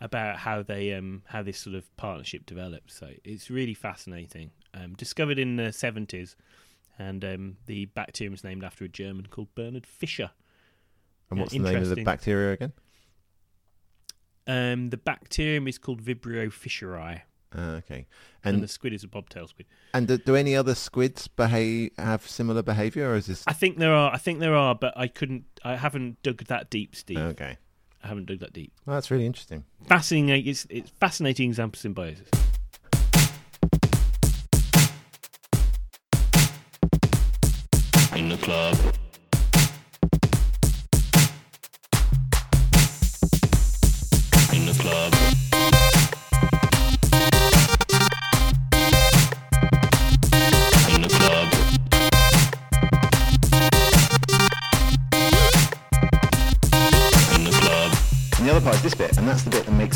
about 0.00 0.38
how 0.38 0.62
they 0.62 0.92
um, 0.92 1.22
how 1.26 1.42
this 1.42 1.58
sort 1.58 1.76
of 1.76 1.96
partnership 1.96 2.46
developed. 2.46 2.92
So 2.92 3.10
it's 3.24 3.50
really 3.50 3.74
fascinating. 3.74 4.50
Um, 4.74 4.94
discovered 4.94 5.38
in 5.38 5.56
the 5.56 5.72
seventies, 5.72 6.36
and 6.98 7.24
um, 7.24 7.56
the 7.66 7.86
bacterium 7.86 8.34
is 8.34 8.42
named 8.44 8.64
after 8.64 8.84
a 8.84 8.88
German 8.88 9.26
called 9.26 9.54
Bernhard 9.54 9.86
Fischer. 9.86 10.30
And 11.30 11.40
what's 11.40 11.52
the 11.52 11.58
name 11.60 11.76
of 11.82 11.88
the 11.94 12.02
bacteria 12.04 12.52
again? 12.52 12.72
Um, 14.46 14.90
the 14.90 14.96
bacterium 14.98 15.66
is 15.68 15.78
called 15.78 16.02
Vibrio 16.02 16.48
fischeri, 16.52 17.22
Uh, 17.56 17.76
okay. 17.78 18.06
and, 18.44 18.56
And 18.56 18.62
the 18.62 18.68
squid 18.68 18.92
is 18.92 19.02
a 19.02 19.08
bobtail 19.08 19.48
squid. 19.48 19.66
and 19.94 20.06
do, 20.06 20.18
do 20.18 20.36
any 20.36 20.54
other 20.54 20.74
squids 20.74 21.28
behave 21.28 21.92
have 21.96 22.26
similar 22.28 22.62
behaviour, 22.62 23.10
or 23.10 23.14
is 23.16 23.26
this 23.26 23.42
I 23.46 23.54
think 23.54 23.78
there 23.78 23.94
are. 23.94 24.12
I 24.12 24.18
think 24.18 24.40
there 24.40 24.54
are, 24.54 24.74
but 24.74 24.92
I 24.98 25.08
couldn't. 25.08 25.44
I 25.64 25.76
haven't 25.76 26.22
dug 26.22 26.44
that 26.44 26.68
deep, 26.68 26.94
Steve. 26.94 27.18
okay? 27.18 27.56
I 28.04 28.08
haven't 28.08 28.26
dug 28.26 28.40
that 28.40 28.52
deep. 28.52 28.70
Well, 28.84 28.96
that's 28.96 29.10
really 29.10 29.24
interesting. 29.24 29.64
Fascinating. 29.86 30.46
It's, 30.46 30.66
it's 30.68 30.90
fascinating 31.00 31.48
example 31.48 31.78
of 31.78 31.80
symbiosis. 31.80 32.28
In 38.14 38.28
the 38.28 38.36
club. 38.36 38.76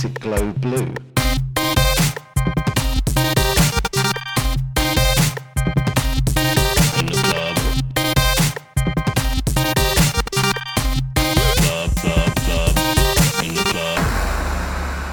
The 0.02 0.10
club. 0.20 0.54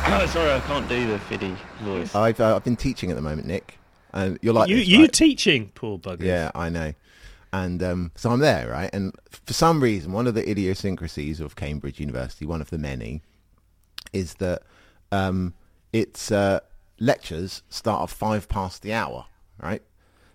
Oh, 0.07 0.25
sorry, 0.27 0.51
I 0.51 0.59
can't 0.67 0.87
do 0.87 1.07
the 1.07 1.19
fiddy 1.19 1.55
voice. 1.81 2.13
I've 2.13 2.39
uh, 2.39 2.55
I've 2.55 2.63
been 2.63 2.75
teaching 2.75 3.09
at 3.09 3.15
the 3.15 3.21
moment, 3.21 3.47
Nick, 3.47 3.79
and 4.13 4.37
you're 4.43 4.53
like 4.53 4.69
you 4.69 4.77
this, 4.77 4.87
you 4.87 5.01
right? 5.01 5.13
teaching, 5.13 5.71
poor 5.73 5.97
bugger. 5.97 6.21
Yeah, 6.21 6.51
I 6.53 6.69
know. 6.69 6.93
And 7.51 7.81
um, 7.81 8.11
so 8.15 8.29
I'm 8.29 8.39
there, 8.39 8.69
right? 8.69 8.89
And 8.93 9.13
for 9.29 9.53
some 9.53 9.81
reason, 9.81 10.11
one 10.11 10.27
of 10.27 10.35
the 10.35 10.47
idiosyncrasies 10.47 11.39
of 11.39 11.55
Cambridge 11.55 11.99
University, 11.99 12.45
one 12.45 12.61
of 12.61 12.69
the 12.69 12.77
many, 12.77 13.23
is 14.15 14.35
that 14.35 14.61
um, 15.11 15.53
its 15.93 16.31
uh, 16.31 16.59
lectures 16.99 17.61
start 17.69 18.03
at 18.03 18.09
five 18.09 18.47
past 18.49 18.81
the 18.81 18.93
hour, 18.93 19.25
right? 19.61 19.81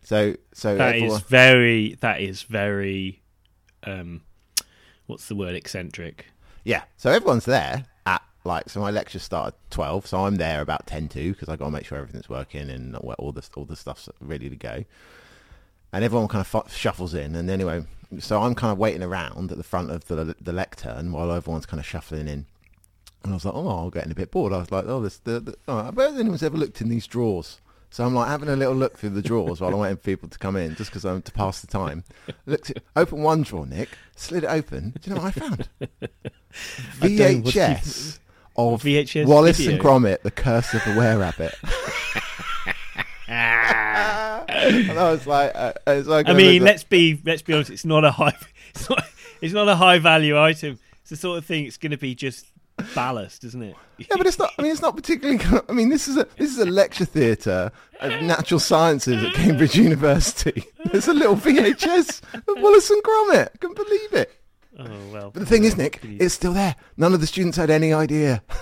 So, 0.02 0.36
so 0.52 0.76
That 0.76 0.96
is 0.96 1.02
everyone- 1.02 1.20
very. 1.22 1.94
That 2.00 2.20
is 2.20 2.42
very. 2.42 3.22
Um, 3.84 4.22
what's 5.06 5.26
the 5.28 5.34
word? 5.34 5.54
Eccentric. 5.54 6.26
yeah. 6.64 6.82
So 6.96 7.10
everyone's 7.10 7.44
there 7.46 7.84
at 8.06 8.22
like 8.44 8.68
so. 8.70 8.80
My 8.80 8.90
lecture 8.90 9.18
started 9.18 9.54
twelve, 9.70 10.06
so 10.06 10.24
I'm 10.26 10.36
there 10.36 10.60
about 10.60 10.86
ten 10.86 11.08
to 11.10 11.32
because 11.32 11.48
I 11.48 11.56
got 11.56 11.66
to 11.66 11.70
make 11.70 11.84
sure 11.86 11.98
everything's 11.98 12.28
working 12.28 12.70
and 12.70 12.96
all 12.96 13.12
all 13.18 13.32
the 13.32 13.46
all 13.56 13.64
the 13.64 13.76
stuff's 13.76 14.08
ready 14.20 14.48
to 14.50 14.56
go. 14.56 14.84
and 15.92 16.04
everyone 16.04 16.28
kind 16.28 16.40
of 16.40 16.46
fu- 16.46 16.68
shuffles 16.74 17.14
in. 17.14 17.34
And 17.34 17.50
anyway, 17.50 17.84
so 18.18 18.42
I'm 18.42 18.54
kind 18.54 18.70
of 18.72 18.78
waiting 18.78 19.02
around 19.02 19.50
at 19.50 19.56
the 19.58 19.64
front 19.64 19.90
of 19.90 20.06
the 20.06 20.34
the 20.40 20.52
lectern 20.52 21.12
while 21.12 21.30
everyone's 21.32 21.66
kind 21.66 21.80
of 21.80 21.86
shuffling 21.86 22.28
in. 22.28 22.46
And 23.22 23.32
I 23.32 23.36
was 23.36 23.44
like, 23.44 23.54
oh, 23.54 23.68
I'm 23.68 23.90
getting 23.90 24.12
a 24.12 24.14
bit 24.14 24.30
bored. 24.30 24.52
I 24.52 24.58
was 24.58 24.70
like, 24.72 24.84
oh, 24.86 25.00
this, 25.02 25.18
the, 25.18 25.40
the, 25.40 25.54
oh, 25.68 25.78
I 25.78 25.90
bet 25.90 26.14
anyone's 26.14 26.42
ever 26.42 26.56
looked 26.56 26.80
in 26.80 26.88
these 26.88 27.06
drawers. 27.06 27.60
So 27.90 28.04
I'm 28.04 28.14
like 28.14 28.28
having 28.28 28.48
a 28.48 28.56
little 28.56 28.74
look 28.74 28.96
through 28.98 29.10
the 29.10 29.20
drawers 29.22 29.60
while 29.60 29.72
I'm 29.74 29.80
waiting 29.80 29.96
for 29.96 30.02
people 30.04 30.28
to 30.28 30.38
come 30.38 30.56
in, 30.56 30.76
just 30.76 30.90
because 30.90 31.04
I'm 31.04 31.22
to 31.22 31.32
pass 31.32 31.60
the 31.60 31.66
time. 31.66 32.04
Looked, 32.46 32.70
at, 32.70 32.82
open 32.94 33.22
one 33.22 33.42
drawer, 33.42 33.66
Nick, 33.66 33.88
slid 34.14 34.44
it 34.44 34.46
open. 34.46 34.90
Do 34.90 35.10
you 35.10 35.16
know 35.16 35.22
what 35.22 35.36
I 35.36 35.40
found? 35.40 35.68
I 37.02 37.08
don't- 37.16 37.42
what 37.42 37.52
do 37.52 37.58
you- 37.60 37.66
VHS 37.66 38.18
of 38.56 38.82
VHS 38.82 39.26
Wallace 39.26 39.58
video. 39.58 39.72
and 39.72 39.80
Gromit: 39.82 40.22
The 40.22 40.30
Curse 40.30 40.72
of 40.74 40.84
the 40.84 40.94
Were 40.96 41.18
Rabbit. 41.18 41.54
and 43.28 44.98
I 44.98 45.10
was 45.12 45.26
like, 45.26 45.52
uh, 45.54 45.72
like 46.06 46.28
I 46.28 46.32
I 46.32 46.34
mean, 46.34 46.62
let's 46.62 46.84
be 46.84 47.20
let's 47.24 47.42
be 47.42 47.54
honest. 47.54 47.70
It's 47.70 47.84
not 47.84 48.04
a 48.04 48.10
high. 48.12 48.36
It's 48.72 48.88
not. 48.88 49.04
It's 49.40 49.52
not 49.54 49.68
a 49.68 49.74
high 49.74 49.98
value 49.98 50.40
item. 50.40 50.78
It's 51.00 51.10
the 51.10 51.16
sort 51.16 51.38
of 51.38 51.44
thing. 51.44 51.66
It's 51.66 51.76
going 51.76 51.90
to 51.90 51.96
be 51.98 52.14
just 52.14 52.46
ballast, 52.94 53.44
isn't 53.44 53.62
it? 53.62 53.74
Yeah, 53.98 54.16
but 54.16 54.26
it's 54.26 54.38
not. 54.38 54.52
I 54.58 54.62
mean, 54.62 54.72
it's 54.72 54.82
not 54.82 54.96
particularly. 54.96 55.40
I 55.68 55.72
mean, 55.72 55.88
this 55.88 56.08
is 56.08 56.16
a 56.16 56.26
this 56.36 56.50
is 56.50 56.58
a 56.58 56.66
lecture 56.66 57.04
theatre 57.04 57.70
of 58.00 58.22
natural 58.22 58.60
sciences 58.60 59.22
at 59.22 59.34
Cambridge 59.34 59.74
University. 59.88 60.64
There's 60.86 61.08
a 61.08 61.14
little 61.14 61.36
VHS 61.36 62.22
of 62.34 62.62
Wallace 62.62 62.90
and 62.90 63.02
Gromit. 63.02 63.48
I 63.54 63.58
can 63.58 63.74
believe 63.74 64.12
it. 64.14 64.32
Oh 64.78 64.84
well. 65.12 65.30
But 65.30 65.40
the 65.40 65.46
thing 65.46 65.64
is, 65.64 65.76
Nick, 65.76 66.00
it's 66.02 66.34
still 66.34 66.52
there. 66.52 66.76
None 66.96 67.12
of 67.14 67.20
the 67.20 67.26
students 67.26 67.56
had 67.56 67.70
any 67.70 67.92
idea. 67.92 68.42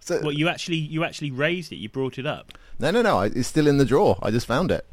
So 0.00 0.20
What 0.20 0.36
you 0.36 0.46
actually 0.48 0.76
you 0.76 1.02
actually 1.02 1.32
raised 1.32 1.72
it. 1.72 1.76
You 1.78 1.88
brought 1.88 2.16
it 2.16 2.26
up. 2.26 2.56
no, 2.78 2.92
no, 2.92 3.02
no. 3.02 3.22
It's 3.22 3.48
still 3.48 3.66
in 3.66 3.78
the 3.78 3.84
drawer. 3.84 4.16
I 4.22 4.30
just 4.30 4.46
found 4.46 4.70
it. 4.70 4.86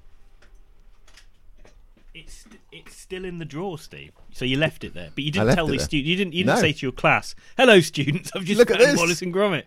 It's 2.15 2.45
it's 2.71 2.95
still 2.95 3.23
in 3.23 3.37
the 3.37 3.45
drawer, 3.45 3.77
Steve. 3.77 4.13
So 4.33 4.45
you 4.45 4.57
left 4.57 4.83
it 4.83 4.93
there, 4.93 5.09
but 5.13 5.23
you 5.23 5.31
didn't 5.31 5.55
tell 5.55 5.65
it 5.67 5.71
the 5.71 5.77
there. 5.77 5.85
students. 5.85 6.09
You 6.09 6.15
didn't. 6.15 6.33
You 6.33 6.43
didn't 6.43 6.55
No. 6.55 6.61
say 6.61 6.73
to 6.73 6.85
your 6.85 6.91
class, 6.91 7.35
"Hello, 7.55 7.79
students. 7.81 8.31
I've 8.35 8.43
just 8.45 8.57
Look 8.57 8.71
at 8.71 8.79
this." 8.79 8.97
Wallace 8.97 9.21
and 9.21 9.33
Gromit." 9.33 9.65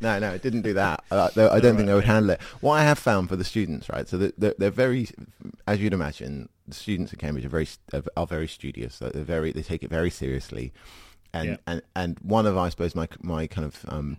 No, 0.00 0.18
no, 0.18 0.30
it 0.32 0.42
didn't 0.42 0.62
do 0.62 0.72
that. 0.74 1.02
Uh, 1.10 1.28
I 1.32 1.34
don't 1.34 1.50
Right, 1.50 1.62
think 1.62 1.76
they 1.78 1.94
would 1.94 2.04
okay. 2.04 2.06
handle 2.06 2.30
it. 2.30 2.40
What 2.60 2.74
I 2.74 2.84
have 2.84 2.98
found 2.98 3.28
for 3.28 3.36
the 3.36 3.44
students, 3.44 3.88
right? 3.88 4.08
So 4.08 4.16
they're, 4.18 4.54
they're 4.58 4.70
very, 4.70 5.08
as 5.66 5.80
you'd 5.80 5.92
imagine, 5.92 6.48
the 6.68 6.74
students 6.74 7.12
at 7.12 7.18
Cambridge 7.18 7.44
are 7.44 7.48
very 7.48 7.68
are 8.16 8.26
very 8.26 8.48
studious. 8.48 8.98
They're 8.98 9.10
very 9.24 9.52
they 9.52 9.62
take 9.62 9.82
it 9.82 9.90
very 9.90 10.10
seriously, 10.10 10.72
and 11.32 11.48
Yeah. 11.50 11.56
and 11.66 11.82
and 11.96 12.18
one 12.20 12.46
of 12.46 12.56
I 12.56 12.68
suppose 12.68 12.94
my 12.94 13.08
my 13.22 13.46
kind 13.48 13.66
of 13.66 13.84
um, 13.88 14.16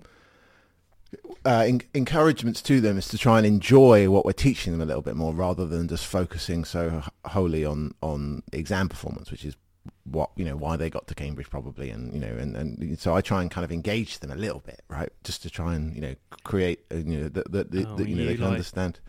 uh, 1.45 1.63
en- 1.67 1.81
encouragements 1.93 2.61
to 2.63 2.81
them 2.81 2.97
is 2.97 3.07
to 3.07 3.17
try 3.17 3.37
and 3.37 3.47
enjoy 3.47 4.09
what 4.09 4.25
we're 4.25 4.33
teaching 4.33 4.73
them 4.73 4.81
a 4.81 4.85
little 4.85 5.01
bit 5.01 5.15
more, 5.15 5.33
rather 5.33 5.65
than 5.65 5.87
just 5.87 6.05
focusing 6.05 6.65
so 6.65 7.03
wholly 7.25 7.63
on 7.63 7.93
on 8.01 8.43
exam 8.51 8.89
performance, 8.89 9.31
which 9.31 9.45
is 9.45 9.55
what 10.03 10.29
you 10.35 10.45
know 10.45 10.55
why 10.55 10.75
they 10.77 10.89
got 10.89 11.07
to 11.07 11.15
Cambridge 11.15 11.49
probably, 11.49 11.89
and 11.89 12.13
you 12.13 12.19
know, 12.19 12.27
and, 12.35 12.55
and 12.55 12.99
so 12.99 13.15
I 13.15 13.21
try 13.21 13.41
and 13.41 13.49
kind 13.51 13.65
of 13.65 13.71
engage 13.71 14.19
them 14.19 14.31
a 14.31 14.35
little 14.35 14.59
bit, 14.59 14.81
right, 14.89 15.09
just 15.23 15.41
to 15.43 15.49
try 15.49 15.75
and 15.75 15.95
you 15.95 16.01
know 16.01 16.15
create 16.43 16.85
uh, 16.91 16.95
you 16.97 17.17
know 17.21 17.29
that 17.29 17.51
that 17.51 17.71
that 17.71 17.87
Oh, 17.87 17.97
you 17.99 18.15
know 18.15 18.21
you 18.21 18.27
they 18.27 18.35
can 18.35 18.43
like- 18.43 18.51
understand. 18.51 18.99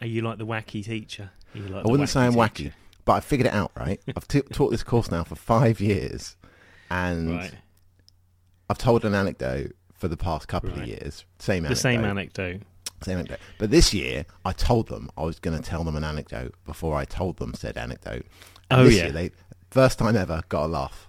Are 0.00 0.06
you 0.06 0.22
like 0.22 0.38
the 0.38 0.46
wacky 0.46 0.84
teacher? 0.84 1.30
Like 1.54 1.86
I 1.86 1.90
wouldn't 1.90 2.08
say 2.08 2.20
I'm 2.26 2.34
wacky, 2.34 2.72
but 3.04 3.12
I 3.14 3.20
figured 3.20 3.46
it 3.46 3.54
out, 3.54 3.70
right? 3.76 4.00
I've 4.16 4.26
t- 4.28 4.42
taught 4.42 4.70
this 4.70 4.82
course 4.82 5.10
now 5.10 5.24
for 5.24 5.34
five 5.36 5.80
years, 5.80 6.36
and 6.90 7.30
Right. 7.36 7.54
I've 8.68 8.78
told 8.78 9.04
an 9.04 9.14
anecdote 9.14 9.72
for 9.92 10.08
the 10.08 10.16
past 10.16 10.48
couple 10.48 10.70
of 10.70 10.86
years. 10.86 11.24
Same 11.38 11.62
The 11.62 11.68
anecdote. 11.68 11.80
same 11.80 12.04
anecdote. 12.04 12.62
Same 13.02 13.18
anecdote. 13.18 13.38
But 13.58 13.70
this 13.70 13.92
year, 13.94 14.24
I 14.44 14.52
told 14.52 14.88
them 14.88 15.10
I 15.16 15.22
was 15.22 15.38
going 15.38 15.56
to 15.56 15.62
tell 15.62 15.84
them 15.84 15.96
an 15.96 16.04
anecdote 16.04 16.54
before 16.64 16.96
I 16.96 17.04
told 17.04 17.36
them 17.36 17.54
said 17.54 17.76
anecdote. 17.76 18.26
And 18.70 18.80
Oh, 18.80 18.84
yeah. 18.84 19.04
Year, 19.04 19.12
they 19.12 19.30
first 19.74 19.98
time 19.98 20.16
ever 20.16 20.42
got 20.48 20.66
a 20.66 20.68
laugh. 20.68 21.08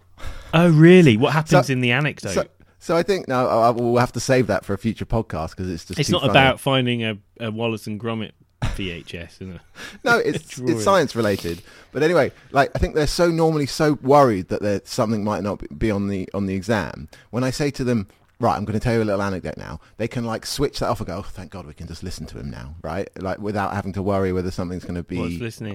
Oh, 0.53 0.69
really? 0.69 1.17
What 1.17 1.33
happens 1.33 1.67
So- 1.67 1.71
in 1.73 1.81
the 1.81 1.91
anecdote? 1.91 2.33
So, 2.33 2.45
so 2.79 2.97
I 2.97 3.03
think 3.03 3.27
now 3.27 3.47
I, 3.47 3.67
I 3.67 3.69
will 3.69 3.97
have 3.97 4.11
to 4.13 4.19
save 4.19 4.47
that 4.47 4.65
for 4.65 4.73
a 4.73 4.77
future 4.77 5.05
podcast 5.05 5.51
because 5.51 5.69
it's 5.69 5.85
just 5.85 5.99
it's 5.99 6.09
not 6.09 6.21
funny. 6.21 6.31
about 6.31 6.59
finding 6.59 7.03
a, 7.03 7.17
a 7.39 7.51
Wallace 7.51 7.87
and 7.87 7.99
Gromit 7.99 8.31
VHS, 8.61 9.41
is 9.41 9.55
it? 9.55 9.61
no, 10.03 10.17
it's 10.17 10.57
it's 10.71 10.83
science 10.83 11.15
related. 11.15 11.61
But 11.91 12.03
anyway, 12.03 12.31
like 12.51 12.71
I 12.75 12.79
think 12.79 12.95
they're 12.95 13.07
so 13.07 13.29
normally 13.29 13.65
so 13.65 13.93
worried 14.01 14.47
that 14.49 14.61
there 14.61 14.81
something 14.83 15.23
might 15.23 15.43
not 15.43 15.61
be 15.77 15.91
on 15.91 16.07
the 16.07 16.29
on 16.33 16.45
the 16.47 16.55
exam. 16.55 17.07
When 17.31 17.43
I 17.43 17.49
say 17.51 17.71
to 17.71 17.83
them, 17.83 18.07
right, 18.39 18.55
I'm 18.55 18.65
going 18.65 18.79
to 18.79 18.83
tell 18.83 18.93
you 18.93 19.03
a 19.03 19.05
little 19.05 19.21
anecdote 19.21 19.57
now, 19.57 19.79
they 19.97 20.07
can 20.07 20.25
like 20.25 20.45
switch 20.45 20.79
that 20.79 20.89
off 20.89 20.99
and 20.99 21.07
go, 21.07 21.17
oh, 21.17 21.21
thank 21.21 21.51
God 21.51 21.65
we 21.65 21.73
can 21.73 21.87
just 21.87 22.03
listen 22.03 22.25
to 22.27 22.39
him 22.39 22.49
now, 22.49 22.75
right? 22.83 23.09
Like 23.21 23.39
without 23.39 23.73
having 23.73 23.93
to 23.93 24.01
worry 24.01 24.31
whether 24.33 24.51
something's 24.51 24.83
going 24.83 24.95
to 24.95 25.03
be 25.03 25.19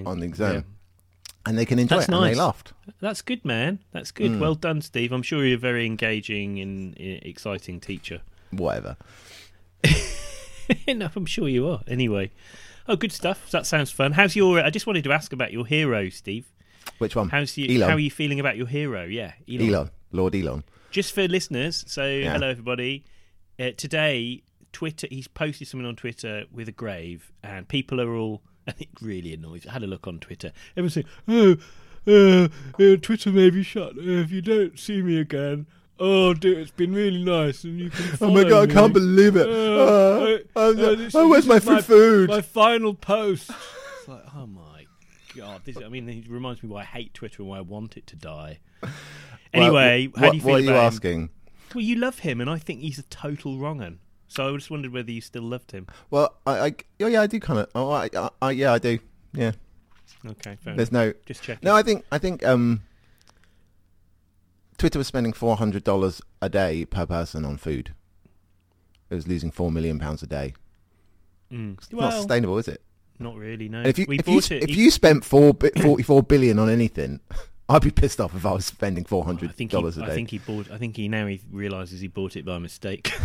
on 0.05 0.19
the 0.19 0.25
exam. 0.25 0.55
Yeah. 0.55 0.61
And 1.45 1.57
they 1.57 1.65
can 1.65 1.79
enjoy 1.79 1.95
That's 1.97 2.09
it, 2.09 2.13
and 2.13 2.23
they 2.23 2.35
laughed. 2.35 2.73
That's 2.99 3.21
good, 3.21 3.43
man. 3.43 3.79
That's 3.91 4.11
good. 4.11 4.31
Mm. 4.31 4.39
Well 4.39 4.55
done, 4.55 4.81
Steve. 4.81 5.11
I'm 5.11 5.23
sure 5.23 5.43
you're 5.43 5.55
a 5.57 5.59
very 5.59 5.85
engaging 5.87 6.59
and 6.59 6.93
uh, 6.99 7.19
exciting 7.23 7.79
teacher. 7.79 8.21
Whatever. 8.51 8.95
no, 10.87 11.09
I'm 11.15 11.25
sure 11.25 11.47
you 11.47 11.67
are. 11.67 11.81
Anyway, 11.87 12.31
oh, 12.87 12.95
good 12.95 13.11
stuff. 13.11 13.49
That 13.51 13.65
sounds 13.65 13.91
fun. 13.91 14.11
How's 14.13 14.35
your? 14.35 14.59
I 14.59 14.69
just 14.69 14.85
wanted 14.87 15.03
to 15.05 15.11
ask 15.11 15.33
about 15.33 15.51
your 15.51 15.65
hero, 15.65 16.09
Steve. 16.09 16.45
Which 16.99 17.15
one? 17.15 17.29
How's 17.29 17.57
you? 17.57 17.75
Elon. 17.75 17.89
How 17.89 17.95
are 17.95 17.99
you 17.99 18.11
feeling 18.11 18.39
about 18.39 18.57
your 18.57 18.67
hero? 18.67 19.03
Yeah, 19.05 19.33
Elon. 19.49 19.69
Elon, 19.69 19.91
Lord 20.11 20.35
Elon. 20.35 20.63
Just 20.91 21.13
for 21.13 21.27
listeners. 21.27 21.83
So, 21.87 22.05
Yeah. 22.05 22.33
hello 22.33 22.49
everybody. 22.49 23.05
Uh, 23.59 23.71
today, 23.77 24.43
Twitter. 24.73 25.07
He's 25.09 25.27
posted 25.27 25.67
something 25.67 25.87
on 25.87 25.95
Twitter 25.95 26.45
with 26.51 26.67
a 26.67 26.71
grave, 26.73 27.31
and 27.43 27.67
people 27.67 27.99
are 27.99 28.13
all. 28.15 28.41
And 28.67 28.75
it 28.79 28.89
really 29.01 29.33
annoys. 29.33 29.65
I 29.67 29.71
had 29.73 29.83
a 29.83 29.87
look 29.87 30.07
on 30.07 30.19
Twitter. 30.19 30.51
Everyone's 30.77 30.93
saying, 30.93 31.07
"Oh, 31.27 31.57
uh, 32.07 32.47
uh, 32.83 32.95
Twitter 33.01 33.31
may 33.31 33.49
be 33.49 33.63
shut 33.63 33.93
if 33.97 34.31
you 34.31 34.41
don't 34.41 34.77
see 34.77 35.01
me 35.01 35.17
again." 35.19 35.65
Oh, 36.03 36.33
dear, 36.33 36.59
it's 36.59 36.71
been 36.71 36.93
really 36.93 37.23
nice, 37.23 37.63
and 37.63 37.79
you 37.79 37.89
can. 37.91 38.17
Oh 38.21 38.31
my 38.31 38.43
God, 38.43 38.69
I 38.69 38.73
can't 38.73 38.93
believe 38.93 39.35
it. 39.35 39.47
Uh, 39.47 39.51
Uh, 39.51 40.39
I- 40.55 40.59
uh, 40.59 40.71
uh, 40.71 41.09
oh, 41.13 41.27
where's 41.29 41.45
my 41.45 41.59
food? 41.59 42.29
My 42.29 42.41
final 42.41 42.93
post. 42.93 43.51
It's 43.99 44.07
like, 44.07 44.23
oh 44.35 44.47
my 44.47 44.87
god! 45.35 45.61
This, 45.63 45.77
I 45.77 45.87
mean, 45.87 46.09
it 46.09 46.27
reminds 46.27 46.63
me 46.63 46.69
why 46.69 46.81
I 46.81 46.85
hate 46.85 47.13
Twitter 47.13 47.43
and 47.43 47.49
why 47.49 47.59
I 47.59 47.61
want 47.61 47.97
it 47.97 48.07
to 48.07 48.15
die. 48.15 48.57
Anyway, 49.53 50.07
Well, 50.07 50.19
how 50.21 50.25
what, 50.27 50.31
do 50.31 50.37
you 50.37 50.41
feel 50.41 50.51
what 50.51 50.55
are 50.55 50.63
you 50.63 50.69
about 50.69 50.79
him? 50.79 50.85
asking? 50.87 51.29
Well, 51.75 51.83
you 51.83 51.95
love 51.97 52.19
him, 52.19 52.41
and 52.41 52.49
I 52.49 52.57
think 52.57 52.81
he's 52.81 52.97
a 52.97 53.03
total 53.03 53.59
wrong 53.59 53.81
un. 53.81 53.99
So 54.31 54.47
I 54.53 54.55
just 54.57 54.71
wondered 54.71 54.93
whether 54.93 55.11
you 55.11 55.19
still 55.19 55.41
loved 55.43 55.71
him. 55.71 55.87
Well, 56.09 56.33
I, 56.47 56.59
I 56.67 56.75
oh, 57.01 57.07
yeah, 57.07 57.21
I 57.21 57.27
do 57.27 57.37
kind 57.41 57.59
of. 57.59 57.67
Oh, 57.75 57.89
I, 57.91 58.09
I, 58.15 58.29
I, 58.41 58.51
yeah, 58.51 58.71
I 58.71 58.79
do. 58.79 58.97
Yeah, 59.33 59.51
Okay, 60.25 60.55
fair 60.61 60.71
enough. 60.73 60.77
there's 60.77 60.91
no. 60.93 61.13
Just 61.25 61.43
checking. 61.43 61.67
No, 61.67 61.75
I 61.75 61.81
think 61.83 62.05
I 62.13 62.17
think 62.17 62.45
um, 62.45 62.81
Twitter 64.77 64.97
was 64.97 65.07
spending 65.07 65.33
four 65.33 65.57
hundred 65.57 65.83
dollars 65.83 66.21
a 66.41 66.47
day 66.47 66.85
per 66.85 67.05
person 67.05 67.43
on 67.43 67.57
food. 67.57 67.93
It 69.09 69.15
was 69.15 69.27
losing 69.27 69.51
four 69.51 69.69
million 69.69 69.99
pounds 69.99 70.23
a 70.23 70.27
day. 70.27 70.53
Mm. 71.51 71.73
It's 71.77 71.91
Well, 71.91 72.09
not 72.09 72.13
sustainable, 72.13 72.57
is 72.57 72.69
it? 72.69 72.81
not 73.19 73.35
really. 73.35 73.67
No. 73.67 73.79
And 73.79 73.87
if 73.87 73.99
you 73.99 74.05
we 74.07 74.17
if 74.19 74.27
you, 74.27 74.39
if 74.49 74.75
you 74.75 74.89
spent 74.89 75.25
four 75.25 75.53
bi- 75.53 75.69
44 75.81 76.23
billion 76.23 76.57
on 76.57 76.69
anything, 76.69 77.19
I'd 77.71 77.81
be 77.81 77.91
pissed 77.91 78.19
off 78.19 78.35
if 78.35 78.45
I 78.45 78.51
was 78.51 78.65
spending 78.65 79.05
four 79.05 79.23
hundred 79.23 79.55
dollars 79.69 79.97
a 79.97 80.03
I 80.03 80.07
day. 80.07 80.11
I 80.11 80.15
think 80.15 80.29
he 80.29 80.37
bought. 80.39 80.69
I 80.71 80.77
think 80.77 80.97
he 80.97 81.07
now 81.07 81.25
he 81.27 81.39
realizes 81.51 82.01
he 82.01 82.07
bought 82.07 82.35
it 82.35 82.43
by 82.45 82.57
mistake. 82.57 83.11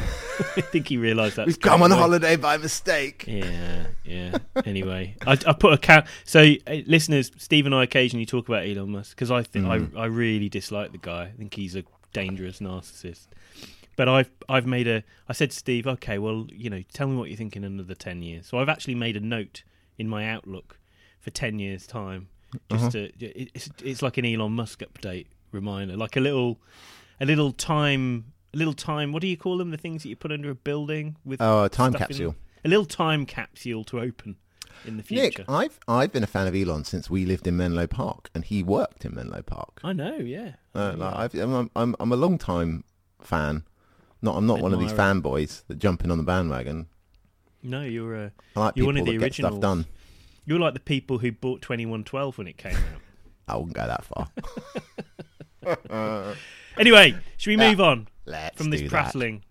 I 0.57 0.61
think 0.61 0.89
he 0.89 0.97
realised 0.97 1.37
that. 1.37 1.47
We've 1.47 1.61
come 1.61 1.83
on 1.83 1.91
holiday 1.91 2.37
by 2.37 2.57
mistake. 2.57 3.25
Yeah, 3.27 3.87
yeah. 4.05 4.39
Anyway, 4.65 5.17
I, 5.27 5.33
I 5.33 5.53
put 5.53 5.73
a 5.73 5.79
count. 5.79 6.07
So, 6.25 6.41
uh, 6.67 6.77
listeners, 6.87 7.33
Steve 7.37 7.67
and 7.67 7.75
I 7.75 7.83
occasionally 7.83 8.27
talk 8.27 8.49
about 8.49 8.67
Elon 8.67 8.91
Musk 8.91 9.17
because 9.17 9.31
I 9.31 9.43
think 9.43 9.67
Mm. 9.67 9.97
I, 9.97 10.03
I 10.03 10.07
really 10.07 10.49
dislike 10.49 10.93
the 10.93 10.99
guy. 10.99 11.25
I 11.25 11.37
think 11.37 11.55
he's 11.55 11.75
a 11.75 11.83
dangerous 12.13 12.61
narcissist. 12.61 13.27
But 13.97 14.09
I've 14.09 14.31
I've 14.49 14.67
made 14.67 14.87
a. 14.87 15.03
I 15.29 15.33
said 15.33 15.51
to 15.51 15.57
Steve, 15.57 15.87
okay, 15.87 16.19
well, 16.19 16.47
you 16.53 16.71
know, 16.71 16.83
tell 16.93 17.09
me 17.09 17.17
what 17.17 17.31
you 17.31 17.37
think 17.37 17.57
in 17.57 17.65
another 17.65 17.95
ten 17.95 18.23
years. 18.23 18.47
So 18.47 18.59
I've 18.59 18.69
actually 18.69 18.95
made 18.95 19.17
a 19.17 19.21
note 19.21 19.63
in 19.99 20.09
my 20.09 20.29
Outlook 20.29 20.79
for 21.19 21.31
ten 21.31 21.59
years 21.59 21.87
time, 21.87 22.29
just 22.71 22.83
Uh-huh. 22.97 23.09
to. 23.19 23.27
It's 23.55 23.69
it's 23.85 24.03
like 24.03 24.17
an 24.19 24.25
Elon 24.25 24.53
Musk 24.53 24.81
update 24.83 25.27
reminder, 25.53 25.97
like 25.97 26.17
a 26.17 26.21
little, 26.21 26.61
a 27.21 27.27
little 27.27 27.53
time. 27.53 28.33
A 28.55 28.57
little 28.59 28.75
time. 28.75 29.13
What 29.13 29.21
do 29.21 29.27
you 29.27 29.37
call 29.37 29.59
them? 29.59 29.71
The 29.71 29.77
things 29.77 30.03
that 30.03 30.09
you 30.09 30.17
put 30.17 30.33
under 30.33 30.49
a 30.51 30.55
building 30.55 31.17
with 31.25 31.43
Oh, 31.43 31.65
a 31.65 31.69
time 31.69 31.93
capsule. 31.93 32.35
a 32.65 32.69
little 32.69 32.87
time 32.87 33.27
capsule 33.27 33.85
to 33.85 34.01
open 34.01 34.37
in 34.87 34.97
the 34.97 35.03
future. 35.03 35.41
Nick, 35.41 35.49
I've 35.51 35.79
I've 35.87 36.11
been 36.13 36.23
a 36.23 36.27
fan 36.29 36.47
of 36.47 36.55
Elon 36.55 36.85
since 36.85 37.11
we 37.11 37.27
lived 37.27 37.47
in 37.47 37.57
Menlo 37.59 37.87
Park, 37.87 38.31
and 38.35 38.45
he 38.45 38.63
worked 38.63 39.05
in 39.05 39.15
Menlo 39.15 39.43
Park. 39.43 39.81
I 39.85 39.93
know, 39.93 40.17
yeah. 40.17 40.53
Uh, 40.75 40.95
like, 40.97 41.15
I've, 41.17 41.35
I'm, 41.35 41.71
I'm 41.77 41.97
I'm 42.01 42.13
a 42.13 42.17
long 42.17 42.39
time 42.39 42.85
fan. 43.21 43.65
Not 44.23 44.37
I'm 44.37 44.47
not 44.47 44.61
one 44.61 44.73
of 44.73 44.81
these 44.81 44.93
fanboys 44.93 45.65
that 45.69 45.79
jump 45.79 46.03
in 46.03 46.11
on 46.11 46.17
the 46.17 46.25
bandwagon. 46.25 46.87
no, 47.63 47.83
you're 47.83 48.17
uh, 48.17 48.31
I 48.57 48.61
like 48.61 48.77
You're 48.77 48.87
people 48.87 48.87
one 48.87 48.97
of 48.99 49.07
the 49.07 49.19
get 49.19 49.35
stuff 49.35 49.61
done. 49.61 49.85
You're 50.47 50.59
like 50.59 50.75
the 50.75 50.81
people 50.81 51.19
who 51.19 51.33
bought 51.33 51.61
2112 51.61 52.39
when 52.39 52.47
it 52.47 52.57
came 52.57 52.77
out. 52.77 53.03
I 53.49 53.57
wouldn't 53.57 53.75
go 53.75 53.87
that 53.87 54.05
far. 54.05 54.29
anyway, 56.79 57.17
should 57.37 57.51
we 57.51 57.57
move 57.57 57.81
on 57.81 58.09
Let's 58.25 58.57
from 58.57 58.71
this 58.71 58.89
prattling? 58.89 59.43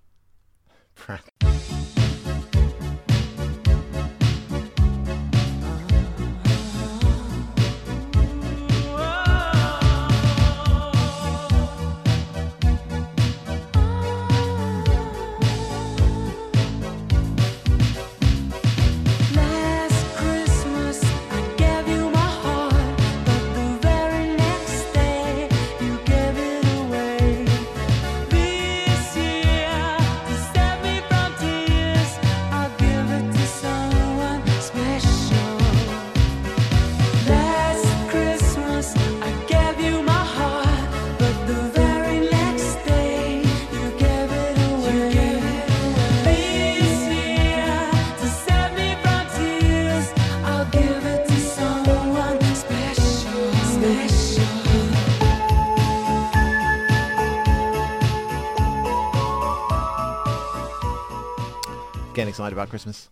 Excited 62.36 62.54
about 62.54 62.70
Christmas. 62.70 63.10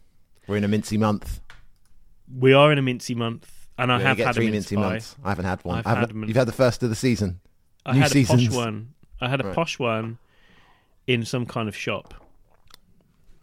We're 0.47 0.57
in 0.57 0.65
a 0.65 0.67
mincy 0.67 0.99
month. 0.99 1.39
We 2.37 2.51
are 2.53 2.71
in 2.73 2.77
a 2.77 2.81
mincy 2.81 3.15
month, 3.15 3.49
and 3.77 3.89
I 3.91 3.97
We 3.97 4.03
have 4.03 4.17
had 4.17 4.27
a 4.27 4.33
three 4.33 4.51
mince 4.51 4.65
mincy 4.69 4.75
pie. 4.75 4.81
months. 4.81 5.15
I 5.23 5.29
haven't 5.29 5.45
had 5.45 5.63
one. 5.63 5.77
I've 5.79 5.87
I 5.87 5.89
haven't- 5.91 6.15
had 6.17 6.23
a 6.23 6.27
You've 6.27 6.35
had 6.35 6.47
the 6.47 6.51
first 6.51 6.83
of 6.83 6.89
the 6.89 6.95
season. 6.95 7.39
I 7.85 7.93
New 7.93 7.99
had 8.01 8.13
a 8.15 8.25
posh 8.25 8.49
one. 8.49 8.93
I 9.21 9.29
had 9.29 9.39
a 9.41 9.45
Right. 9.45 9.55
posh 9.55 9.79
one 9.79 10.17
in 11.07 11.23
some 11.25 11.45
kind 11.45 11.69
of 11.69 11.75
shop. 11.75 12.13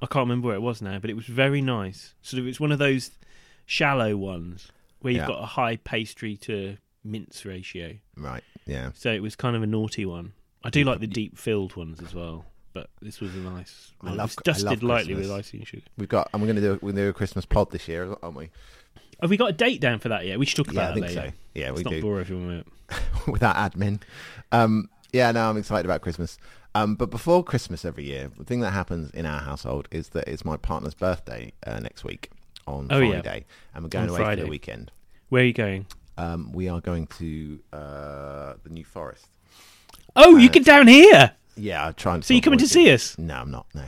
I 0.02 0.06
can't 0.06 0.24
remember 0.24 0.48
where 0.48 0.56
it 0.56 0.60
was 0.62 0.82
now, 0.82 0.98
but 0.98 1.08
it 1.10 1.14
was 1.14 1.24
very 1.26 1.60
nice. 1.62 2.14
Sort 2.22 2.40
of, 2.40 2.46
it's 2.46 2.60
one 2.60 2.72
of 2.72 2.78
those 2.78 3.10
shallow 3.64 4.16
ones 4.16 4.68
where 5.00 5.12
you've 5.14 5.22
Yeah. 5.22 5.28
got 5.28 5.42
a 5.42 5.46
high 5.46 5.76
pastry 5.76 6.36
to 6.38 6.76
mince 7.02 7.44
ratio. 7.46 7.96
Right. 8.16 8.44
Yeah. 8.66 8.90
So 8.94 9.10
it 9.12 9.22
was 9.22 9.34
kind 9.36 9.56
of 9.56 9.62
a 9.62 9.66
naughty 9.66 10.04
one. 10.04 10.32
I 10.62 10.68
do 10.70 10.84
like 10.84 11.00
the 11.00 11.06
deep 11.06 11.38
filled 11.38 11.74
ones 11.76 12.00
as 12.02 12.14
well, 12.14 12.44
but 12.72 12.88
this 13.02 13.20
was 13.20 13.34
a 13.34 13.38
nice. 13.38 13.92
I 14.02 14.12
love- 14.12 14.30
It's 14.30 14.38
I 14.38 14.42
dusted 14.44 14.66
love 14.66 14.82
lightly 14.82 15.14
with 15.14 15.24
Christmas. 15.26 15.46
icing 15.48 15.64
sugar. 15.64 15.82
We've 15.96 16.08
got. 16.08 16.28
And 16.32 16.40
we're 16.42 16.46
going 16.52 16.56
to 16.62 16.62
do. 16.62 16.78
We're 16.82 16.92
to 16.92 16.96
do 16.98 17.08
a 17.08 17.12
Christmas 17.12 17.44
pod 17.46 17.70
this 17.70 17.88
year, 17.88 18.14
aren't 18.22 18.36
we? 18.36 18.50
Have 19.20 19.28
we 19.30 19.36
got 19.36 19.50
a 19.50 19.52
date 19.52 19.80
down 19.80 19.98
for 19.98 20.08
that 20.08 20.24
yet? 20.26 20.38
We 20.38 20.46
should 20.46 20.64
talk 20.64 20.72
Yeah, 20.72 20.80
about 20.80 20.82
I 20.82 21.00
that 21.00 21.06
think 21.06 21.16
later. 21.18 21.28
so. 21.28 21.34
Yeah, 21.54 21.66
Let's 21.70 21.78
we 21.78 21.84
not 21.84 21.90
do. 21.90 22.02
bore 22.02 22.20
everyone 22.20 22.46
with 22.48 22.58
it. 22.58 23.26
without 23.30 23.56
admin. 23.56 24.00
Um, 24.52 24.88
yeah, 25.12 25.30
no, 25.32 25.48
I'm 25.50 25.56
excited 25.58 25.84
about 25.84 26.00
Christmas. 26.00 26.38
Um, 26.74 26.94
but 26.94 27.10
before 27.10 27.42
Christmas 27.44 27.84
every 27.84 28.04
year, 28.04 28.30
the 28.38 28.44
thing 28.44 28.60
that 28.60 28.70
happens 28.70 29.10
in 29.10 29.26
our 29.26 29.40
household 29.40 29.88
is 29.90 30.10
that 30.10 30.26
it's 30.28 30.44
my 30.44 30.56
partner's 30.56 30.94
birthday 30.94 31.52
uh, 31.66 31.80
next 31.80 32.04
week 32.04 32.30
on 32.66 32.86
Oh, 32.90 33.00
yeah. 33.00 33.20
Friday, 33.20 33.44
and 33.74 33.82
we're 33.84 33.88
going 33.88 34.04
On 34.04 34.08
away 34.10 34.18
for 34.18 34.24
Friday. 34.24 34.42
the 34.42 34.48
weekend. 34.48 34.92
Where 35.28 35.42
are 35.42 35.46
you 35.46 35.52
going? 35.52 35.86
Um, 36.16 36.52
we 36.52 36.68
are 36.68 36.80
going 36.80 37.06
to 37.18 37.58
uh, 37.72 38.54
the 38.62 38.70
New 38.70 38.84
Forest. 38.84 39.28
Oh, 40.16 40.36
you 40.36 40.48
Uh, 40.48 40.52
get 40.52 40.64
down 40.64 40.86
here. 40.86 41.32
Yeah, 41.60 41.86
I'm 41.86 41.94
trying. 41.94 42.22
So 42.22 42.34
you 42.34 42.40
coming 42.40 42.58
to 42.58 42.68
see 42.68 42.90
us? 42.90 43.18
No, 43.18 43.34
I'm 43.34 43.50
not. 43.50 43.66
No. 43.74 43.84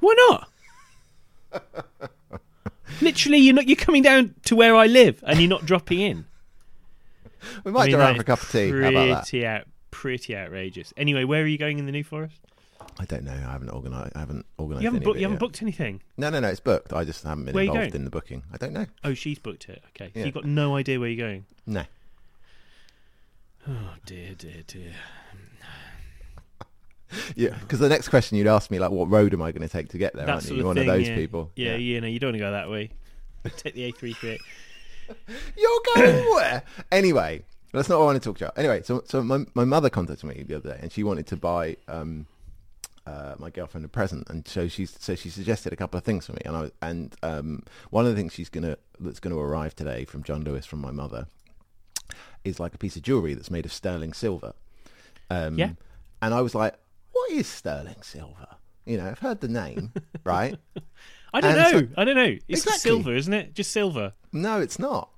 Why 0.00 0.14
not? 0.28 0.50
Literally, 3.00 3.38
you're 3.38 3.54
not. 3.54 3.66
You're 3.66 3.76
coming 3.76 4.02
down 4.02 4.34
to 4.44 4.56
where 4.56 4.76
I 4.76 4.86
live, 4.86 5.22
and 5.26 5.40
you're 5.40 5.48
not 5.48 5.66
dropping 5.66 6.00
in. 6.00 6.26
We 7.62 7.70
might 7.70 7.82
I 7.82 7.86
mean, 7.86 7.96
go 7.96 8.14
for 8.14 8.20
a 8.22 8.24
cup 8.24 8.42
of 8.42 8.50
tea. 8.50 8.70
How 8.70 8.88
about 8.88 8.92
that? 8.92 9.28
Pretty 9.28 9.46
out, 9.46 9.66
pretty 9.92 10.36
outrageous. 10.36 10.92
Anyway, 10.96 11.22
where 11.22 11.44
are 11.44 11.46
you 11.46 11.58
going 11.58 11.78
in 11.78 11.86
the 11.86 11.92
New 11.92 12.02
Forest? 12.02 12.40
I 12.98 13.04
don't 13.04 13.22
know. 13.22 13.32
I 13.32 13.52
haven't 13.52 13.70
organised. 13.70 14.16
I 14.16 14.18
haven't 14.18 14.46
organised. 14.58 14.82
You 14.82 14.86
haven't 14.88 14.96
any 14.96 15.04
booked. 15.04 15.14
of 15.14 15.16
it 15.16 15.20
You 15.20 15.26
haven't 15.26 15.38
booked 15.38 15.62
anything. 15.62 16.02
No, 16.16 16.30
no, 16.30 16.40
no. 16.40 16.48
It's 16.48 16.58
booked. 16.58 16.92
I 16.92 17.04
just 17.04 17.22
haven't 17.22 17.44
been 17.44 17.54
Where 17.54 17.64
involved 17.64 17.94
in 17.94 18.02
the 18.04 18.10
booking. 18.10 18.42
I 18.52 18.56
don't 18.56 18.72
know. 18.72 18.86
Oh, 19.04 19.14
she's 19.14 19.38
booked 19.38 19.68
it. 19.68 19.84
Okay, 19.90 20.10
so 20.12 20.24
you've 20.24 20.34
got 20.34 20.44
no 20.44 20.74
idea 20.74 20.98
where 20.98 21.08
you're 21.08 21.24
going. 21.24 21.46
No. 21.66 21.84
Oh 23.68 23.94
dear, 24.06 24.34
dear, 24.36 24.62
dear. 24.66 24.92
Yeah, 27.34 27.56
because 27.60 27.78
the 27.78 27.88
next 27.88 28.08
question 28.08 28.38
you'd 28.38 28.46
ask 28.46 28.70
me 28.70 28.78
like, 28.78 28.90
what 28.90 29.10
road 29.10 29.32
am 29.32 29.42
I 29.42 29.52
going 29.52 29.62
to 29.62 29.68
take 29.68 29.88
to 29.90 29.98
get 29.98 30.14
there? 30.14 30.26
That 30.26 30.32
aren't 30.32 30.50
you? 30.50 30.56
You're 30.56 30.66
one 30.66 30.76
thing. 30.76 30.88
of 30.88 30.94
those 30.94 31.08
yeah. 31.08 31.14
people. 31.16 31.50
Yeah, 31.56 31.72
yeah, 31.72 31.76
you 31.76 32.00
know, 32.00 32.06
you 32.06 32.18
don't 32.18 32.28
want 32.28 32.36
to 32.36 32.40
go 32.40 32.50
that 32.52 32.70
way. 32.70 32.90
Take 33.56 33.74
the 33.74 33.92
A338. 33.92 34.38
You're 35.56 35.80
going 35.94 36.24
where? 36.34 36.62
Anyway, 36.90 37.44
that's 37.72 37.88
not 37.88 37.98
what 37.98 38.04
I 38.04 38.06
want 38.06 38.22
to 38.22 38.28
talk 38.28 38.40
about. 38.40 38.58
Anyway, 38.58 38.82
so 38.82 39.02
so 39.06 39.22
my 39.22 39.44
my 39.54 39.64
mother 39.64 39.88
contacted 39.90 40.28
me 40.28 40.42
the 40.42 40.56
other 40.56 40.70
day, 40.70 40.78
and 40.82 40.90
she 40.90 41.04
wanted 41.04 41.26
to 41.28 41.36
buy 41.36 41.76
um 41.88 42.26
uh, 43.06 43.36
my 43.38 43.50
girlfriend 43.50 43.84
a 43.84 43.88
present, 43.88 44.28
and 44.28 44.46
so 44.48 44.66
she's 44.66 44.96
so 44.98 45.14
she 45.14 45.30
suggested 45.30 45.72
a 45.72 45.76
couple 45.76 45.96
of 45.96 46.04
things 46.04 46.26
for 46.26 46.32
me, 46.32 46.40
and 46.44 46.56
I 46.56 46.70
and 46.82 47.14
um 47.22 47.62
one 47.90 48.04
of 48.04 48.10
the 48.10 48.16
things 48.16 48.32
she's 48.32 48.48
gonna 48.48 48.76
that's 48.98 49.20
gonna 49.20 49.38
arrive 49.38 49.76
today 49.76 50.04
from 50.04 50.24
John 50.24 50.42
Lewis 50.42 50.66
from 50.66 50.80
my 50.80 50.90
mother 50.90 51.28
is 52.44 52.58
like 52.58 52.74
a 52.74 52.78
piece 52.78 52.96
of 52.96 53.02
jewelry 53.02 53.34
that's 53.34 53.50
made 53.50 53.64
of 53.64 53.72
sterling 53.72 54.12
silver. 54.12 54.54
Um, 55.30 55.58
Yeah. 55.58 55.70
And 56.22 56.32
I 56.32 56.40
was 56.40 56.54
like, 56.54 56.74
what 57.16 57.30
is 57.32 57.46
sterling 57.46 58.02
silver? 58.02 58.48
You 58.84 58.98
know, 58.98 59.06
I've 59.08 59.18
heard 59.18 59.40
the 59.40 59.48
name, 59.48 59.92
right? 60.24 60.56
I 61.34 61.40
don't 61.40 61.58
And 61.58 61.72
know. 61.72 61.80
so- 61.80 61.88
I 61.96 62.04
don't 62.04 62.14
know. 62.16 62.36
It's 62.48 62.64
Exactly. 62.64 62.78
silver, 62.90 63.14
isn't 63.14 63.32
it? 63.32 63.54
Just 63.54 63.72
silver. 63.72 64.12
No, 64.32 64.60
it's 64.60 64.78
not. 64.78 65.10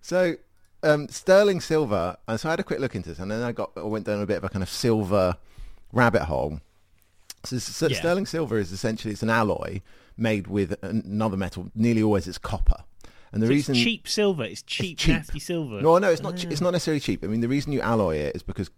So 0.00 0.36
um, 0.82 1.08
sterling 1.08 1.60
silver, 1.60 2.16
and 2.28 2.38
so 2.40 2.48
I 2.48 2.52
had 2.52 2.60
a 2.60 2.64
quick 2.64 2.80
look 2.80 2.94
into 2.94 3.08
this, 3.10 3.18
and 3.18 3.30
then 3.30 3.42
I 3.42 3.52
got 3.52 3.70
I 3.76 3.82
went 3.82 4.06
down 4.06 4.20
a 4.22 4.26
bit 4.26 4.36
of 4.38 4.44
a 4.44 4.48
kind 4.48 4.62
of 4.62 4.68
silver 4.68 5.36
rabbit 5.92 6.22
hole. 6.24 6.60
So, 7.44 7.58
so 7.58 7.86
Yeah. 7.88 7.98
sterling 7.98 8.26
silver 8.26 8.58
is 8.58 8.72
essentially 8.72 9.12
it's 9.12 9.22
an 9.22 9.30
alloy 9.30 9.80
made 10.16 10.46
with 10.46 10.74
another 10.82 11.36
metal. 11.36 11.70
Nearly 11.74 12.02
always 12.02 12.26
it's 12.26 12.38
copper, 12.38 12.84
and 13.32 13.42
the 13.42 13.46
So 13.46 13.50
reason 13.50 13.74
it's 13.74 13.84
cheap 13.84 14.08
silver. 14.08 14.44
It's 14.44 14.62
cheap, 14.62 14.98
cheap. 14.98 15.14
nasty 15.14 15.38
silver. 15.38 15.80
no, 15.82 15.98
no, 15.98 16.10
it's 16.10 16.22
not. 16.22 16.34
Ah. 16.34 16.36
che- 16.36 16.48
It's 16.50 16.60
not 16.60 16.70
necessarily 16.72 17.00
cheap. 17.00 17.24
I 17.24 17.26
mean, 17.28 17.40
the 17.40 17.48
reason 17.48 17.72
you 17.72 17.80
alloy 17.80 18.16
it 18.16 18.36
is 18.36 18.42
because 18.42 18.70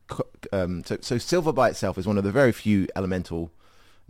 um, 0.52 0.82
so 0.84 0.98
so 1.00 1.18
silver 1.18 1.52
by 1.52 1.68
itself 1.68 1.98
is 1.98 2.06
one 2.06 2.18
of 2.18 2.24
the 2.24 2.32
very 2.32 2.52
few 2.52 2.86
elemental 2.96 3.50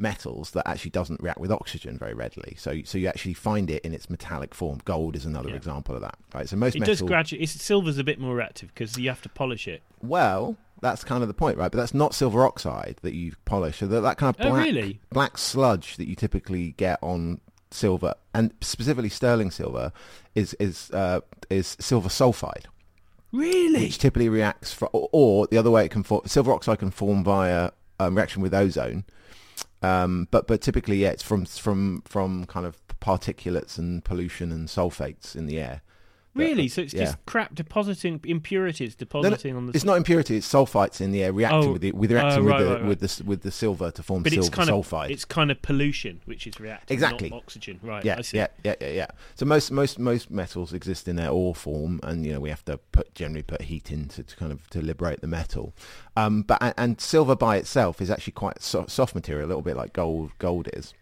metals 0.00 0.52
that 0.52 0.66
actually 0.68 0.92
doesn't 0.92 1.20
react 1.20 1.40
with 1.40 1.50
oxygen 1.50 1.98
very 1.98 2.14
readily. 2.14 2.54
So 2.56 2.80
so 2.84 2.98
you 2.98 3.08
actually 3.08 3.34
find 3.34 3.68
it 3.70 3.84
in 3.84 3.92
its 3.92 4.08
metallic 4.08 4.54
form. 4.54 4.78
Gold 4.84 5.16
is 5.16 5.24
another 5.24 5.50
Yeah. 5.50 5.56
example 5.56 5.94
of 5.96 6.00
that. 6.02 6.16
Right. 6.34 6.48
So 6.48 6.56
most 6.56 6.76
It 6.76 6.80
metal. 6.80 6.92
does 6.94 7.02
gradually. 7.02 7.44
Silver's 7.46 7.98
a 7.98 8.04
bit 8.04 8.20
more 8.20 8.36
reactive 8.36 8.68
because 8.72 8.96
you 8.96 9.08
have 9.08 9.22
to 9.22 9.28
polish 9.28 9.66
it. 9.66 9.82
Well, 10.00 10.56
that's 10.80 11.02
kind 11.02 11.22
of 11.22 11.28
the 11.28 11.34
point, 11.34 11.58
right? 11.58 11.72
But 11.72 11.78
that's 11.78 11.94
not 11.94 12.14
silver 12.14 12.44
oxide 12.46 12.98
that 13.02 13.14
you 13.14 13.32
polish. 13.44 13.78
So 13.78 13.88
that, 13.88 14.00
that 14.02 14.16
kind 14.18 14.32
of 14.38 14.46
Oh, 14.46 14.54
really? 14.54 15.00
black 15.10 15.36
sludge 15.36 15.96
that 15.96 16.06
you 16.06 16.14
typically 16.14 16.72
get 16.76 17.00
on 17.02 17.40
silver, 17.70 18.14
and 18.34 18.52
specifically 18.60 19.08
sterling 19.08 19.50
silver, 19.50 19.92
is 20.34 20.54
is 20.54 20.90
uh, 20.92 21.20
is 21.50 21.76
silver 21.80 22.08
sulfide, 22.08 22.66
Really? 23.32 23.80
which 23.82 23.98
typically 23.98 24.28
reacts 24.28 24.72
for, 24.72 24.88
or, 24.88 25.08
or 25.12 25.46
the 25.46 25.58
other 25.58 25.70
way 25.70 25.84
it 25.84 25.90
can 25.90 26.02
form. 26.02 26.22
Silver 26.26 26.52
oxide 26.52 26.78
can 26.78 26.90
form 26.90 27.24
via 27.24 27.70
um, 28.00 28.16
reaction 28.16 28.42
with 28.42 28.54
ozone, 28.54 29.04
um, 29.82 30.28
but 30.30 30.46
but 30.46 30.60
typically, 30.60 30.98
yeah, 30.98 31.10
it's 31.10 31.22
from 31.22 31.44
from 31.44 32.02
from 32.06 32.46
kind 32.46 32.66
of 32.66 32.76
particulates 33.00 33.78
and 33.78 34.04
pollution 34.04 34.50
and 34.50 34.68
sulfates 34.68 35.36
in 35.36 35.46
the 35.46 35.58
air. 35.60 35.82
Really? 36.38 36.68
So 36.68 36.82
it's 36.82 36.94
yeah. 36.94 37.04
just 37.04 37.26
crap 37.26 37.54
depositing 37.54 38.20
impurities 38.24 38.94
depositing 38.94 39.56
on 39.56 39.66
the. 39.66 39.72
It's 39.72 39.84
not 39.84 39.96
impurity; 39.96 40.36
it's 40.36 40.50
sulfites 40.50 41.00
in 41.00 41.12
the 41.12 41.24
air 41.24 41.32
reacting 41.32 41.70
Oh, 41.70 41.72
with 41.72 41.82
the 41.82 41.92
with 41.92 42.12
reacting 42.12 42.40
oh, 42.40 42.44
with 42.44 42.58
the 42.58 42.64
right, 42.64 42.80
right. 42.80 42.84
with 42.84 43.00
the 43.00 43.24
with 43.24 43.42
the 43.42 43.50
silver 43.50 43.90
to 43.90 44.02
form 44.02 44.22
but 44.22 44.32
silver 44.32 44.46
it's 44.46 44.54
kind 44.54 44.70
of 44.70 44.86
sulfide. 44.86 45.10
it's 45.10 45.24
kind 45.24 45.50
of 45.50 45.60
pollution 45.62 46.20
which 46.24 46.46
is 46.46 46.58
reacting. 46.60 46.94
Exactly. 46.94 47.30
Not 47.30 47.36
oxygen, 47.36 47.80
right? 47.82 48.04
yeah, 48.04 48.20
yeah, 48.32 48.46
yeah, 48.64 48.74
yeah, 48.80 48.88
yeah. 48.88 49.06
So 49.34 49.46
most 49.46 49.70
most 49.70 49.98
most 49.98 50.30
metals 50.30 50.72
exist 50.72 51.08
in 51.08 51.16
their 51.16 51.30
ore 51.30 51.54
form, 51.54 52.00
and 52.02 52.24
you 52.24 52.32
know 52.32 52.40
we 52.40 52.50
have 52.50 52.64
to 52.66 52.78
put 52.92 53.14
generally 53.14 53.42
put 53.42 53.62
heat 53.62 53.90
in 53.90 54.08
to, 54.08 54.22
kind 54.22 54.52
of 54.52 54.68
to 54.70 54.80
liberate 54.80 55.20
the 55.20 55.26
metal. 55.26 55.74
Um, 56.16 56.42
but 56.42 56.58
and, 56.60 56.74
and 56.76 57.00
silver 57.00 57.36
by 57.36 57.56
itself 57.56 58.00
is 58.00 58.10
actually 58.10 58.32
quite 58.32 58.62
so, 58.62 58.86
soft 58.86 59.14
material, 59.14 59.46
a 59.46 59.48
little 59.48 59.62
bit 59.62 59.76
like 59.76 59.92
gold 59.92 60.30
gold 60.38 60.68
is. 60.72 60.94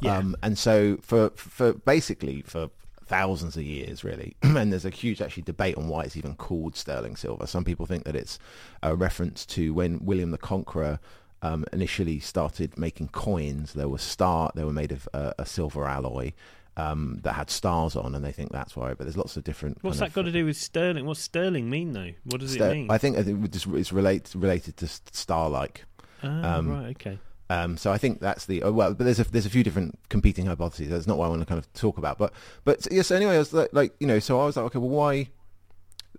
Yeah. 0.00 0.18
Um, 0.18 0.36
and 0.42 0.58
so 0.58 0.98
for 1.00 1.30
for 1.30 1.72
basically 1.72 2.42
for 2.42 2.70
thousands 3.14 3.56
of 3.56 3.62
years 3.62 4.02
really 4.02 4.34
and 4.42 4.72
there's 4.72 4.84
a 4.84 4.90
huge 4.90 5.22
actually 5.22 5.44
debate 5.44 5.76
on 5.76 5.86
why 5.86 6.02
it's 6.02 6.16
even 6.16 6.34
called 6.34 6.74
sterling 6.74 7.14
silver 7.14 7.46
some 7.46 7.62
people 7.64 7.86
think 7.86 8.02
that 8.02 8.16
it's 8.16 8.40
a 8.82 8.96
reference 8.96 9.46
to 9.46 9.72
when 9.72 10.04
william 10.04 10.32
the 10.32 10.38
conqueror 10.38 10.98
um, 11.42 11.64
initially 11.72 12.18
started 12.18 12.76
making 12.76 13.06
coins 13.08 13.74
there 13.74 13.88
was 13.88 14.02
star 14.02 14.50
they 14.56 14.64
were 14.64 14.72
made 14.72 14.90
of 14.90 15.08
uh, 15.14 15.32
a 15.38 15.46
silver 15.46 15.86
alloy 15.86 16.32
um, 16.76 17.20
that 17.22 17.34
had 17.34 17.50
stars 17.50 17.94
on 17.94 18.16
and 18.16 18.24
they 18.24 18.32
think 18.32 18.50
that's 18.50 18.74
why 18.74 18.88
but 18.94 19.04
there's 19.04 19.16
lots 19.16 19.36
of 19.36 19.44
different 19.44 19.78
What's 19.82 20.00
that 20.00 20.12
got 20.12 20.22
to 20.22 20.32
do 20.32 20.44
with 20.46 20.56
sterling? 20.56 21.06
What's 21.06 21.20
sterling 21.20 21.70
mean 21.70 21.92
though? 21.92 22.10
What 22.24 22.40
does 22.40 22.54
Ster- 22.54 22.70
it 22.70 22.74
mean? 22.74 22.90
I 22.90 22.98
think 22.98 23.16
I 23.16 23.22
think 23.22 23.44
it 23.44 23.66
it's 23.74 23.92
relate, 23.92 24.32
related 24.34 24.76
to 24.78 24.88
st- 24.88 25.14
star-like 25.14 25.84
Ah, 26.24 26.56
um, 26.56 26.68
right. 26.68 26.90
Okay. 26.96 27.18
Um, 27.50 27.76
so 27.76 27.92
I 27.92 27.98
think 27.98 28.20
that's 28.20 28.46
the 28.46 28.62
oh, 28.62 28.72
well, 28.72 28.94
but 28.94 29.04
there's 29.04 29.20
a 29.20 29.24
there's 29.24 29.46
a 29.46 29.50
few 29.50 29.62
different 29.62 29.98
competing 30.08 30.46
hypotheses. 30.46 30.88
That's 30.88 31.06
not 31.06 31.18
what 31.18 31.26
I 31.26 31.28
want 31.28 31.42
to 31.42 31.46
kind 31.46 31.58
of 31.58 31.70
talk 31.74 31.98
about. 31.98 32.18
But 32.18 32.32
but 32.64 32.86
yes. 32.90 33.10
anyway, 33.10 33.34
I 33.34 33.38
was 33.38 33.52
like, 33.52 33.70
like 33.72 33.94
you 34.00 34.06
know, 34.06 34.18
so 34.18 34.40
I 34.40 34.46
was 34.46 34.56
like, 34.56 34.66
okay, 34.66 34.78
well, 34.78 34.88
why? 34.88 35.28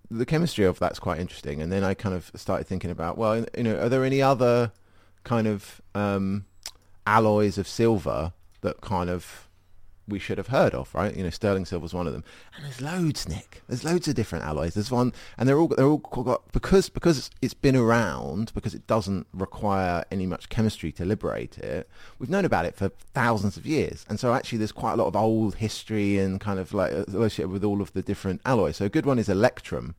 The 0.08 0.26
chemistry 0.26 0.64
of 0.64 0.78
that's 0.78 1.00
quite 1.00 1.18
interesting, 1.18 1.60
and 1.60 1.72
then 1.72 1.82
I 1.82 1.94
kind 1.94 2.14
of 2.14 2.30
started 2.36 2.68
thinking 2.68 2.90
about, 2.90 3.18
well, 3.18 3.44
you 3.56 3.64
know, 3.64 3.76
are 3.76 3.88
there 3.88 4.04
any 4.04 4.22
other 4.22 4.70
kind 5.24 5.48
of 5.48 5.80
um, 5.96 6.44
alloys 7.06 7.58
of 7.58 7.66
silver 7.66 8.32
that 8.60 8.80
kind 8.80 9.10
of 9.10 9.45
we 10.08 10.18
should 10.18 10.38
have 10.38 10.48
heard 10.48 10.74
of, 10.74 10.94
right? 10.94 11.16
You 11.16 11.24
know, 11.24 11.30
sterling 11.30 11.64
silver's 11.64 11.92
one 11.92 12.06
of 12.06 12.12
them, 12.12 12.24
and 12.54 12.64
there's 12.64 12.80
loads, 12.80 13.28
Nick. 13.28 13.62
There's 13.68 13.84
loads 13.84 14.06
of 14.08 14.14
different 14.14 14.44
alloys. 14.44 14.74
There's 14.74 14.90
one, 14.90 15.12
and 15.36 15.48
they're 15.48 15.58
all 15.58 15.68
they're 15.68 15.86
all 15.86 15.98
got 15.98 16.50
because 16.52 16.88
because 16.88 17.30
it's 17.42 17.54
been 17.54 17.76
around 17.76 18.52
because 18.54 18.74
it 18.74 18.86
doesn't 18.86 19.26
require 19.32 20.04
any 20.10 20.26
much 20.26 20.48
chemistry 20.48 20.92
to 20.92 21.04
liberate 21.04 21.58
it. 21.58 21.88
We've 22.18 22.30
known 22.30 22.44
about 22.44 22.66
it 22.66 22.76
for 22.76 22.90
thousands 23.14 23.56
of 23.56 23.66
years, 23.66 24.04
and 24.08 24.20
so 24.20 24.32
actually 24.32 24.58
there's 24.58 24.72
quite 24.72 24.92
a 24.92 24.96
lot 24.96 25.08
of 25.08 25.16
old 25.16 25.56
history 25.56 26.18
and 26.18 26.40
kind 26.40 26.58
of 26.58 26.72
like 26.72 26.92
uh, 26.92 27.04
associated 27.08 27.50
with 27.50 27.64
all 27.64 27.80
of 27.82 27.92
the 27.92 28.02
different 28.02 28.40
alloys. 28.44 28.76
So 28.76 28.84
a 28.84 28.90
good 28.90 29.06
one 29.06 29.18
is 29.18 29.28
electrum, 29.28 29.96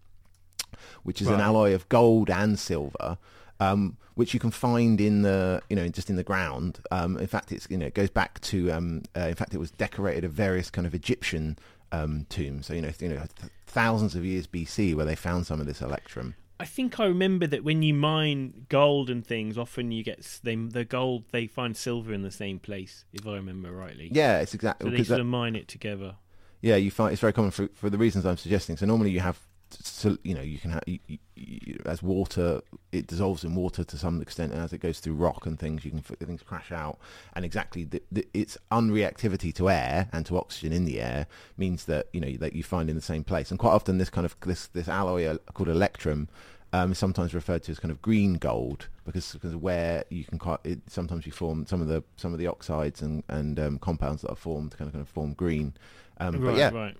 which 1.03 1.21
is 1.21 1.27
an 1.27 1.41
alloy 1.41 1.73
of 1.73 1.87
gold 1.89 2.29
and 2.29 2.57
silver. 2.57 3.17
Um, 3.59 3.97
which 4.13 4.33
you 4.33 4.39
can 4.39 4.51
find 4.51 4.99
in 4.99 5.21
the, 5.21 5.61
you 5.69 5.75
know, 5.75 5.87
just 5.89 6.09
in 6.09 6.15
the 6.15 6.23
ground. 6.23 6.79
Um, 6.91 7.17
in 7.17 7.27
fact, 7.27 7.51
it's, 7.51 7.67
you 7.69 7.77
know, 7.77 7.85
it 7.85 7.93
goes 7.93 8.09
back 8.09 8.39
to, 8.41 8.71
um, 8.71 9.03
uh, 9.15 9.21
in 9.21 9.35
fact, 9.35 9.53
it 9.53 9.59
was 9.59 9.69
decorated 9.71 10.23
of 10.23 10.31
various 10.31 10.69
kind 10.71 10.87
of 10.87 10.93
Egyptian 10.95 11.57
um, 11.91 12.25
tombs. 12.29 12.65
So 12.67 12.73
you 12.73 12.81
know, 12.81 12.91
you 12.99 13.09
know, 13.09 13.15
th- 13.17 13.51
thousands 13.67 14.15
of 14.15 14.25
years 14.25 14.47
BC, 14.47 14.95
where 14.95 15.05
they 15.05 15.15
found 15.15 15.45
some 15.45 15.59
of 15.59 15.65
this 15.67 15.81
electrum. 15.81 16.35
I 16.59 16.65
think 16.65 16.99
I 16.99 17.05
remember 17.05 17.45
that 17.47 17.63
when 17.63 17.83
you 17.83 17.93
mine 17.93 18.65
gold 18.69 19.11
and 19.11 19.25
things, 19.25 19.57
often 19.57 19.91
you 19.91 20.03
get 20.03 20.39
they, 20.43 20.55
the 20.55 20.83
gold. 20.85 21.25
They 21.31 21.45
find 21.45 21.77
silver 21.77 22.11
in 22.13 22.23
the 22.23 22.31
same 22.31 22.57
place, 22.59 23.05
if 23.13 23.27
I 23.27 23.35
remember 23.35 23.71
rightly. 23.71 24.09
Yeah, 24.11 24.39
it's 24.39 24.55
exactly. 24.55 24.89
So 24.89 24.91
they 24.91 25.03
sort 25.03 25.17
that- 25.17 25.21
of 25.21 25.27
mine 25.27 25.55
it 25.55 25.67
together. 25.67 26.15
yeah, 26.61 26.75
you 26.75 26.89
find 26.89 27.11
it's 27.11 27.21
very 27.21 27.33
common 27.33 27.51
for 27.51 27.69
for 27.75 27.89
the 27.91 27.97
reasons 27.99 28.25
I'm 28.25 28.37
suggesting. 28.37 28.77
So 28.77 28.87
normally 28.87 29.11
you 29.11 29.19
have 29.19 29.39
so, 29.69 30.17
you 30.23 30.33
know 30.33 30.41
you 30.41 30.57
can 30.57 30.71
have 30.71 30.83
you, 30.87 30.99
you, 31.07 31.79
as 31.85 32.01
water 32.01 32.61
it 32.91 33.07
dissolves 33.07 33.43
in 33.43 33.55
water 33.55 33.83
to 33.83 33.97
some 33.97 34.21
extent 34.21 34.53
and 34.53 34.61
as 34.61 34.73
it 34.73 34.79
goes 34.79 34.99
through 34.99 35.13
rock 35.13 35.45
and 35.45 35.59
things 35.59 35.83
you 35.83 35.91
can 35.91 36.01
things 36.01 36.41
crash 36.41 36.71
out 36.71 36.97
and 37.33 37.43
exactly 37.43 37.83
the, 37.83 38.01
the, 38.11 38.27
its 38.33 38.57
unreactivity 38.71 39.53
to 39.53 39.69
air 39.69 40.07
and 40.13 40.25
to 40.25 40.37
oxygen 40.37 40.71
in 40.71 40.85
the 40.85 41.01
air 41.01 41.27
means 41.57 41.85
that 41.85 42.07
you 42.13 42.21
know 42.21 42.31
that 42.37 42.53
you 42.53 42.63
find 42.63 42.89
in 42.89 42.95
the 42.95 43.01
same 43.01 43.23
place 43.23 43.51
and 43.51 43.59
quite 43.59 43.71
often 43.71 43.97
this 43.97 44.09
kind 44.09 44.25
of 44.25 44.35
this 44.41 44.67
this 44.67 44.87
alloy 44.87 45.25
uh, 45.25 45.37
called 45.53 45.69
electrum 45.69 46.29
um, 46.73 46.91
is 46.91 46.97
sometimes 46.97 47.33
referred 47.33 47.63
to 47.63 47.71
as 47.71 47.79
kind 47.79 47.91
of 47.91 48.01
green 48.01 48.35
gold 48.35 48.87
because 49.05 49.33
because 49.33 49.55
where 49.55 50.03
you 50.09 50.23
can 50.23 50.37
quite 50.37 50.59
it, 50.63 50.79
sometimes 50.87 51.25
you 51.25 51.31
form 51.31 51.65
some 51.65 51.81
of 51.81 51.87
the 51.87 52.03
some 52.17 52.33
of 52.33 52.39
the 52.39 52.47
oxides 52.47 53.01
and 53.01 53.23
and 53.29 53.59
um, 53.59 53.79
compounds 53.79 54.21
that 54.21 54.31
are 54.31 54.35
formed 54.35 54.77
kind 54.77 54.87
of 54.87 54.93
kind 54.93 55.01
of 55.01 55.09
form 55.09 55.33
green 55.33 55.73
um, 56.19 56.35
right, 56.35 56.51
but 56.51 56.57
yeah 56.57 56.69
right. 56.69 56.97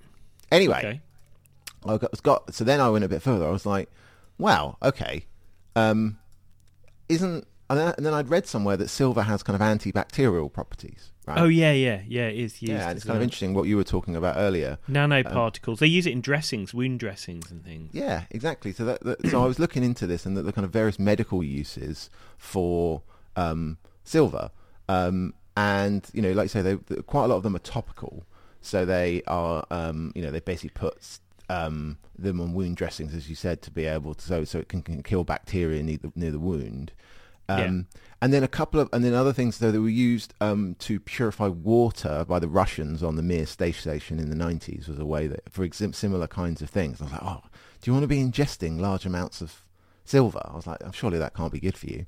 anyway 0.52 0.80
Okay. 0.80 1.02
I 1.86 1.98
got, 1.98 2.24
got 2.24 2.54
so 2.54 2.64
then 2.64 2.80
I 2.80 2.90
went 2.90 3.06
a 3.06 3.10
bit 3.10 3.22
further. 3.22 3.46
I 3.46 3.52
was 3.52 3.66
like, 3.66 3.90
wow, 4.38 4.78
okay, 4.82 5.26
um, 5.76 6.18
isn't 7.10 7.48
and 7.70 7.80
then, 7.80 7.94
and 7.98 8.06
then 8.06 8.14
I'd 8.14 8.30
read 8.30 8.48
somewhere 8.48 8.78
that 8.78 8.88
silver 8.88 9.24
has 9.24 9.44
kind 9.44 9.62
of 9.62 9.62
antibacterial 9.62 10.52
properties, 10.52 11.12
right? 11.26 11.38
Oh 11.38 11.48
yeah, 11.48 11.74
yeah, 11.74 12.02
yeah. 12.08 12.28
It 12.28 12.38
is 12.38 12.62
used. 12.62 12.74
yeah, 12.74 12.92
it's 12.92 13.04
kind 13.04 13.18
of 13.18 13.24
interesting 13.24 13.54
what 13.54 13.64
you 13.64 13.76
were 13.76 13.84
talking 13.84 14.16
about 14.16 14.38
earlier. 14.38 14.78
Nanoparticles. 14.90 15.80
they 15.80 15.88
use 15.88 16.08
it 16.08 16.12
in 16.12 16.22
dressings, 16.22 16.74
wound 16.74 17.00
dressings, 17.00 17.52
and 17.52 17.66
things. 17.66 17.90
Yeah, 17.94 18.24
exactly. 18.32 18.72
So 18.72 18.86
that, 18.86 19.02
that 19.02 19.28
so 19.28 19.44
I 19.44 19.46
was 19.46 19.60
looking 19.60 19.84
into 19.84 20.08
this 20.08 20.26
and 20.26 20.38
the, 20.38 20.44
the 20.44 20.54
kind 20.54 20.64
of 20.64 20.72
various 20.72 20.98
medical 20.98 21.44
uses 21.44 22.10
for 22.38 23.02
um, 23.36 23.78
silver, 24.06 24.52
um, 24.88 25.34
and 25.58 26.08
you 26.14 26.22
know, 26.22 26.32
like 26.32 26.46
you 26.46 26.50
say, 26.50 26.62
they, 26.62 26.76
quite 27.02 27.26
a 27.26 27.28
lot 27.28 27.36
of 27.36 27.44
them 27.44 27.56
are 27.56 27.60
topical. 27.60 28.26
So 28.62 28.86
they 28.86 29.24
are, 29.28 29.66
um, 29.72 30.12
you 30.16 30.22
know, 30.22 30.32
they 30.32 30.40
basically 30.40 30.72
put 30.72 31.20
um, 31.50 31.98
them 32.18 32.42
on 32.42 32.54
wound 32.54 32.76
dressings, 32.78 33.14
as 33.14 33.30
you 33.30 33.36
said, 33.36 33.62
to 33.64 33.72
be 33.72 33.86
able 33.86 34.14
to 34.16 34.22
so 34.22 34.44
so 34.44 34.60
it 34.60 34.68
can, 34.70 34.82
can 34.82 35.04
kill 35.04 35.24
bacteria 35.24 35.82
near 35.84 35.98
the, 35.98 36.12
near 36.16 36.32
the 36.32 36.40
wound. 36.40 36.92
Um, 37.50 37.88
And 38.22 38.34
then 38.34 38.44
a 38.44 38.48
couple 38.50 38.80
of, 38.82 38.90
and 38.92 39.06
then 39.06 39.14
other 39.14 39.32
things 39.32 39.60
though 39.60 39.72
that 39.72 39.80
were 39.80 39.88
used 39.88 40.34
um, 40.42 40.76
to 40.80 41.00
purify 41.00 41.48
water 41.48 42.26
by 42.28 42.40
the 42.40 42.48
Russians 42.50 43.02
on 43.02 43.16
the 43.16 43.22
Mir 43.24 43.46
space 43.46 43.78
station 43.78 44.20
in 44.20 44.30
the 44.30 44.36
90s 44.36 44.90
was 44.90 45.00
a 45.00 45.06
way 45.06 45.28
that, 45.28 45.50
for 45.50 45.66
similar 45.94 46.28
kinds 46.28 46.62
of 46.62 46.70
things. 46.70 47.00
I 47.00 47.06
was 47.06 47.14
like, 47.14 47.24
oh, 47.24 47.44
do 47.82 47.90
you 47.90 47.94
want 47.94 48.04
to 48.04 48.08
be 48.08 48.18
ingesting 48.22 48.80
large 48.82 49.06
amounts 49.06 49.40
of 49.42 49.64
silver? 50.04 50.42
I 50.44 50.56
was 50.56 50.68
like, 50.68 50.80
oh, 50.84 50.92
surely 50.92 51.20
that 51.20 51.36
can't 51.36 51.54
be 51.54 51.60
good 51.62 51.78
for 51.78 51.88
you. 51.88 52.06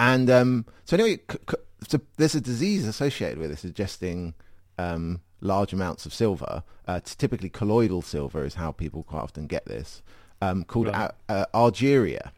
And 0.00 0.28
um, 0.28 0.66
so 0.84 0.96
anyway, 0.96 1.20
c- 1.30 1.38
c- 1.50 1.56
so 1.88 2.00
there's 2.16 2.34
a 2.34 2.40
disease 2.40 2.86
associated 2.86 3.38
with 3.38 3.50
this, 3.50 3.64
ingesting 3.64 4.34
um, 4.76 5.20
large 5.44 5.72
amounts 5.72 6.06
of 6.06 6.12
silver. 6.14 6.64
Uh, 6.88 7.00
typically 7.04 7.48
colloidal 7.48 8.02
silver 8.02 8.44
is 8.44 8.54
how 8.54 8.72
people 8.72 9.04
quite 9.04 9.20
often 9.20 9.46
get 9.46 9.64
this, 9.66 10.02
um, 10.42 10.64
called 10.64 10.88
Right. 10.88 11.10
a- 11.28 11.54
uh, 11.54 12.30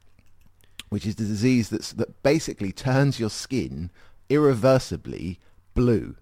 which 0.88 1.06
is 1.06 1.14
the 1.16 1.24
disease 1.24 1.68
that's, 1.70 1.92
that 1.92 2.22
basically 2.22 2.72
turns 2.72 3.18
your 3.18 3.30
skin 3.30 3.90
irreversibly 4.28 5.38
blue. 5.74 6.16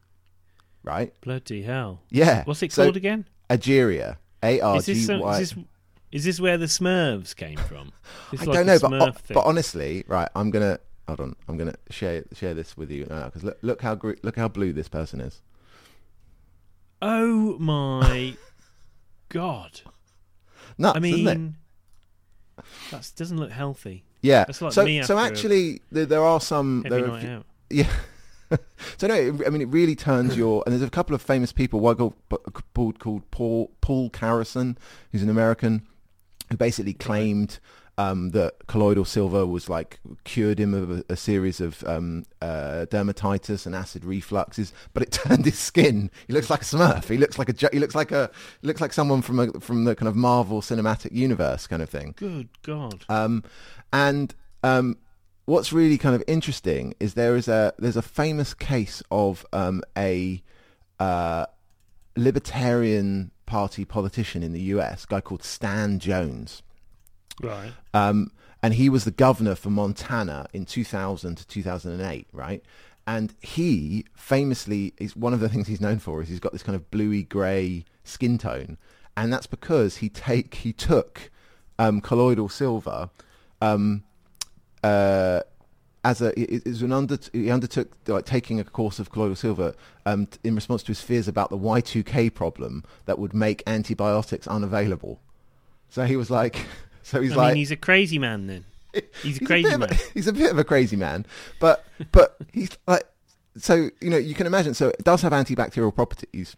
Right? 0.83 1.19
Bloody 1.23 1.63
hell! 1.63 2.01
Yeah. 2.11 2.45
What's 2.45 2.63
it 2.63 2.71
So, 2.73 2.85
called 2.85 2.97
again? 2.97 3.27
Argyria. 3.49 4.19
A 4.43 4.61
R 4.61 4.77
Is 4.77 4.87
this, 4.87 5.07
some, 5.07 5.67
is 6.13 6.25
this 6.25 6.39
where 6.39 6.59
the 6.59 6.67
Smurfs 6.67 7.35
came 7.35 7.57
from? 7.57 7.93
I 8.39 8.45
like 8.45 8.55
don't 8.55 8.67
know, 8.67 8.79
but, 8.79 8.91
but, 8.91 9.23
but 9.33 9.47
honestly, 9.47 10.05
right? 10.07 10.29
I'm 10.35 10.51
gonna 10.51 10.79
hold 11.09 11.21
on. 11.21 11.37
I'm 11.49 11.57
gonna 11.57 11.75
share 11.89 12.25
share 12.35 12.53
this 12.53 12.77
with 12.77 12.91
you 12.91 13.07
now 13.09 13.25
because 13.27 13.43
look, 13.43 13.59
look 13.63 13.81
how 13.81 13.95
gr- 13.95 14.21
look 14.23 14.37
how 14.37 14.49
blue 14.49 14.75
this 14.75 14.89
person 14.89 15.21
is. 15.23 15.41
Oh 17.07 17.59
my 17.59 18.35
god! 19.29 19.83
Nuts, 20.79 20.97
I 20.97 21.01
mean, 21.01 21.57
that 22.91 23.13
doesn't 23.15 23.37
look 23.37 23.51
healthy. 23.51 24.05
Yeah. 24.23 24.47
like 24.49 24.73
so 24.73 24.85
me 24.87 25.03
so 25.03 25.19
after 25.19 25.27
a 25.27 25.27
actually, 25.27 25.83
there, 25.93 26.07
there 26.07 26.23
are 26.23 26.41
some. 26.41 26.83
There 26.89 27.11
are 27.11 27.21
few- 27.21 27.29
out. 27.29 27.47
Yeah. 27.71 27.89
so 28.97 29.07
no, 29.07 29.15
it, 29.15 29.47
I 29.47 29.51
mean 29.51 29.61
it 29.61 29.69
really 29.69 29.95
turns 29.95 30.35
your 30.37 30.63
and 30.65 30.73
there's 30.73 30.81
a 30.81 30.89
couple 30.89 31.15
of 31.15 31.21
famous 31.21 31.53
people. 31.53 31.81
One 31.81 31.97
called, 31.97 32.15
called, 32.75 32.99
called 32.99 33.31
Paul 33.31 33.71
Paul 33.83 34.09
Karason, 34.09 34.79
who's 35.13 35.23
an 35.23 35.29
American, 35.29 35.83
who 36.51 36.57
basically 36.57 36.95
claimed 36.95 37.59
um, 37.97 38.31
that 38.31 38.67
colloidal 38.67 39.05
silver 39.05 39.47
was 39.47 39.69
like 39.69 40.01
cured 40.25 40.59
him 40.59 40.75
of 40.75 40.91
a, 40.91 41.05
a 41.09 41.17
series 41.17 41.61
of 41.61 41.85
um, 41.85 42.25
uh, 42.43 42.87
dermatitis 42.91 43.67
and 43.67 43.75
acid 43.75 44.03
refluxes, 44.03 44.73
but 44.93 45.03
it 45.03 45.13
turned 45.13 45.45
his 45.45 45.59
skin. 45.59 46.11
He 46.27 46.33
looks 46.33 46.51
like 46.51 46.63
a 46.63 46.65
Smurf. 46.65 47.09
He 47.09 47.17
looks 47.17 47.39
like 47.39 47.49
a 47.49 47.69
he 47.73 47.79
looks 47.79 47.95
like 47.95 48.13
a 48.13 48.31
looks 48.63 48.81
like 48.81 48.93
someone 48.93 49.23
from 49.23 49.39
a, 49.39 49.53
from 49.61 49.85
the 49.85 49.95
kind 49.95 50.09
of 50.09 50.17
Marvel 50.17 50.61
cinematic 50.61 51.13
universe 51.13 51.67
kind 51.67 51.83
of 51.83 51.89
thing. 51.89 52.15
Good 52.17 52.49
God! 52.63 53.05
Um, 53.09 53.45
and 53.93 54.35
um, 54.63 54.99
what's 55.45 55.73
really 55.73 55.99
kind 55.99 56.15
of 56.15 56.23
interesting 56.27 56.95
is 56.99 57.15
there 57.15 57.37
is 57.37 57.49
a 57.49 57.75
there's 57.79 57.97
a 57.97 58.03
famous 58.03 58.55
case 58.55 59.03
of 59.11 59.47
um, 59.53 59.83
a 59.97 60.43
uh, 60.99 61.47
libertarian 62.17 63.31
party 63.47 63.85
politician 63.85 64.43
in 64.43 64.53
the 64.53 64.61
U.S. 64.61 65.05
guy 65.07 65.21
called 65.21 65.43
Stan 65.43 65.99
Jones. 65.99 66.63
Right. 67.43 67.73
Um, 67.93 68.31
and 68.63 68.75
he 68.75 68.89
was 68.89 69.05
the 69.05 69.11
governor 69.11 69.55
for 69.55 69.71
Montana 69.71 70.47
in 70.53 70.65
2000 70.65 71.37
to 71.37 71.47
2008, 71.47 72.27
right? 72.33 72.63
And 73.07 73.35
he 73.43 74.07
famously 74.15 74.95
is 74.99 75.15
one 75.15 75.35
of 75.35 75.41
the 75.41 75.49
things 75.51 75.67
he's 75.67 75.81
known 75.81 75.99
for 75.99 76.23
is 76.23 76.29
he's 76.29 76.41
got 76.41 76.53
this 76.53 76.63
kind 76.63 76.77
of 76.77 76.91
bluey 76.91 77.23
grey 77.23 77.85
skin 78.05 78.39
tone, 78.39 78.79
and 79.17 79.33
that's 79.33 79.47
because 79.47 79.99
he 79.99 80.09
take 80.09 80.55
he 80.55 80.73
took 80.73 81.31
um, 81.79 82.01
colloidal 82.01 82.49
silver 82.49 83.11
um, 83.61 84.03
uh, 84.83 85.41
as 86.05 86.21
a 86.21 86.33
was 86.67 86.83
an 86.83 86.93
under 86.93 87.19
he 87.33 87.51
undertook 87.51 87.89
like 88.07 88.27
taking 88.27 88.61
a 88.61 88.65
course 88.65 88.99
of 88.99 89.11
colloidal 89.11 89.37
silver 89.37 89.75
um, 90.05 90.29
in 90.45 90.55
response 90.55 90.83
to 90.83 90.89
his 90.89 91.01
fears 91.01 91.27
about 91.27 91.49
the 91.51 91.59
Y2K 91.59 92.33
problem 92.35 92.85
that 93.07 93.19
would 93.19 93.33
make 93.33 93.63
antibiotics 93.67 94.47
unavailable. 94.47 95.21
So 95.89 96.05
he 96.05 96.17
was 96.17 96.31
like, 96.31 96.67
so 97.09 97.21
he's 97.21 97.33
I 97.33 97.37
like, 97.37 97.49
mean, 97.49 97.57
he's 97.59 97.71
a 97.71 97.77
crazy 97.77 98.19
man. 98.19 98.47
Then 98.47 98.65
he's 99.23 99.37
a 99.37 99.39
he's 99.41 99.47
crazy 99.47 99.69
bit 99.69 99.79
man. 99.79 99.91
A, 99.91 99.95
he's 100.15 100.27
a 100.27 100.33
bit 100.33 100.51
of 100.51 100.59
a 100.59 100.65
crazy 100.65 100.97
man, 100.97 101.27
but 101.61 101.85
but 102.11 102.37
he's 102.53 102.71
like 102.87 103.05
so 103.57 103.91
you 104.01 104.11
know 104.11 104.17
you 104.17 104.35
can 104.35 104.47
imagine. 104.47 104.75
So 104.75 104.89
it 104.89 105.05
does 105.05 105.23
have 105.23 105.33
antibacterial 105.33 105.95
properties, 105.95 106.57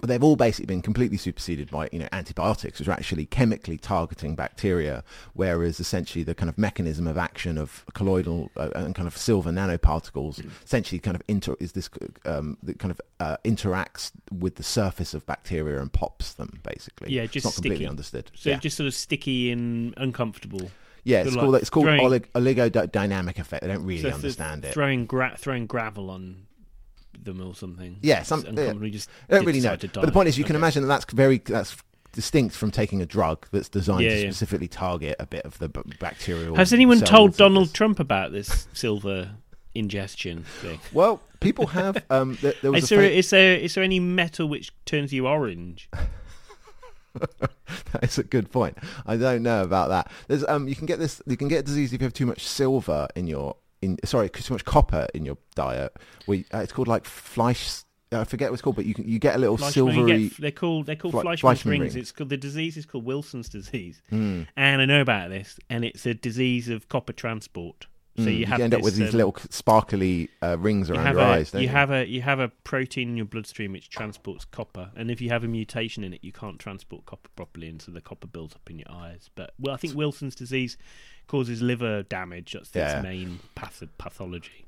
but 0.00 0.08
they've 0.08 0.22
all 0.22 0.36
basically 0.36 0.66
been 0.66 0.82
completely 0.82 1.16
superseded 1.16 1.70
by 1.70 1.88
you 1.92 1.98
know 1.98 2.08
antibiotics, 2.12 2.78
which 2.78 2.88
are 2.88 2.92
actually 2.92 3.26
chemically 3.26 3.76
targeting 3.76 4.34
bacteria, 4.34 5.04
whereas 5.34 5.78
essentially 5.80 6.24
the 6.24 6.34
kind 6.34 6.48
of 6.48 6.56
mechanism 6.58 7.06
of 7.06 7.18
action 7.18 7.58
of 7.58 7.84
colloidal 7.94 8.50
uh, 8.56 8.70
and 8.74 8.94
kind 8.94 9.06
of 9.06 9.16
silver 9.16 9.50
nanoparticles 9.50 10.44
essentially 10.64 10.98
kind 10.98 11.14
of 11.14 11.22
inter 11.28 11.54
is 11.60 11.72
this 11.72 11.88
um, 12.24 12.56
that 12.62 12.78
kind 12.78 12.90
of 12.90 13.00
uh, 13.20 13.36
interacts 13.44 14.10
with 14.32 14.56
the 14.56 14.62
surface 14.62 15.14
of 15.14 15.24
bacteria 15.26 15.80
and 15.80 15.92
pops 15.92 16.32
them 16.34 16.60
basically. 16.62 17.12
Yeah, 17.12 17.22
it's 17.22 17.32
just 17.32 17.44
not 17.46 17.54
completely 17.54 17.76
sticky. 17.78 17.88
understood. 17.88 18.30
So 18.34 18.50
yeah. 18.50 18.56
just 18.58 18.76
sort 18.76 18.86
of 18.86 18.94
sticky 18.94 19.50
and 19.50 19.94
uncomfortable. 19.96 20.70
Yeah, 21.04 21.22
it's 21.22 21.34
like 21.34 21.40
called 21.44 21.54
it's 21.56 21.70
called 21.70 21.86
throwing- 21.86 22.00
olig- 22.00 22.30
oligodynamic 22.34 23.38
effect. 23.38 23.62
They 23.62 23.68
don't 23.68 23.84
really 23.84 24.02
So 24.02 24.10
understand 24.10 24.64
it. 24.64 24.74
Throwing 24.74 25.06
gra- 25.06 25.36
throwing 25.38 25.66
gravel 25.66 26.10
on 26.10 26.46
them 27.24 27.40
or 27.40 27.54
something. 27.54 27.98
Yeah, 28.02 28.22
some- 28.22 28.40
Just 28.40 28.48
uncomfortably 28.50 28.90
just 28.90 29.08
I 29.28 29.34
don't 29.36 29.44
really 29.46 29.60
know. 29.60 29.76
But 29.76 29.92
the 30.06 30.12
point 30.12 30.28
is, 30.28 30.38
you 30.38 30.44
can 30.44 30.56
Okay. 30.56 30.60
imagine 30.60 30.82
that 30.82 30.88
that's 30.88 31.12
very 31.12 31.38
that's 31.38 31.76
distinct 32.12 32.56
from 32.56 32.70
taking 32.72 33.00
a 33.00 33.06
drug 33.06 33.46
that's 33.52 33.68
designed 33.68 34.02
Yeah, 34.02 34.10
to 34.10 34.16
yeah. 34.16 34.30
specifically 34.30 34.66
target 34.68 35.14
a 35.20 35.26
bit 35.26 35.44
of 35.44 35.58
the 35.58 35.68
b- 35.68 35.80
bacterial. 36.00 36.56
Has 36.56 36.72
anyone 36.72 37.00
told 37.00 37.36
Donald 37.36 37.66
this. 37.68 37.72
Trump 37.72 38.00
about 38.00 38.32
this 38.32 38.66
silver 38.72 39.30
ingestion 39.76 40.44
thing? 40.60 40.80
Well, 40.92 41.20
people 41.38 41.68
have. 41.68 42.02
Um, 42.10 42.36
there, 42.42 42.54
there 42.62 42.72
was 42.72 42.84
Is 42.84 42.92
a 42.92 42.96
there, 42.96 43.04
fa- 43.08 43.16
is 43.16 43.30
there 43.30 43.56
is 43.56 43.74
there 43.74 43.84
any 43.84 44.00
metal 44.00 44.48
which 44.48 44.72
turns 44.86 45.12
you 45.12 45.28
orange? 45.28 45.88
That's 47.92 48.18
a 48.18 48.22
good 48.24 48.50
point. 48.50 48.78
I 49.06 49.16
don't 49.16 49.42
know 49.42 49.62
about 49.62 49.88
that. 49.90 50.10
There's 50.28 50.44
um, 50.46 50.68
you 50.68 50.74
can 50.76 50.86
get 50.86 50.98
this. 50.98 51.20
You 51.26 51.36
can 51.36 51.48
get 51.48 51.60
a 51.60 51.62
disease 51.62 51.92
if 51.92 52.00
you 52.00 52.04
have 52.04 52.12
too 52.12 52.26
much 52.26 52.46
silver 52.46 53.08
in 53.14 53.26
your 53.26 53.56
in. 53.82 53.98
Sorry, 54.04 54.28
too 54.28 54.54
much 54.54 54.64
copper 54.64 55.06
in 55.14 55.24
your 55.24 55.38
diet. 55.54 55.96
We 56.26 56.44
uh, 56.52 56.58
it's 56.58 56.72
called 56.72 56.88
like 56.88 57.04
Fleisch. 57.04 57.84
I 58.12 58.24
forget 58.24 58.50
what 58.50 58.54
it's 58.54 58.62
called, 58.62 58.74
but 58.76 58.86
you 58.86 58.94
can 58.94 59.06
you 59.08 59.20
get 59.20 59.36
a 59.36 59.38
little 59.38 59.56
Fleischmann- 59.56 59.72
silvery. 59.94 60.28
get- 60.28 60.40
they're 60.40 60.50
called 60.50 60.86
they're 60.86 60.96
called 60.96 61.12
Fle- 61.12 61.20
Fleischmann's 61.20 61.40
Fleischmann 61.40 61.80
rings. 61.80 61.94
ring. 61.94 62.00
It's 62.02 62.10
called 62.12 62.28
the 62.30 62.36
disease 62.36 62.76
is 62.76 62.84
called 62.86 63.04
Wilson's 63.04 63.48
disease, 63.48 64.02
Mm. 64.10 64.46
and 64.56 64.82
I 64.82 64.84
know 64.84 65.00
about 65.00 65.30
this, 65.30 65.58
and 65.70 65.84
it's 65.84 66.04
a 66.06 66.14
disease 66.14 66.68
of 66.68 66.88
copper 66.88 67.12
transport. 67.12 67.86
So 68.24 68.30
Mm, 68.30 68.38
you 68.38 68.46
have 68.46 68.60
end 68.60 68.74
up 68.74 68.82
with 68.82 68.96
these 68.96 69.10
um, 69.14 69.16
little 69.16 69.36
sparkly 69.50 70.28
uh, 70.42 70.56
rings 70.58 70.90
around 70.90 71.04
have 71.06 71.16
your 71.16 71.24
a, 71.24 71.28
eyes. 71.28 71.50
Don't 71.50 71.62
you 71.62 71.68
you, 71.68 71.72
have 71.72 71.90
a 71.90 72.06
you 72.06 72.22
have 72.22 72.40
a 72.40 72.48
protein 72.64 73.10
in 73.10 73.16
your 73.16 73.26
bloodstream 73.26 73.72
which 73.72 73.88
transports 73.90 74.44
copper, 74.44 74.90
and 74.96 75.10
if 75.10 75.20
you 75.20 75.28
have 75.30 75.44
a 75.44 75.48
mutation 75.48 76.04
in 76.04 76.12
it, 76.12 76.20
you 76.22 76.32
can't 76.32 76.58
transport 76.58 77.06
copper 77.06 77.28
properly, 77.36 77.68
and 77.68 77.80
so 77.80 77.92
the 77.92 78.00
copper 78.00 78.26
builds 78.26 78.54
up 78.54 78.68
in 78.70 78.78
your 78.78 78.90
eyes. 78.90 79.30
But 79.34 79.52
well, 79.58 79.74
I 79.74 79.76
think 79.76 79.94
Wilson's 79.94 80.34
disease 80.34 80.76
causes 81.26 81.62
liver 81.62 82.02
damage. 82.04 82.52
That's 82.52 82.74
Yeah. 82.74 82.96
its 82.98 83.02
main 83.04 83.40
path- 83.54 83.82
pathology. 83.98 84.66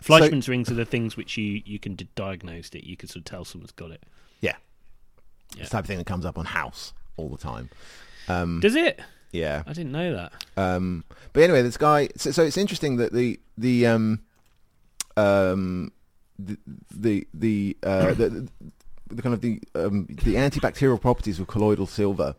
Fleischmann's 0.00 0.48
rings 0.48 0.70
are 0.70 0.74
the 0.74 0.84
things 0.84 1.16
which 1.16 1.36
you 1.36 1.62
you 1.64 1.78
can 1.78 1.94
d- 1.94 2.08
diagnose 2.14 2.68
it. 2.70 2.84
You 2.84 2.96
can 2.96 3.08
sort 3.08 3.16
of 3.20 3.24
tell 3.24 3.44
someone's 3.44 3.72
got 3.72 3.90
it. 3.90 4.02
yeah. 4.40 4.56
Yeah. 5.54 5.62
It's 5.62 5.70
the 5.70 5.76
type 5.76 5.84
of 5.84 5.88
thing 5.88 5.98
that 5.98 6.06
comes 6.06 6.26
up 6.26 6.36
on 6.38 6.44
House. 6.44 6.92
all 7.16 7.28
the 7.30 7.38
time. 7.38 7.70
Um, 8.28 8.60
Does 8.60 8.74
it? 8.74 9.00
Yeah. 9.36 9.62
I 9.66 9.72
didn't 9.72 9.92
know 9.92 10.14
that. 10.14 10.32
Um, 10.56 11.04
but 11.32 11.42
anyway, 11.42 11.62
this 11.62 11.76
guy. 11.76 12.08
So, 12.16 12.30
so 12.30 12.42
it's 12.42 12.56
interesting 12.56 12.96
that 12.96 13.12
the 13.12 13.38
the 13.56 13.86
um, 13.86 14.20
um, 15.16 15.92
the 16.38 16.58
the 16.90 17.26
the, 17.34 17.76
uh, 17.82 18.14
the, 18.14 18.48
the 19.08 19.22
kind 19.22 19.34
of 19.34 19.40
the 19.40 19.60
um, 19.74 20.06
the 20.08 20.34
antibacterial 20.34 21.00
properties 21.00 21.38
of 21.38 21.46
colloidal 21.46 21.86
silver 21.86 22.34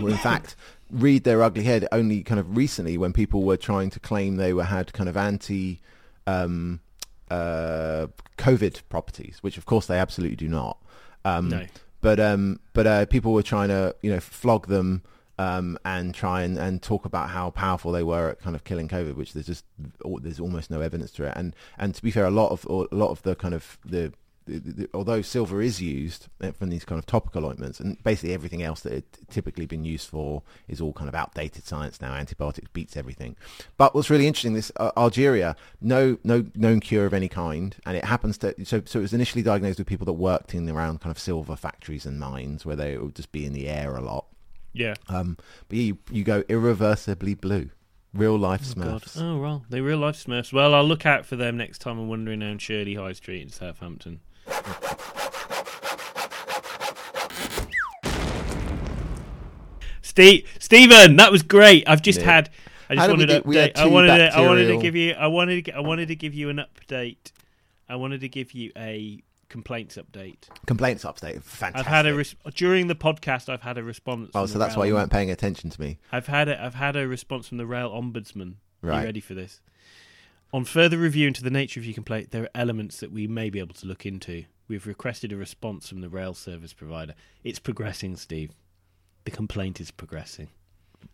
were 0.00 0.10
in 0.10 0.16
fact 0.18 0.54
read 0.90 1.24
their 1.24 1.42
ugly 1.42 1.64
head 1.64 1.86
only 1.92 2.22
kind 2.22 2.40
of 2.40 2.56
recently 2.56 2.96
when 2.96 3.12
people 3.12 3.42
were 3.42 3.56
trying 3.56 3.90
to 3.90 4.00
claim 4.00 4.36
they 4.36 4.52
were 4.52 4.64
had 4.64 4.92
kind 4.92 5.08
of 5.08 5.16
anti 5.16 5.80
um, 6.26 6.80
uh, 7.30 8.06
COVID 8.36 8.82
properties, 8.88 9.38
which 9.42 9.58
of 9.58 9.66
course 9.66 9.86
they 9.86 9.98
absolutely 9.98 10.36
do 10.36 10.48
not. 10.48 10.78
Um, 11.24 11.48
No. 11.48 11.66
But 12.00 12.20
um, 12.20 12.60
but 12.74 12.86
uh, 12.86 13.06
people 13.06 13.32
were 13.32 13.42
trying 13.42 13.68
to 13.68 13.94
you 14.02 14.10
know 14.10 14.20
flog 14.20 14.68
them 14.68 15.02
um, 15.38 15.78
and 15.84 16.14
try 16.14 16.42
and, 16.42 16.58
and 16.58 16.82
talk 16.82 17.04
about 17.04 17.30
how 17.30 17.50
powerful 17.50 17.92
they 17.92 18.02
were 18.02 18.30
at 18.30 18.40
kind 18.40 18.56
of 18.56 18.64
killing 18.64 18.88
COVID, 18.88 19.14
which 19.14 19.32
there's 19.32 19.46
just 19.46 19.64
there's 20.20 20.40
almost 20.40 20.70
no 20.70 20.80
evidence 20.80 21.12
to 21.12 21.24
it. 21.24 21.32
And 21.36 21.54
and 21.78 21.94
to 21.94 22.02
be 22.02 22.10
fair, 22.10 22.26
a 22.26 22.30
lot 22.30 22.50
of 22.50 22.64
a 22.66 22.94
lot 22.94 23.10
of 23.10 23.22
the 23.22 23.34
kind 23.34 23.54
of 23.54 23.78
the, 23.84 24.12
although 24.94 25.22
silver 25.22 25.60
is 25.60 25.80
used 25.80 26.26
uh, 26.40 26.52
from 26.52 26.70
these 26.70 26.84
kind 26.84 26.98
of 26.98 27.06
topical 27.06 27.46
ointments, 27.46 27.78
and 27.78 28.02
basically 28.02 28.34
everything 28.34 28.62
else 28.62 28.80
that 28.80 28.92
it's 28.92 29.18
typically 29.30 29.66
been 29.66 29.84
used 29.84 30.08
for 30.08 30.42
is 30.66 30.80
all 30.80 30.92
kind 30.92 31.08
of 31.08 31.14
outdated 31.14 31.64
science 31.64 32.00
now. 32.00 32.14
Antibiotics 32.14 32.68
beats 32.72 32.96
everything. 32.96 33.36
But 33.76 33.94
what's 33.94 34.10
really 34.10 34.26
interesting, 34.26 34.54
this 34.54 34.72
uh, 34.76 34.90
Argyria, 34.96 35.54
no 35.80 36.18
no 36.24 36.46
known 36.56 36.80
cure 36.80 37.06
of 37.06 37.14
any 37.14 37.28
kind, 37.28 37.76
and 37.86 37.96
it 37.96 38.04
happens 38.04 38.38
to 38.38 38.54
so 38.64 38.82
so 38.84 38.98
it 38.98 39.02
was 39.02 39.14
initially 39.14 39.42
diagnosed 39.42 39.78
with 39.78 39.86
people 39.86 40.06
that 40.06 40.14
worked 40.14 40.52
in 40.54 40.68
around 40.68 41.00
kind 41.00 41.12
of 41.12 41.18
silver 41.20 41.54
factories 41.54 42.06
and 42.06 42.18
mines 42.18 42.66
where 42.66 42.76
they 42.76 42.98
would 42.98 43.14
just 43.14 43.30
be 43.30 43.46
in 43.46 43.52
the 43.52 43.68
air 43.68 43.94
a 43.94 44.00
lot. 44.00 44.26
Yeah. 44.72 44.94
Um, 45.08 45.36
but 45.68 45.78
yeah, 45.78 45.84
you, 45.84 45.98
you 46.10 46.24
go 46.24 46.44
irreversibly 46.48 47.34
blue, 47.34 47.70
real 48.14 48.38
life 48.38 48.62
God. 48.74 49.02
Smurfs. 49.02 49.20
Oh 49.20 49.38
well, 49.38 49.64
they 49.68 49.80
real 49.80 49.98
life 49.98 50.16
Smurfs. 50.16 50.52
Well, 50.52 50.74
I'll 50.74 50.84
look 50.84 51.06
out 51.06 51.26
for 51.26 51.36
them 51.36 51.56
next 51.56 51.78
time 51.78 51.98
I'm 51.98 52.08
wandering 52.08 52.40
down 52.40 52.58
Shirley 52.58 52.94
High 52.94 53.12
Street 53.12 53.42
in 53.42 53.48
Southampton. 53.50 54.20
Steve, 60.02 60.48
Stephen, 60.58 61.16
that 61.16 61.30
was 61.30 61.42
great. 61.42 61.88
I've 61.88 62.02
just 62.02 62.18
Nick. 62.18 62.26
had. 62.26 62.50
I 62.90 62.94
just 62.96 63.08
wanted 63.08 63.26
to 63.26 63.40
update. 63.42 63.76
I 63.76 63.86
wanted. 63.86 64.18
To, 64.18 64.36
I 64.36 64.40
wanted 64.40 64.68
to 64.68 64.78
give 64.78 64.96
you. 64.96 65.12
I 65.12 65.26
wanted. 65.26 65.66
To, 65.66 65.76
I 65.76 65.80
wanted 65.80 66.08
to 66.08 66.16
give 66.16 66.34
you 66.34 66.48
an 66.48 66.56
update. 66.58 67.32
I 67.88 67.96
wanted 67.96 68.22
to 68.22 68.28
give 68.28 68.52
you 68.52 68.72
a 68.76 69.22
complaints 69.48 69.96
update. 69.96 70.36
Complaints 70.66 71.04
update. 71.04 71.42
fantastic. 71.42 71.76
I've 71.76 71.86
had 71.86 72.06
a 72.06 72.14
res- 72.14 72.34
during 72.54 72.86
the 72.88 72.94
podcast. 72.94 73.48
I've 73.48 73.62
had 73.62 73.78
a 73.78 73.82
response. 73.82 74.30
oh, 74.34 74.46
so 74.46 74.58
that's 74.58 74.76
why 74.76 74.86
you 74.86 74.94
weren't 74.94 75.10
paying 75.12 75.30
attention 75.30 75.70
to 75.70 75.80
me. 75.80 75.98
I've 76.12 76.26
had 76.26 76.48
a, 76.48 76.62
I've 76.62 76.74
had 76.74 76.96
a 76.96 77.06
response 77.08 77.48
from 77.48 77.58
the 77.58 77.66
Rail 77.66 77.90
Ombudsman. 77.90 78.54
Are 78.82 78.88
Right. 78.90 79.00
you 79.00 79.04
ready 79.06 79.20
for 79.20 79.34
this? 79.34 79.60
On 80.52 80.64
further 80.64 80.96
review 80.96 81.26
into 81.26 81.42
the 81.42 81.50
nature 81.50 81.78
of 81.80 81.84
your 81.84 81.94
complaint, 81.94 82.30
there 82.30 82.44
are 82.44 82.50
elements 82.54 83.00
that 83.00 83.10
we 83.12 83.26
may 83.26 83.50
be 83.50 83.58
able 83.58 83.74
to 83.74 83.86
look 83.86 84.06
into. 84.06 84.44
We've 84.68 84.86
requested 84.86 85.32
a 85.32 85.36
response 85.36 85.88
from 85.88 86.00
the 86.00 86.08
rail 86.08 86.32
service 86.34 86.72
provider. 86.72 87.14
It's 87.44 87.58
progressing, 87.58 88.16
Steve. 88.16 88.52
The 89.24 89.30
complaint 89.30 89.80
is 89.80 89.90
progressing. 89.90 90.48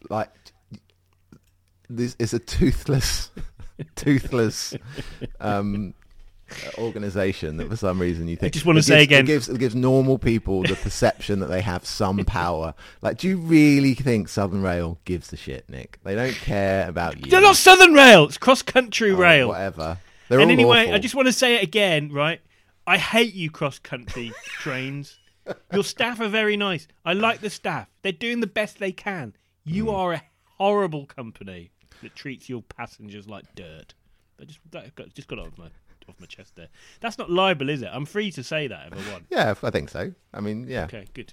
Like, 0.09 0.31
this 1.89 2.15
is 2.19 2.33
a 2.35 2.39
toothless, 2.39 3.31
toothless 3.97 4.75
um, 5.41 5.95
organization 6.79 7.57
that 7.59 7.69
for 7.69 7.77
some 7.77 8.01
reason 8.01 8.29
you 8.29 8.37
think. 8.37 8.51
I 8.51 8.55
just 8.55 8.67
wanna 8.67 8.83
say 8.83 9.07
gives- 9.07 9.09
again- 9.09 9.25
it 9.25 9.27
gives, 9.27 9.49
it 9.49 9.59
gives 9.59 9.75
normal 9.75 10.19
people 10.19 10.63
the 10.63 10.77
perception 10.77 11.41
that 11.41 11.47
they 11.47 11.61
have 11.61 11.85
some 11.87 12.25
power. 12.25 12.75
Like, 13.03 13.19
do 13.19 13.29
you 13.29 13.37
really 13.37 13.95
think 13.95 14.29
Southern 14.29 14.63
Rail 14.63 14.99
gives 15.05 15.33
a 15.33 15.37
shit, 15.37 15.69
Nick? 15.69 15.99
They 16.05 16.15
don't 16.15 16.35
care 16.35 16.89
about 16.89 17.17
you. 17.25 17.31
They're 17.31 17.41
not 17.41 17.57
Southern 17.57 17.95
Rail. 17.95 18.25
It's 18.25 18.39
cross 18.39 18.63
country 18.63 19.11
Oh, 19.13 19.17
rail. 19.17 19.49
whatever. 19.49 19.99
They're 20.29 20.41
and 20.41 20.51
anyway, 20.51 20.85
awful. 20.85 20.95
I 20.95 20.99
just 20.99 21.15
want 21.15 21.27
to 21.27 21.33
say 21.33 21.57
it 21.57 21.63
again, 21.63 22.11
right? 22.13 22.41
I 22.87 22.99
hate 22.99 23.35
you 23.35 23.51
cross 23.51 23.79
country 23.79 24.33
trains. 24.45 25.19
Your 25.73 25.85
staff 25.85 26.21
are 26.21 26.29
very 26.29 26.57
nice. 26.57 26.89
I 27.05 27.13
like 27.13 27.41
the 27.41 27.51
staff. 27.51 27.89
They're 28.03 28.13
doing 28.13 28.41
the 28.41 28.47
best 28.47 28.79
they 28.79 28.93
can. 28.93 29.35
You 29.65 29.87
Mm. 29.87 29.95
are 29.95 30.13
a 30.15 30.23
horrible 30.59 31.05
company 31.07 31.71
that 32.03 32.15
treats 32.15 32.49
your 32.49 32.63
passengers 32.63 33.29
like 33.29 33.45
dirt. 33.55 33.95
I 34.41 34.45
just 34.45 34.59
that 34.73 34.95
got, 34.95 35.15
just 35.15 35.29
got 35.29 35.39
off 35.39 35.57
my 35.59 35.69
off 36.09 36.17
my 36.21 36.27
chest 36.27 36.57
there. 36.57 36.69
That's 37.01 37.19
not 37.19 37.31
libel, 37.31 37.69
is 37.69 37.83
it? 37.83 37.91
I'm 37.93 38.05
free 38.07 38.31
to 38.33 38.43
say 38.43 38.67
that 38.69 38.93
if 38.93 39.09
I 39.09 39.13
want. 39.13 39.27
Yeah, 39.31 39.55
I 39.63 39.71
think 39.71 39.89
so. 39.91 40.13
I 40.33 40.41
mean, 40.41 40.67
yeah. 40.69 40.85
Okay, 40.85 41.07
good. 41.15 41.33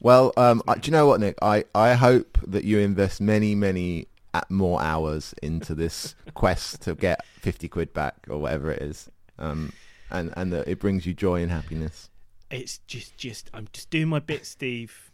Well, 0.00 0.32
um, 0.36 0.62
I, 0.68 0.74
do 0.74 0.88
you 0.88 0.92
know 0.92 1.06
what, 1.06 1.20
Nick? 1.20 1.36
I, 1.42 1.64
I 1.74 1.94
hope 1.94 2.38
that 2.46 2.64
you 2.64 2.78
invest 2.78 3.20
many, 3.20 3.54
many 3.54 4.08
more 4.50 4.82
hours 4.82 5.34
into 5.42 5.74
this 5.74 6.14
quest 6.34 6.82
to 6.82 6.94
get 6.94 7.24
50 7.40 7.68
quid 7.68 7.92
back 7.94 8.26
or 8.28 8.38
whatever 8.38 8.70
it 8.70 8.82
is. 8.82 9.10
Um, 9.38 9.72
and, 10.10 10.32
and 10.36 10.52
that 10.52 10.68
it 10.68 10.78
brings 10.78 11.06
you 11.06 11.14
joy 11.14 11.40
and 11.42 11.50
happiness. 11.50 12.10
It's 12.50 12.78
just 12.86 13.16
just 13.16 13.50
I'm 13.52 13.66
just 13.72 13.90
doing 13.90 14.06
my 14.08 14.20
bit, 14.20 14.46
Steve. 14.46 15.10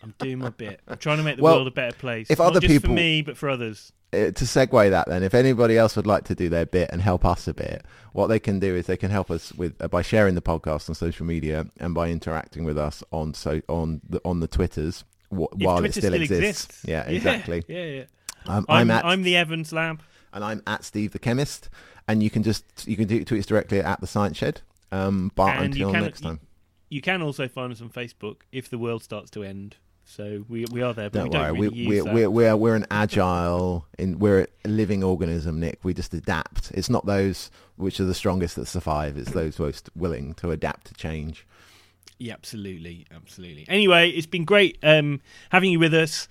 I'm 0.00 0.14
doing 0.18 0.38
my 0.38 0.50
bit. 0.50 0.80
I'm 0.86 0.96
trying 0.98 1.16
to 1.16 1.24
make 1.24 1.36
the 1.38 1.42
Well, 1.42 1.56
world 1.56 1.66
a 1.66 1.72
better 1.72 1.96
place. 1.96 2.30
if 2.30 2.38
Not 2.38 2.48
other 2.48 2.60
just 2.60 2.72
for 2.74 2.80
people- 2.82 2.94
me, 2.94 3.20
but 3.22 3.36
for 3.36 3.48
others. 3.48 3.92
Uh, 4.10 4.30
to 4.32 4.44
segue 4.46 4.88
that 4.90 5.06
then, 5.06 5.22
if 5.22 5.34
anybody 5.34 5.76
else 5.76 5.94
would 5.94 6.06
like 6.06 6.24
to 6.24 6.34
do 6.34 6.48
their 6.48 6.64
bit 6.64 6.88
and 6.90 7.02
help 7.02 7.26
us 7.26 7.46
a 7.46 7.52
bit, 7.52 7.84
what 8.14 8.28
they 8.28 8.38
can 8.38 8.58
do 8.58 8.74
is 8.74 8.86
they 8.86 8.96
can 8.96 9.10
help 9.10 9.30
us 9.30 9.52
with 9.52 9.74
uh, 9.82 9.88
by 9.88 10.00
sharing 10.00 10.34
the 10.34 10.40
podcast 10.40 10.88
on 10.88 10.94
social 10.94 11.26
media 11.26 11.66
and 11.78 11.94
by 11.94 12.08
interacting 12.08 12.64
with 12.64 12.78
us 12.78 13.04
on 13.12 13.34
so 13.34 13.60
on 13.68 14.00
the 14.08 14.18
on 14.24 14.40
the 14.40 14.48
Twitters 14.48 15.04
wh- 15.28 15.52
while 15.60 15.78
Twitter 15.78 15.86
it 15.86 15.92
still, 15.92 16.12
still 16.12 16.22
exists. 16.22 16.84
Yeah, 16.86 17.02
exactly. 17.02 17.62
Yeah, 17.68 17.84
yeah. 17.84 18.04
Um, 18.46 18.64
I'm, 18.68 18.80
I'm 18.82 18.90
at 18.92 19.04
I'm 19.04 19.22
the 19.24 19.36
Evans 19.36 19.72
Lab. 19.74 20.00
and 20.32 20.42
I'm 20.42 20.62
at 20.66 20.84
Steve 20.84 21.12
the 21.12 21.18
Chemist, 21.18 21.68
and 22.08 22.22
you 22.22 22.30
can 22.30 22.42
just 22.42 22.64
you 22.88 22.96
can 22.96 23.08
do 23.08 23.22
tweet 23.26 23.40
us 23.40 23.46
directly 23.46 23.80
at 23.80 24.00
the 24.00 24.06
Science 24.06 24.38
Shed. 24.38 24.62
Um, 24.90 25.32
but 25.34 25.54
And 25.56 25.66
until 25.74 25.92
can- 25.92 26.02
next 26.04 26.22
time, 26.22 26.40
You 26.88 27.02
can 27.02 27.20
also 27.20 27.46
find 27.46 27.70
us 27.72 27.82
on 27.82 27.90
Facebook 27.90 28.36
if 28.52 28.70
the 28.70 28.78
world 28.78 29.02
starts 29.02 29.30
to 29.32 29.42
end. 29.42 29.76
So 30.10 30.44
we 30.48 30.64
we 30.72 30.80
are 30.82 30.94
there, 30.94 31.10
but 31.10 31.30
don't 31.30 31.30
we 31.30 31.38
worry. 31.38 31.46
don't 31.48 31.58
We, 31.58 31.68
really 31.68 31.86
we're, 31.86 32.04
that. 32.04 32.14
we're 32.14 32.30
we're 32.30 32.56
we're 32.56 32.74
an 32.74 32.86
agile, 32.90 33.86
in 33.98 34.18
we're 34.18 34.48
a 34.64 34.68
living 34.68 35.04
organism, 35.04 35.60
Nick. 35.60 35.80
We 35.84 35.92
just 35.92 36.14
adapt. 36.14 36.70
It's 36.72 36.88
not 36.88 37.04
those 37.04 37.50
which 37.76 38.00
are 38.00 38.04
the 38.04 38.14
strongest 38.14 38.56
that 38.56 38.66
survive. 38.66 39.18
It's 39.18 39.32
those 39.32 39.58
most 39.58 39.90
willing 39.94 40.32
to 40.34 40.50
adapt 40.50 40.86
to 40.86 40.94
change. 40.94 41.46
Yeah, 42.18 42.32
absolutely, 42.32 43.06
absolutely. 43.14 43.66
Anyway, 43.68 44.08
it's 44.08 44.26
been 44.26 44.46
great 44.46 44.78
um, 44.82 45.20
having 45.50 45.70
you 45.70 45.78
with 45.78 45.92
us. 45.92 46.26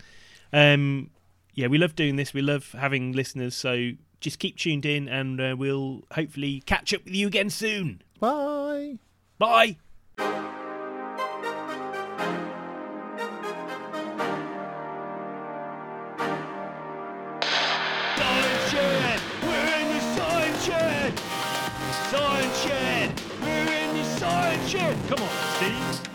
Um, 0.52 1.12
yeah, 1.54 1.68
we 1.68 1.78
love 1.78 1.96
doing 1.96 2.16
this. 2.16 2.34
We 2.34 2.42
love 2.42 2.72
having 2.72 3.12
listeners. 3.12 3.56
So 3.56 3.92
just 4.20 4.40
keep 4.40 4.58
tuned 4.58 4.88
in, 4.88 5.08
and 5.08 5.40
uh, 5.40 5.56
we'll 5.58 6.04
hopefully 6.12 6.62
catch 6.66 6.96
up 6.96 7.06
with 7.06 7.14
you 7.14 7.28
again 7.28 7.52
soon. 7.52 8.02
Bye. 8.20 8.98
Bye. 9.38 9.78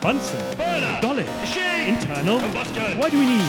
Bunsen. 0.03 0.57
Burner! 0.57 0.99
Dolly. 1.01 1.23
Machine! 1.23 1.95
Internal. 1.95 2.41
Combustion! 2.41 2.99
Why 2.99 3.09
do 3.09 3.21
we 3.21 3.27
need! 3.27 3.49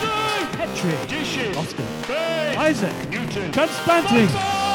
Petri? 0.51 1.07
Dishes! 1.07 1.57
Austin. 1.57 1.85
Space! 2.03 2.57
Isaac. 2.57 3.09
Newton! 3.09 3.51
Transplanting. 3.51 4.27
Bunsen! 4.27 4.72